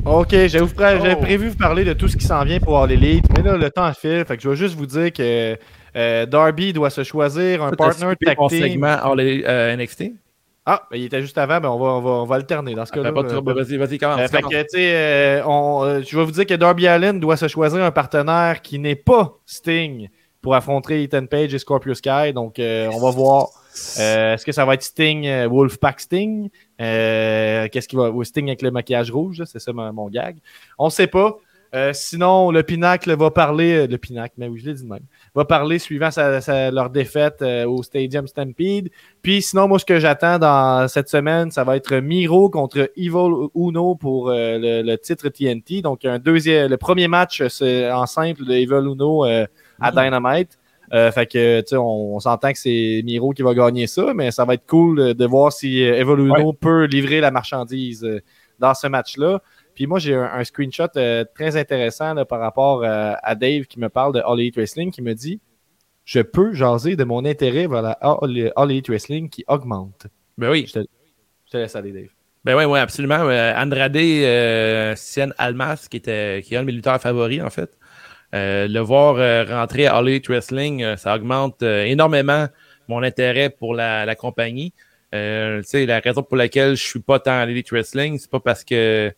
[0.06, 1.20] Ok, j'avais Oh.
[1.20, 3.72] prévu vous parler de tout ce qui s'en vient pour All Elite, mais là, le
[3.72, 4.24] temps file.
[4.28, 5.58] Fait que je vais juste vous dire que
[5.96, 8.62] euh, Darby doit se choisir un partner tag Mon team.
[8.62, 10.04] segment All Elite, euh, NXT.
[10.68, 12.86] Ah, ben, il était juste avant, ben on va, on va, on va alterner dans
[12.86, 13.12] ce cas-là.
[13.12, 13.52] Pas de trouble.
[13.52, 14.20] Euh, Vas-y, vas-y, commence.
[14.20, 17.38] Euh, fait que, tu sais, euh, euh, je vais vous dire que Darby Allin doit
[17.38, 20.10] se choisir un partenaire qui n'est pas Sting
[20.46, 22.32] pour affronter Ethan Page et Scorpio Sky.
[22.32, 23.48] Donc, euh, on va voir.
[24.00, 26.50] Euh, Est-ce que ça va être Sting, euh, Wolfpack Sting?
[26.78, 28.12] Qu'est-ce qui va.
[28.24, 30.38] Sting avec le maquillage rouge, c'est ça mon, gag.
[30.78, 31.38] On sait pas.
[31.92, 35.44] Sinon, le Pinacle va parler, le Pinacle, mais oui, je l'ai dit de même, va
[35.44, 38.90] parler suivant sa- leur défaite au Stadium Stampede.
[39.22, 43.50] Puis sinon, moi, ce que j'attends dans cette semaine, ça va être Miro contre Evil
[43.56, 45.82] Uno pour le, titre TNT.
[45.82, 49.26] Donc, un deuxième, le premier match en simple de Evil Uno
[49.80, 50.58] à Dynamite.
[50.94, 54.14] Euh, fait que, tu sais, on, on s'entend que c'est Miro qui va gagner ça,
[54.14, 58.04] mais ça va être cool de voir si euh, Evil Uno peut livrer la marchandise
[58.04, 58.22] euh,
[58.60, 59.42] dans ce match-là.
[59.74, 63.64] Puis moi, j'ai un, un screenshot euh, très intéressant là, par rapport euh, à Dave
[63.64, 65.42] qui me parle de All Elite Wrestling qui me dit
[66.06, 70.08] Je peux jaser de mon intérêt vers la All, All Elite Wrestling qui augmente.
[70.38, 70.66] Ben oui.
[70.68, 70.86] Je te,
[71.46, 72.10] je te laisse aller, Dave.
[72.46, 73.16] Ben oui, oui, absolument.
[73.16, 77.76] Andrade euh, Cien Almas, qui était qui est un de mes lutteurs favoris, en fait.
[78.36, 82.48] Euh, le voir euh, rentrer à All Elite Wrestling, euh, ça augmente énormément
[82.90, 84.74] mon intérêt pour la, compagnie.
[85.14, 85.62] La
[86.04, 89.14] raison pour laquelle je suis pas tant à All Elite Wrestling, c'est pas parce que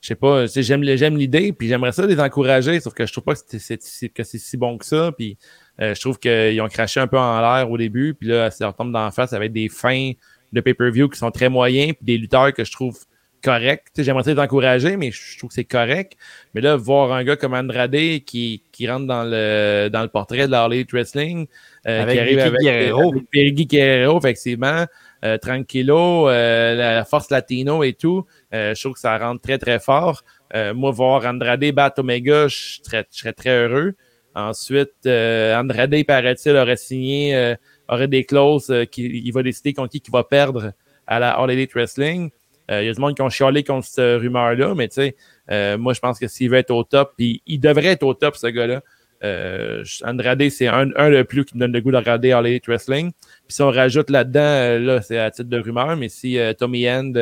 [0.00, 0.82] je sais pas, j'aime
[1.16, 3.82] l'idée, puis j'aimerais ça les encourager, sauf que je trouve pas que c'est-
[4.22, 5.38] si bon que ça, puis
[5.78, 8.76] je trouve qu'ils ont craché un peu en l'air au début, puis là, ça leur
[8.76, 10.12] tombe d'en face avec des fins
[10.52, 12.98] de pay-per-view qui sont très moyens, puis des lutteurs que je trouve
[13.44, 16.16] sais, J'aimerais les encourager, mais je trouve que c'est correct.
[16.54, 17.92] Mais là, voir un gars comme Andrade
[18.24, 21.46] qui, qui rentre dans le dans le portrait de Elite Wrestling,
[21.86, 23.12] euh, Avec qui arrive Vicky avec, Guerrero.
[23.12, 24.86] avec Perigui Guerrero, effectivement,
[25.24, 29.58] euh, Tranquilo, euh, la force latino et tout, euh, je trouve que ça rentre très,
[29.58, 30.22] très fort.
[30.54, 33.94] Euh, moi, voir Andrade battre Omega, je serais, je serais très heureux.
[34.34, 37.54] Ensuite, euh, Andrade, paraît-il, aurait signé, euh,
[37.88, 40.72] aurait des clauses euh, qu'il il va décider contre qui il va perdre
[41.06, 42.30] à la All Elite Wrestling.
[42.70, 45.16] Euh, Il y a du monde qui ont chialé contre cette rumeur-là, mais tu sais,
[45.50, 48.14] euh, moi, je pense que s'il veut être au top, puis il devrait être au
[48.14, 48.82] top, ce gars-là.
[49.24, 52.46] Euh, Andrade, c'est un, un le plus qui me donne le goût de regarder All
[52.46, 53.10] Elite Wrestling.
[53.46, 56.88] Puis si on rajoute là-dedans, euh, là, c'est à titre de rumeur, mais si Tommy
[56.88, 57.12] End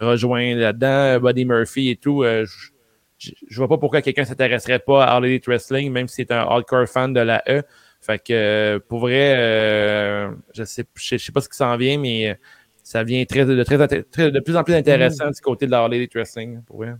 [0.00, 5.26] rejoint là-dedans, Buddy Murphy et tout, je- vois pas pourquoi quelqu'un s'intéresserait pas à All
[5.26, 7.62] Elite Wrestling, même si c'est un hardcore fan de la E.
[8.00, 12.38] Fait que pour vrai, je sais, je sais, pas ce qui s'en vient, mais
[12.84, 15.72] ça vient très, de, très, inté- très- de plus en plus intéressant du côté de
[15.72, 16.94] la Elite Wrestling, pour vrai.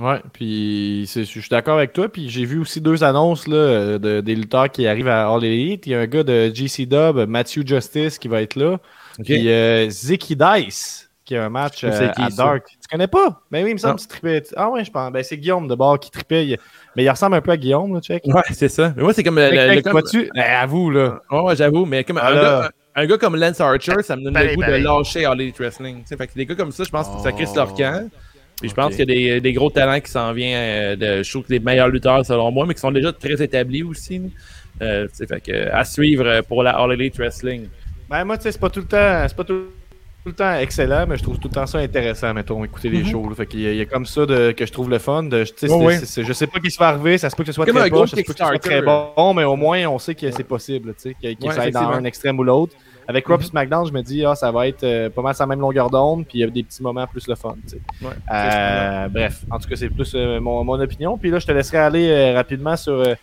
[0.00, 2.08] Ouais, puis je suis d'accord avec toi.
[2.08, 5.86] Puis j'ai vu aussi deux annonces là, de, des lutteurs qui arrivent à All Elite.
[5.86, 8.78] Il y a un gars de GC Dub, Matthew Justice, qui va être là.
[9.22, 12.36] Puis euh, Zicky Dice, qui a un match euh, qui, à ça.
[12.44, 12.66] Dark.
[12.68, 13.42] Tu connais pas?
[13.50, 13.96] Ben oui, il me semble Non.
[13.96, 14.42] que tu tripais.
[14.56, 15.12] Ah ouais, je pense.
[15.12, 16.46] Ben c'est Guillaume de bord qui tripait.
[16.46, 16.58] Il-
[16.96, 18.22] Mais il ressemble un peu à Guillaume, là, check.
[18.26, 18.94] Ouais, c'est ça.
[18.96, 20.30] Mais moi, c'est comme le, le- le- comme- vois-tu?
[20.34, 21.20] Ben, avoue, là.
[21.30, 24.34] Ouais, ouais, j'avoue, mais comme un, gars, un gars comme Lance Archer, ça me donne
[24.34, 25.98] le goût de lâcher All Elite Wrestling.
[26.02, 27.76] Tu sais, fait que des gars comme ça, je pense que ça crisse leur Oh.
[27.76, 28.08] camp.
[28.60, 30.94] Puis je pense qu'il y a des, des gros talents qui s'en viennent.
[31.02, 33.42] euh, de, je trouve que les meilleurs lutteurs, selon moi, mais qui sont déjà très
[33.42, 34.22] établis aussi.
[34.80, 37.66] Euh, tu sais, fait que, à suivre euh, pour la All Elite Wrestling.
[38.08, 39.24] Ben moi, tu sais, c'est pas tout le temps.
[39.26, 39.64] C'est pas tout,
[40.24, 43.04] tout le temps excellent, mais je trouve tout le temps ça intéressant, mettons, écouter les
[43.04, 43.28] shows.
[43.28, 43.34] là.
[43.34, 45.24] Fait qu'il y, y a comme ça de, que je trouve le fun.
[45.24, 47.52] De, Ouais, c'est- je sais pas qui se va arriver, ça se peut que ce
[47.52, 49.84] soit Comme très poche, ça se peut que ce soit très bon, mais au moins
[49.86, 52.38] on sait que c'est possible, tu sais, qu'il qu'il Ouais, ça aille dans un extrême
[52.38, 52.74] ou l'autre.
[53.08, 55.58] Avec et SmackDown, je me dis, ah, ça va être euh, pas mal sa même
[55.58, 57.80] longueur d'onde, puis il y a des petits moments plus le fun, tu sais.
[58.00, 61.18] Ouais, Euh, bref, en tout cas, c'est plus euh, mon, mon opinion.
[61.18, 63.14] Puis là, je te laisserai aller euh, rapidement sur euh,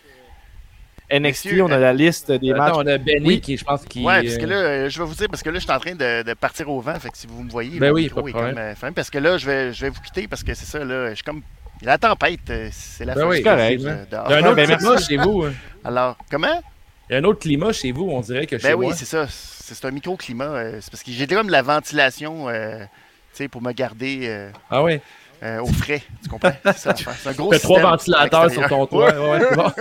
[1.12, 1.22] NXT.
[1.46, 2.74] Messieurs, on a la liste des matchs.
[2.76, 3.42] On a Benny Oui.
[3.42, 4.04] qui, je pense, qui.
[4.04, 5.72] Ouais, parce que euh, là, euh, je vais vous dire, parce que là, je suis
[5.72, 6.94] en train de, de partir au vent.
[7.00, 8.64] Fait que si vous me voyez, Ben oui, micro pas de est comme, problème.
[8.64, 10.80] euh, fermé, parce que là, je vais, je vais vous quitter parce que c'est ça,
[10.84, 11.10] là.
[11.10, 11.42] Je suis comme.
[11.82, 13.82] La tempête, c'est la Ben fin oui, correct.
[13.82, 15.44] Il y a un autre ben, climat chez vous.
[15.46, 15.54] hein.
[15.86, 16.62] Alors, comment?
[17.10, 18.96] Il y a un autre climat chez vous, on dirait que chez Ben oui, moi.
[18.96, 19.26] c'est ça.
[19.30, 20.82] C'est un microclimat.
[20.82, 22.86] c'est parce que j'ai comme la ventilation, euh, tu
[23.34, 25.00] sais, pour me garder euh, Ah ouais.
[25.44, 26.02] Euh, au frais.
[26.24, 26.52] Tu comprends?
[26.76, 29.14] C'est un gros as trois ventilateurs sur ton toit.
[29.14, 29.72] Ouais, ouais, c'est bon.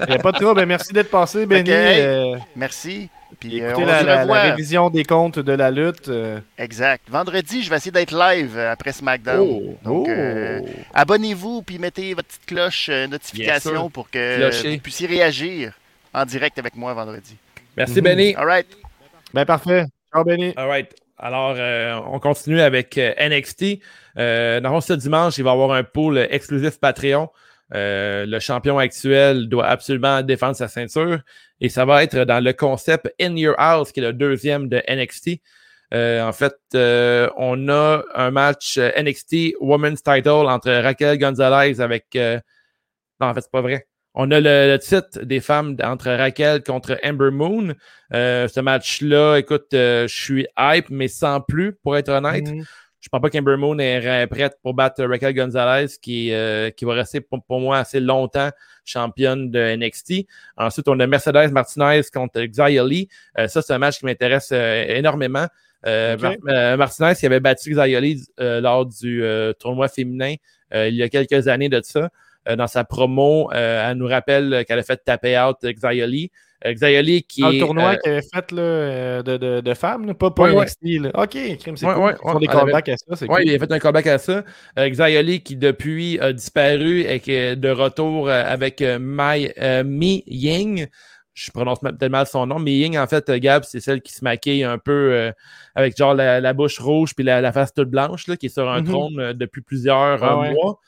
[0.00, 0.54] Il n'y a pas de trouble.
[0.60, 1.70] Ben, merci d'être passé, Benny.
[1.70, 3.08] Euh, Merci.
[3.40, 6.08] Puis euh, écoutez on la, révision des comptes de la lutte.
[6.08, 7.04] euh, Exact.
[7.08, 9.40] Vendredi, je vais essayer d'être live après SmackDown.
[9.48, 9.76] Oh.
[9.84, 10.10] Donc, Oh.
[10.10, 10.60] euh,
[10.94, 14.74] abonnez-vous puis mettez votre petite cloche euh, notification pour que Clocher.
[14.76, 15.72] vous puissiez réagir
[16.14, 17.36] en direct avec moi vendredi.
[17.76, 18.00] Merci.
[18.00, 18.34] Benny.
[18.34, 18.66] All right.
[19.34, 19.84] Ben parfait.
[20.12, 20.52] Ciao, Benny.
[20.56, 20.88] All right.
[21.18, 23.80] Alors, euh, on continue avec euh, NXT.
[24.18, 27.28] Euh, dans ce dimanche, il va y avoir un pool exclusif Patreon.
[27.70, 31.20] Le champion actuel doit absolument défendre sa ceinture.
[31.60, 34.80] Et ça va être dans le concept In Your House, qui est le deuxième de
[34.88, 35.40] NXT.
[35.92, 36.54] En fait,
[37.36, 42.06] on a un match NXT Women's Title entre Raquel Gonzalez avec...
[42.14, 43.87] Non, en fait, c'est pas vrai.
[44.20, 47.72] On a le, le titre des femmes entre Raquel contre Ember Moon.
[48.12, 52.48] Euh, ce match-là, écoute, euh, je suis hype, mais sans plus, pour être honnête.
[52.48, 52.64] Mhm.
[53.00, 56.94] Je pense pas qu'Ember Moon est prête pour battre Raquel Gonzalez, qui, euh, qui va
[56.94, 58.50] rester pour, pour moi assez longtemps
[58.84, 60.26] championne de NXT.
[60.56, 63.08] Ensuite, on a Mercedes Martinez contre Xia Li.
[63.38, 65.46] Euh, ça, c'est un match qui m'intéresse euh, énormément.
[65.86, 66.22] Euh, Ok.
[66.22, 67.86] Mar- euh, Martinez qui avait battu Xia
[68.40, 69.22] euh, lors du
[69.60, 70.34] tournoi féminin
[70.74, 72.10] euh, il y a quelques années de ça.
[72.48, 76.30] Euh, dans sa promo, euh, elle nous rappelle qu'elle a fait taper out Xayoli.
[76.66, 79.74] Euh, Xayoli qui Dans est, le tournoi euh, qu'elle avait fait là, de, de, de
[79.74, 80.54] femmes, pas pour Ouais.
[80.64, 81.00] NXT.
[81.02, 81.10] là.
[81.14, 82.02] Ok, crime, c'est Ouais, cool.
[82.04, 83.40] ouais, Ils font des elle avait- à ça, cool.
[83.44, 84.44] il a fait un callback à ça.
[84.76, 90.86] Xayoli qui depuis a disparu et qui est de retour avec Mai, Mi Ying.
[91.34, 92.58] Je prononce peut-être mal son nom.
[92.58, 95.30] Mi Ying, en fait, Gab, c'est celle qui se maquille un peu euh,
[95.76, 98.48] avec genre la, la bouche rouge puis la, la face toute blanche, là, qui est
[98.48, 98.88] sur un Mhm.
[98.88, 100.52] trône euh, depuis plusieurs euh, ouais.
[100.54, 100.80] mois.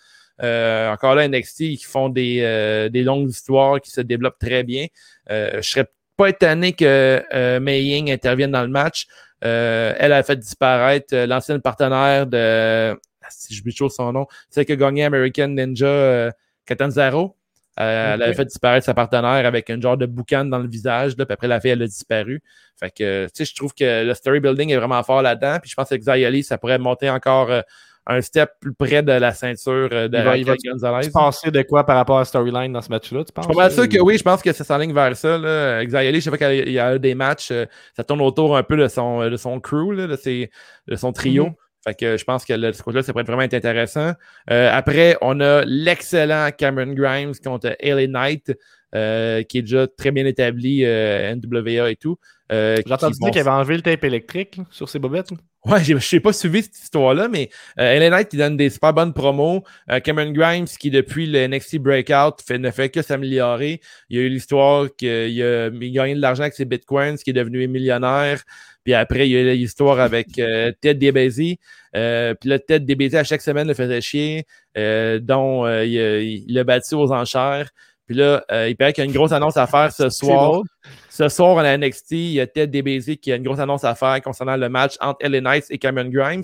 [0.43, 4.63] Euh, encore là, NXT, ils font des, euh, des longues histoires qui se développent très
[4.63, 4.87] bien.
[5.31, 5.87] Euh, je serais
[6.17, 9.07] pas étonné que euh, Mei Ying intervienne dans le match.
[9.45, 14.27] Euh, elle a fait disparaître euh, l'ancienne partenaire de, ah, si je chose son nom,
[14.51, 16.31] celle qui a gagné American Ninja euh,
[16.67, 17.37] Catanzaro.
[17.79, 18.25] Euh, Elle Ok.
[18.27, 21.33] avait fait disparaître sa partenaire avec un genre de boucan dans le visage, là, puis
[21.33, 22.43] après la fille, elle a disparu.
[22.79, 25.71] Fait que, tu sais, je trouve que le story building est vraiment fort là-dedans, puis
[25.71, 27.63] je pense que Xayali, ça pourrait monter encore euh,
[28.11, 31.07] un step plus près de la ceinture euh, de Il va- il va- Gonzalez.
[31.07, 33.47] Tu pensais de quoi par rapport à la storyline dans ce match-là, tu penses?
[33.47, 35.39] Je suis pas sûr que ou- oui, je pense que ça s'enligne vers ça.
[35.39, 35.85] Là.
[35.85, 38.63] Xayeli, je sais pas qu'il y a eu des matchs, euh, ça tourne autour un
[38.63, 40.51] peu de son, de son crew, là, de, ses-
[40.89, 41.47] de son trio.
[41.47, 41.55] Mhm.
[41.83, 44.13] Fait que je pense que le, ce côté-là, ça pourrait être vraiment être intéressant.
[44.51, 48.53] Euh, après, on a l'excellent Cameron Grimes contre LA Knight,
[48.95, 52.17] euh, qui est déjà très bien établi, euh, NWA et tout.
[52.53, 55.31] Euh, J'ai entendu qui dire qu'il avait enlevé le tape électrique là, sur ses bobettes.
[55.31, 55.37] là.
[55.67, 58.95] Ouais, je n'ai pas suivi cette histoire-là, mais euh, LA Knight qui donne des super
[58.95, 59.63] bonnes promos.
[59.91, 63.81] Euh, Cameron Grimes qui, depuis le NXT Breakout, fait, ne fait que s'améliorer.
[64.09, 65.09] Il y a eu l'histoire qu'il
[65.43, 68.43] a, il gagné de l'argent avec ses bitcoins, qui est devenu millionnaire.
[68.85, 71.57] Puis après, il y a eu l'histoire avec euh, Ted DiBiase.
[71.95, 74.47] Euh, puis là, Ted DiBiase, à chaque semaine, le faisait chier,
[74.79, 77.69] euh, dont euh, il, il l'a battu aux enchères.
[78.11, 80.63] Puis là, euh, il paraît qu'il y a une grosse annonce à faire ce soir.
[81.11, 83.85] Ce soir, à la NXT, il y a Ted DiBiase qui a une grosse annonce
[83.85, 86.43] à faire concernant le match entre LA Knights et Cameron Grimes.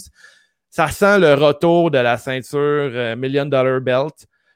[0.71, 4.15] Ça sent le retour de la ceinture euh, Million Dollar Belt.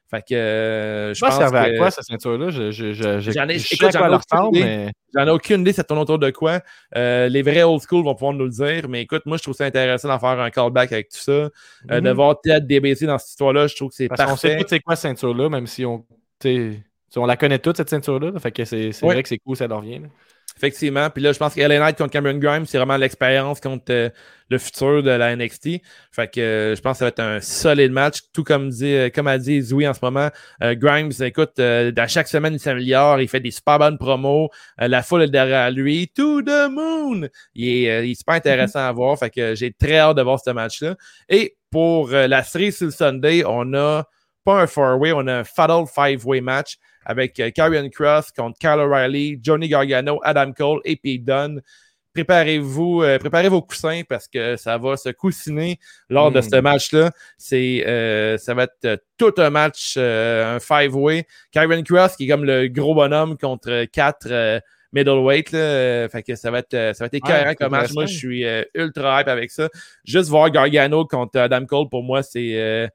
[0.08, 2.50] Fait que euh, je pense ça servait à que quoi, cette ceinture-là?
[2.50, 4.64] Je, je, je, je, J'en ai- je écoute, à j'en ai elle aucune idée.
[4.64, 6.61] mais j'en ai aucune idée, ça tourne autour de quoi.
[6.96, 9.54] Euh, les vrais old school vont pouvoir nous le dire, mais écoute, moi, je trouve
[9.56, 11.32] ça intéressant d'en faire un callback avec tout ça.
[11.32, 11.50] Euh,
[11.90, 12.00] Mhm.
[12.02, 14.48] De voir Ted DiBiase dans cette histoire-là, je trouve que c'est Parce qu'on parfait.
[14.50, 16.04] sait tout c'est quoi cette ceinture-là, même si on,
[17.16, 18.30] on la connaît toute, cette ceinture-là.
[18.32, 18.38] là.
[18.40, 19.14] Fait que c'est c'est Ouais.
[19.14, 20.00] vrai que c'est cool, ça leur vient.
[20.00, 20.06] là.
[20.56, 21.08] Effectivement.
[21.08, 24.11] Puis là, je pense que LA Knight contre Cameron Grimes, c'est vraiment l'expérience contre euh,
[24.50, 25.80] le futur de la NXT.
[26.12, 28.18] Fait que euh, je pense que ça va être un solide match.
[28.34, 30.28] Tout comme dit, euh, comme a dit Zoui en ce moment.
[30.61, 33.22] Grimes, écoute, à chaque semaine, il s'améliore.
[33.22, 34.50] Il fait des super bonnes promos.
[34.76, 36.08] La foule est derrière lui.
[36.14, 37.28] To the moon!
[37.54, 39.18] Il est, il est super intéressant à voir.
[39.18, 40.94] Fait que j'ai très hâte de voir ce match-là.
[41.30, 44.04] Et pour la série sur le Sunday, on a
[44.44, 48.78] pas un four-way, on a un fatal five-way match avec euh, Karrion Cross contre Kyle
[48.80, 51.61] O'Reilly, Johnny Gargano, Adam Cole et Pete Dunne.
[52.12, 55.78] Préparez-vous, euh, préparez vos coussins parce que ça va se coussiner
[56.09, 56.42] lors de Mm.
[56.42, 57.11] ce match-là.
[57.38, 61.24] C'est, euh, ça va être euh, tout un match, euh, un five-way.
[61.53, 64.59] Kyron Cross qui est comme le gros bonhomme contre quatre euh,
[64.92, 65.53] middleweight.
[65.53, 67.92] Là, fait que ça va être, ça va être écœurant comme match.
[67.92, 69.68] Moi, je suis euh, ultra hype avec ça.
[70.05, 72.88] Juste voir Gargano contre Adam Cole pour moi, c'est euh,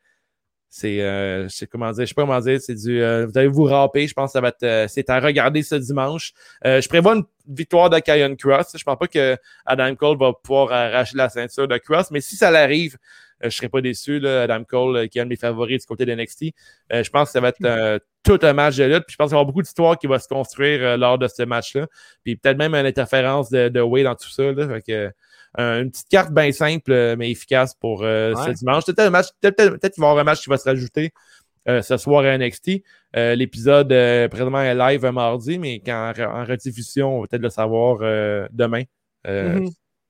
[0.77, 3.47] c'est euh, je comment dire, je sais pas comment dire, c'est du euh, vous allez
[3.47, 6.33] vous ramper, je pense que ça va être euh, c'est à regarder ce dimanche.
[6.65, 8.75] Euh, je prévois une victoire de Kyon Cross.
[8.77, 12.35] Je pense pas que Adam Cole va pouvoir arracher la ceinture de Cross, mais si
[12.35, 12.97] ça l'arrive,
[13.41, 15.79] euh, je serais pas déçu là, Adam Cole euh, qui est un de mes favoris
[15.79, 16.47] du côté de NXT.
[16.91, 19.35] Je pense que ça va être tout un match de lutte, puis je pense qu'il
[19.35, 21.87] va y avoir beaucoup d'histoires qui vont se construire lors de ce match-là,
[22.25, 25.13] puis peut-être même une interférence de, de Way dans tout ça là, fait que
[25.59, 28.53] euh, une petite carte bien simple, euh, mais efficace pour euh, ce Ouais.
[28.53, 28.83] dimanche.
[28.85, 31.11] Peut-être peut-être peut-être qu'il va y avoir un match qui va se rajouter
[31.67, 32.83] euh, ce soir à NXT.
[33.15, 33.87] L'épisode
[34.29, 37.99] présentement est live un mardi, mais quand, en rediffusion, on va peut-être le savoir
[38.51, 38.83] demain
[39.27, 39.69] Mhm.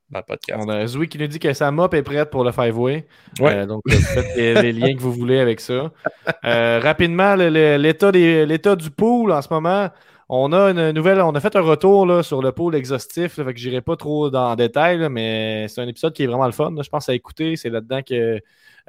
[0.09, 0.61] dans le podcast.
[0.65, 2.51] On a Zoui qui nous dit que sa mop est prête pour le.
[2.59, 3.03] Ouais.
[3.41, 5.91] Euh, donc, faites les, les liens que vous voulez avec ça.
[6.43, 9.89] Rapidement, l'état l'état du pool en ce moment.
[10.27, 13.45] On a une nouvelle, on a fait un retour là, sur le pool exhaustif, là,
[13.45, 16.27] fait que j'irai pas trop dans le détail, là, mais c'est un épisode qui est
[16.27, 16.71] vraiment le fun.
[16.71, 16.81] là.
[16.81, 17.55] je pense à écouter.
[17.55, 18.41] C'est là-dedans que,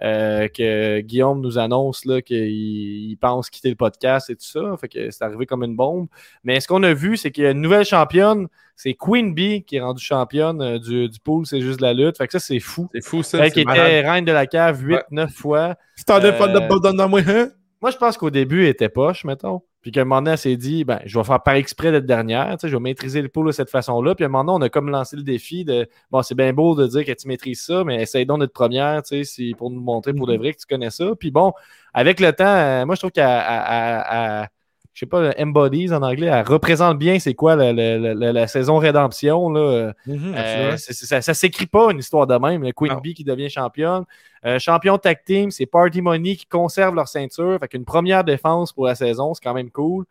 [0.03, 4.77] euh, que Guillaume nous annonce là, qu'il il pense quitter le podcast et tout ça.
[4.81, 6.07] Fait que c'est arrivé comme une bombe.
[6.43, 8.49] Mais ce qu'on a vu, c'est qu'il y a une nouvelle championne.
[8.75, 12.17] C'est Queen Bee qui est rendue championne euh, du, du pool, c'est juste la lutte.
[12.17, 12.89] Fait que ça, c'est fou.
[12.95, 13.45] C'est fou ça.
[13.45, 15.77] Elle qui était reine de la cave 8-9 fois.
[15.99, 17.51] Tu t'en euh, pas de dans moi, hein?
[17.83, 19.63] Moi, je pense qu'au début, elle était poche, mettons.
[19.87, 22.07] Puis qu'à un moment donné, elle s'est dit, ben, je vais faire par exprès d'être
[22.07, 22.51] dernière.
[22.59, 24.17] Tu sais, je vais maîtriser le pool de cette façon-là.
[24.17, 26.53] Puis à un moment donné, on a comme lancé le défi de, bon, c'est bien
[26.53, 29.55] beau de dire que tu maîtrises ça, mais essaye donc d'être première, tu sais, si-
[29.55, 31.13] pour nous montrer pour de vrai que tu connais ça.
[31.21, 31.53] Puis bon,
[31.95, 34.49] avec le temps, euh, moi, je trouve qu'elle elle- elle- elle-
[34.97, 38.33] je sais pas, le embodies en anglais, elle représente bien c'est quoi la, la- la-
[38.33, 39.51] la saison rédemption.
[39.51, 39.93] Là.
[40.07, 42.63] Mhm, Euh, ça ça s'écrit pas une histoire de même.
[42.63, 42.99] Le Queen.
[43.03, 44.05] Bee qui devient championne.
[44.47, 47.59] Euh, champion tag team, c'est Party Money qui conserve leur ceinture.
[47.61, 50.07] Fait qu'une première défense pour la saison, c'est quand même cool.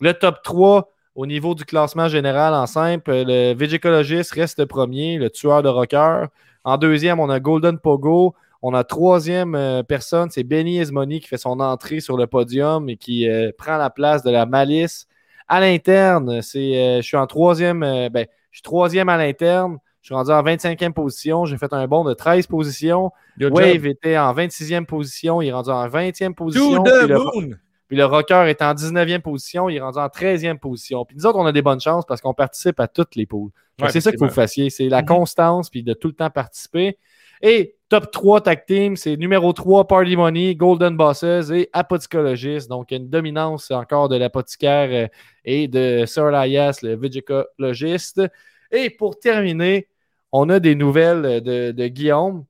[0.00, 4.64] Le top 3 au niveau du classement général en simple, euh, le Vigicologist reste le
[4.66, 6.24] premier, le tueur de rocker.
[6.64, 8.34] En deuxième, on a Golden Pogo.
[8.66, 12.88] On a troisième euh, personne, c'est Benny Esmoni qui fait son entrée sur le podium
[12.88, 15.06] et qui euh, prend la place de la malice.
[15.48, 19.76] À l'interne, c'est, euh, je suis en troisième, ben, je suis troisième à l'interne.
[20.00, 21.44] Je suis rendu en 25e position.
[21.44, 23.10] J'ai fait un bond de 13 positions.
[23.38, 23.84] Good Wave job.
[23.86, 25.42] était en 26e position.
[25.42, 26.82] Il est rendu en 20e To position.
[26.84, 27.50] the Puis le, moon!
[27.88, 29.68] puis le rocker est en 19e position.
[29.68, 31.04] Il est rendu en 13e position.
[31.04, 33.50] Puis nous autres, on a des bonnes chances parce qu'on participe à toutes les poules.
[33.80, 34.70] Ouais, c'est ça qu'il faut que vous fassiez.
[34.70, 35.06] C'est la Mhm.
[35.08, 36.96] constance puis de tout le temps participer.
[37.42, 42.68] Et top 3 tag team, c'est numéro 3 Party Money, Golden Bosses et Apothecologist.
[42.68, 45.08] Donc une dominance encore de l'apothicaire euh,
[45.44, 48.22] et de Sir Elias, le Vigicologiste.
[48.70, 49.88] Et pour terminer,
[50.32, 52.44] on a des nouvelles de Guillaume.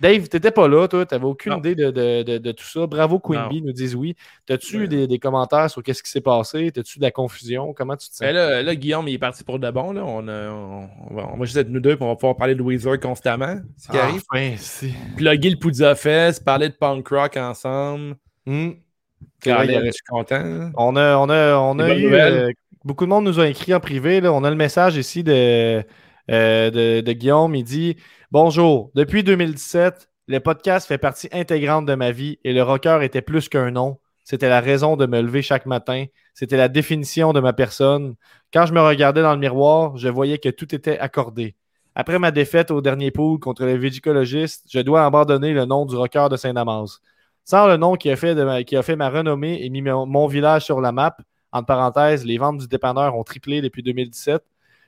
[0.00, 1.58] Dave, tu n'étais pas là, toi, tu n'avais aucune Non.
[1.58, 2.86] idée de, de- de- de tout ça.
[2.86, 3.48] Bravo, Queen Non.
[3.48, 4.16] Bee, nous disent oui.
[4.44, 4.88] T'as-tu Ouais.
[4.88, 6.70] des, des commentaires sur qu'est-ce qui s'est passé?
[6.72, 7.72] T'as-tu de la confusion?
[7.72, 8.20] Comment tu te sens?
[8.20, 9.92] Ben là, là, Guillaume, il est parti pour de bon.
[9.92, 10.04] Là.
[10.04, 12.36] On, a- on, on va, on va juste être nous deux, puis on va pouvoir
[12.36, 13.56] parler de Weezer constamment.
[13.78, 14.22] Ce qui arrive.
[14.32, 14.92] Enfin, si.
[15.16, 18.16] Plugger le Poudza Fest, parler de punk rock ensemble.
[18.46, 20.70] Vrai, il je suis content.
[20.76, 22.12] On a, on a, on a eu.
[22.14, 22.50] euh,
[22.84, 24.20] beaucoup de monde nous a écrit en privé.
[24.20, 24.32] là.
[24.32, 25.82] On a le message ici de,
[26.30, 27.54] euh, de, de Guillaume.
[27.54, 27.96] Il dit
[28.34, 33.22] Bonjour, depuis 2017, le podcast fait partie intégrante de ma vie et le rocker était
[33.22, 34.00] plus qu'un nom.
[34.24, 36.06] C'était la raison de me lever chaque matin.
[36.34, 38.16] C'était la définition de ma personne.
[38.52, 41.54] Quand je me regardais dans le miroir, je voyais que tout était accordé.
[41.94, 45.94] Après ma défaite au dernier pool contre le Vigicologiste, je dois abandonner le nom du
[45.94, 46.98] rocker de Saint-Damas.
[47.44, 50.06] Sans le nom qui a fait, ma, qui a fait ma renommée et mis mon,
[50.06, 51.16] mon village sur la map,
[51.52, 54.42] entre parenthèses, les ventes du dépanneur ont triplé depuis 2017.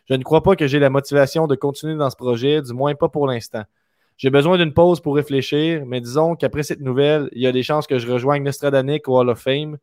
[0.08, 2.94] Je ne crois pas que j'ai la motivation de continuer dans ce projet, du moins
[2.94, 3.62] pas pour l'instant.
[4.16, 7.62] J'ai besoin d'une pause pour réfléchir, mais disons qu'après cette nouvelle, il y a des
[7.62, 9.76] chances que je rejoigne Nostradanic au Hall of Fame.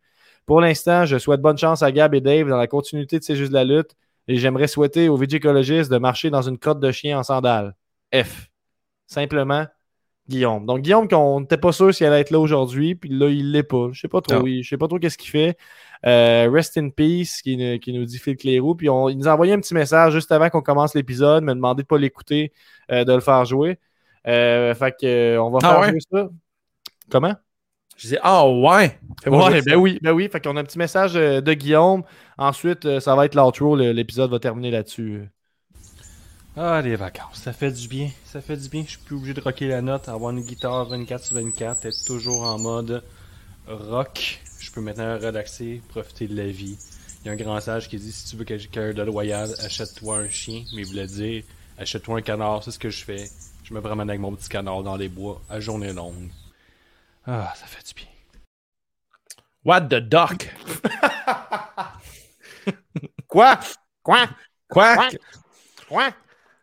[0.46, 3.36] Pour l'instant, je souhaite bonne chance à Gab et Dave dans la continuité de C'est
[3.36, 3.92] juste la lutte
[4.28, 7.76] et j'aimerais souhaiter aux Vigicologistes de marcher dans une crotte de chien en sandales.
[8.16, 8.50] F.
[9.08, 9.66] Simplement,
[10.28, 10.66] Guillaume.
[10.66, 13.64] Donc, Guillaume, qu'on n'était pas sûr s'il allait être là aujourd'hui, puis là, il l'est
[13.64, 13.90] pas.
[13.92, 14.48] Je sais pas trop.
[14.48, 15.58] Il- Je sais pas trop qu'est-ce qu'il fait.
[16.06, 18.76] Euh, rest in peace, qui, ne- qui nous dit Phil Clérou.
[18.76, 21.54] Puis on- il nous a envoyé un petit message juste avant qu'on commence l'épisode, me
[21.54, 22.52] demander de pas l'écouter,
[22.92, 23.80] euh, de le faire jouer.
[24.28, 25.90] Euh, fait que, on va Ah faire ouais?
[25.90, 26.30] jouer ça.
[27.10, 27.36] Comment?
[27.96, 29.00] Je dis, ah ouais!
[29.24, 30.28] Fais-moi Ouais, ben oui, ben oui.
[30.30, 32.04] Fait qu'on a un petit message de Guillaume.
[32.38, 33.76] Ensuite, ça va être l'outro.
[33.76, 35.30] L'épisode va terminer là-dessus.
[36.58, 38.10] Ah, les vacances, ça fait du bien.
[38.26, 38.84] Ça fait du bien.
[38.84, 42.06] Je suis plus obligé de rocker la note, avoir une guitare 24 sur 24, être
[42.06, 43.04] toujours en mode
[43.68, 44.40] rock.
[44.64, 46.78] Je peux maintenant relaxer, profiter de la vie.
[47.22, 49.02] Il y a un grand sage qui dit si tu veux que j'ai cœur de
[49.02, 50.64] loyal, achète-toi un chien.
[50.74, 51.44] Mais il voulait dire
[51.78, 53.26] achète-toi un canard, c'est ce que je fais.
[53.66, 56.30] Je me promène avec mon petit canard dans les bois à journée longue.
[57.28, 58.08] Ah, ça fait du bien.
[59.66, 60.50] What the duck?
[63.28, 63.60] Quoi?
[64.02, 64.30] Quoi?
[64.70, 64.96] Quoi?
[64.96, 65.10] Quoi?
[65.90, 66.10] Quoi?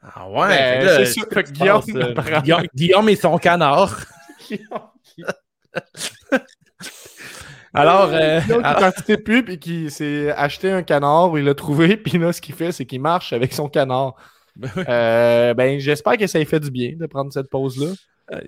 [0.03, 0.49] Ah ouais!
[0.49, 3.95] Ben, c'est sûr que Guillaume, euh, Guillaume, Guillaume et son canard.
[7.75, 11.97] Alors, euh, qui alors- participe plus puis qui s'est acheté un canard, il l'a trouvé,
[11.97, 14.15] puis là, ce qu'il fait, c'est qu'il marche avec son canard.
[14.89, 17.89] Euh, ben, j'espère que ça lui fait du bien de prendre cette pause-là.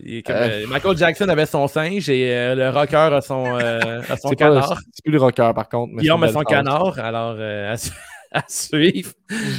[0.05, 4.16] il euh, Michael Jackson avait son singe et euh, le rocker a son, euh, a
[4.16, 4.78] son canard.
[4.93, 5.93] c'est plus le rocker, par contre.
[5.94, 6.99] mais Guillaume a son canard.
[6.99, 7.90] Alors, euh, à, su-
[8.32, 9.12] à suivre.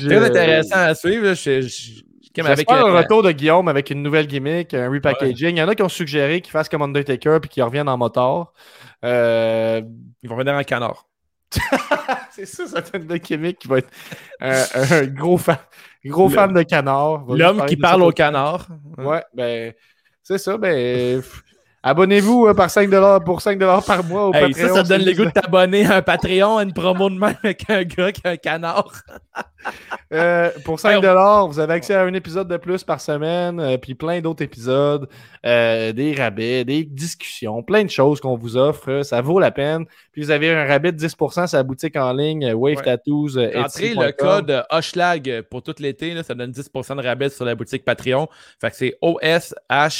[0.05, 1.25] Très intéressant à suivre.
[1.27, 1.33] là.
[1.33, 2.01] Je, je- je-
[2.35, 5.55] comme avec, un euh, retour de Guillaume avec une nouvelle gimmick, un repackaging.
[5.55, 7.97] Il y en a qui ont suggéré qu'il fasse comme Undertaker puis qu'il revienne en
[7.97, 8.53] motard.
[9.05, 9.81] Euh,
[10.23, 11.05] Ils vont venir en canard.
[12.31, 13.89] c'est ça, ça fait une gimmick qui va être
[14.39, 15.57] un, un gros fan,
[16.03, 17.25] gros fan de canard.
[17.27, 18.67] L'homme qui parle au canard.
[18.97, 19.73] Ouais, ben,
[20.23, 20.57] c'est ça.
[20.57, 21.21] Ben,
[21.83, 22.89] abonnez-vous euh, par 5
[23.23, 24.75] pour 5 par mois au Hey, Patreon.
[24.75, 27.35] ça te donne le goût de t'abonner à un Patreon, à une promo de même
[27.43, 28.91] avec un gars qui a un canard.
[30.11, 31.09] Euh, pour 5 Hey,
[31.47, 35.07] vous avez accès à un épisode de plus par semaine, euh, puis plein d'autres épisodes,
[35.45, 39.01] euh, des rabais, des discussions, plein de choses qu'on vous offre.
[39.03, 39.85] Ça vaut la peine.
[40.11, 42.83] Puis vous avez un rabais de 10% sur la boutique en ligne, Wave Ouais.
[42.83, 43.37] Tattoos.
[43.37, 47.85] Entrez le code Hoshlag pour tout l'été, ça donne 10% de rabais sur la boutique
[47.85, 48.27] Patreon.
[48.61, 48.97] Fait que c'est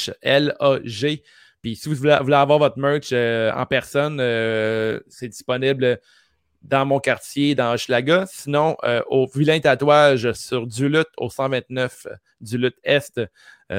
[0.04, 1.22] O-S-H-L-A-G.
[1.64, 5.98] Puis si vous voulez, voulez avoir votre merch euh, en personne, euh, c'est disponible
[6.60, 8.26] dans mon quartier, dans Hochelaga.
[8.28, 13.18] Sinon, euh, au Vilain Tatouage sur Duluth, au 129 euh, Duluth Est,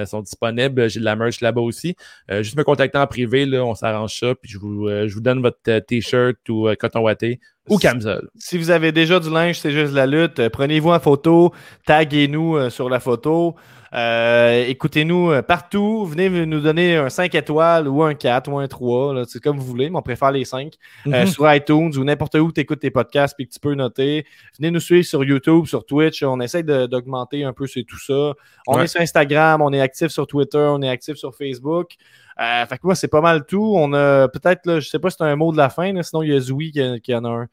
[0.08, 0.90] sont disponibles.
[0.90, 1.96] J'ai de la merch là-bas aussi.
[2.28, 5.44] Juste me contacter en privé, là, on s'arrange ça, puis je vous, je vous donne
[5.44, 7.40] votre t-shirt ou coton watté
[7.70, 8.30] ou camisole.
[8.36, 10.50] Si vous avez déjà du linge, c'est juste la lutte.
[10.50, 11.54] Prenez-vous en photo,
[11.86, 13.56] taguez-nous sur la photo.
[13.96, 16.06] Euh, Écoutez-nous euh, partout.
[16.06, 19.14] Venez nous donner un 5 étoiles ou un 4 ou un 3.
[19.14, 20.74] là, C'est comme vous voulez, mais on préfère les 5.
[21.08, 21.28] Euh, Mhm.
[21.28, 24.26] sur iTunes ou n'importe où tu écoutes tes podcasts puis que tu peux noter.
[24.60, 26.24] Venez nous suivre sur YouTube, sur Twitch.
[26.24, 28.34] On essaie d'augmenter un peu tout ça.
[28.68, 28.84] On Ouais.
[28.84, 31.94] est sur Instagram, on est actif sur Twitter, on est actif sur Facebook.
[32.42, 33.74] Euh, fait que moi, c'est pas mal tout.
[33.78, 36.22] On a peut-être, je sais pas si c'est un mot de la fin, là, sinon
[36.22, 37.48] il y a Zoui qui, qui en a un.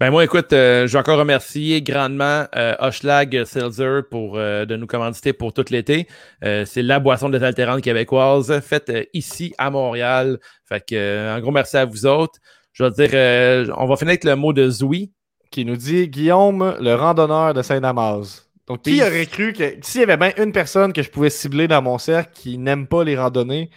[0.00, 4.76] Ben moi, écoute, euh, je vais encore remercier grandement euh, Hochelag Seltzer pour euh, de
[4.76, 6.08] nous commanditer pour tout l'été.
[6.42, 10.38] Euh, c'est la boisson désaltérante québécoise faite euh, ici à Montréal.
[10.68, 12.40] Fait que euh, un gros merci à vous autres.
[12.72, 15.12] Je vais dire, euh, on va finir avec le mot de Zoui.
[15.52, 18.48] qui nous dit Guillaume, le randonneur de Saint-Damas.
[18.66, 21.68] Donc, qui aurait cru que s'il y avait bien une personne que je pouvais cibler
[21.68, 23.70] dans mon cercle qui n'aime pas les randonnées,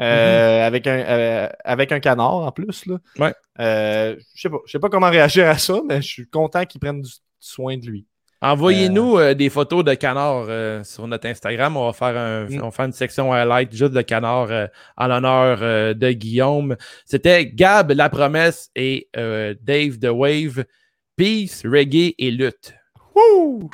[0.00, 3.34] euh, avec, un, euh, avec un canard en plus, là, Ouais.
[3.60, 7.02] euh, je sais pas, pas comment réagir à ça, mais je suis content qu'il prenne
[7.02, 8.06] du soin de lui.
[8.42, 10.46] Envoyez-nous euh, des photos de canards
[10.86, 11.76] sur notre Instagram.
[11.76, 12.60] On va faire un, Mm.
[12.62, 15.58] on va faire une section highlight juste de canards en l'honneur
[15.94, 16.74] de Guillaume.
[17.04, 20.64] C'était Gab La Promesse et Dave The Wave.
[21.16, 22.72] Peace, reggae et lutte.
[23.14, 23.68] Mon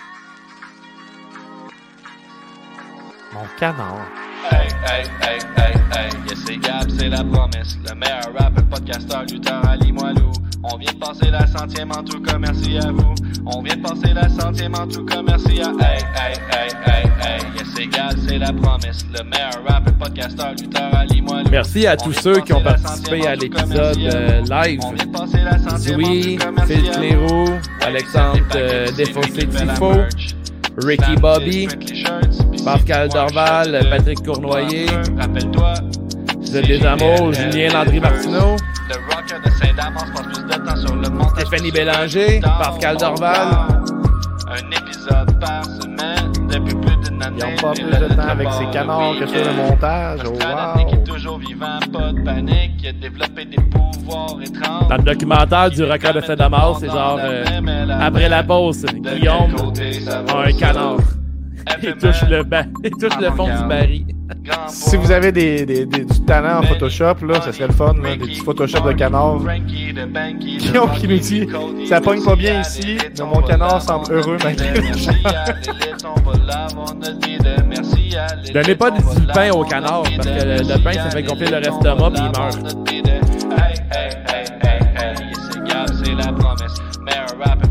[3.60, 4.08] canard.
[4.50, 7.76] Hey, hey, hey, hey, hey, yes c'est Gab, c'est la promesse.
[7.88, 10.30] Le meilleur rapper, podcasteur, lutteur à Limoilou.
[10.62, 13.14] On vient de passer la centième en tout cas, merci à vous.
[13.46, 17.04] On vient de passer la centième en tout cas, merci à Hey, hey, hey, hey,
[17.20, 19.04] hey, yes c'est Gab, c'est la promesse.
[19.12, 21.50] Le meilleur rapper, podcasteur, lutteur à Limoilou.
[21.50, 24.80] Merci à tous ceux qui ont participé à l'épisode euh, live.
[25.78, 26.90] Zoui, Phil.
[26.90, 27.50] Clérou,
[27.80, 30.45] Alexandre euh, lui
[30.78, 31.68] Ricky Bobby,
[32.64, 34.86] Pascal Dorval, de Patrick Cournoyer,
[35.18, 35.74] Rappelle-toi.
[36.38, 38.56] Vous êtes des amours, Julien Landry Martineau,
[38.88, 41.46] Le rocker de Saint-Damas passe plus de temps sur le montage.
[41.46, 42.40] Stéphanie Bélanger.
[42.40, 43.48] Pascal Dorval.
[44.48, 46.95] Un épisode par semaine depuis plus.
[47.18, 50.20] Ils ont pas plus de temps avec le canards que sur le montage.
[50.26, 50.86] Oh, wow!
[50.86, 52.72] équipe toujours vivant, pas de panique.
[52.82, 54.88] Il a développé des pouvoirs étranges.
[54.88, 57.44] Dans le documentaire du record de Saint-Damas, c'est genre euh,
[58.00, 59.72] après la pause, Guillaume
[60.28, 60.98] a un canard.
[61.82, 64.06] Il touche le bas, il touche le fond du baril.
[64.68, 67.94] Si vous avez des, des- des- du talent en Photoshop, là, ça serait le fun,
[68.02, 69.38] là, des petits Photoshop de canard.
[69.66, 71.48] Guillaume qui nous dit
[71.88, 74.72] Ça pogne pas bien ici, mais mon canard semble heureux malgré
[78.52, 79.02] Donnez pas du
[79.34, 82.40] pain au canard, parce que le- le pain, ça fait gonfler le l'estomac, puis il
[82.40, 82.58] meurt.
[83.58, 85.14] Hey, hey, hey, hey, hey,
[85.92, 86.80] c'est la promesse.
[87.04, 87.68] Meilleur rap et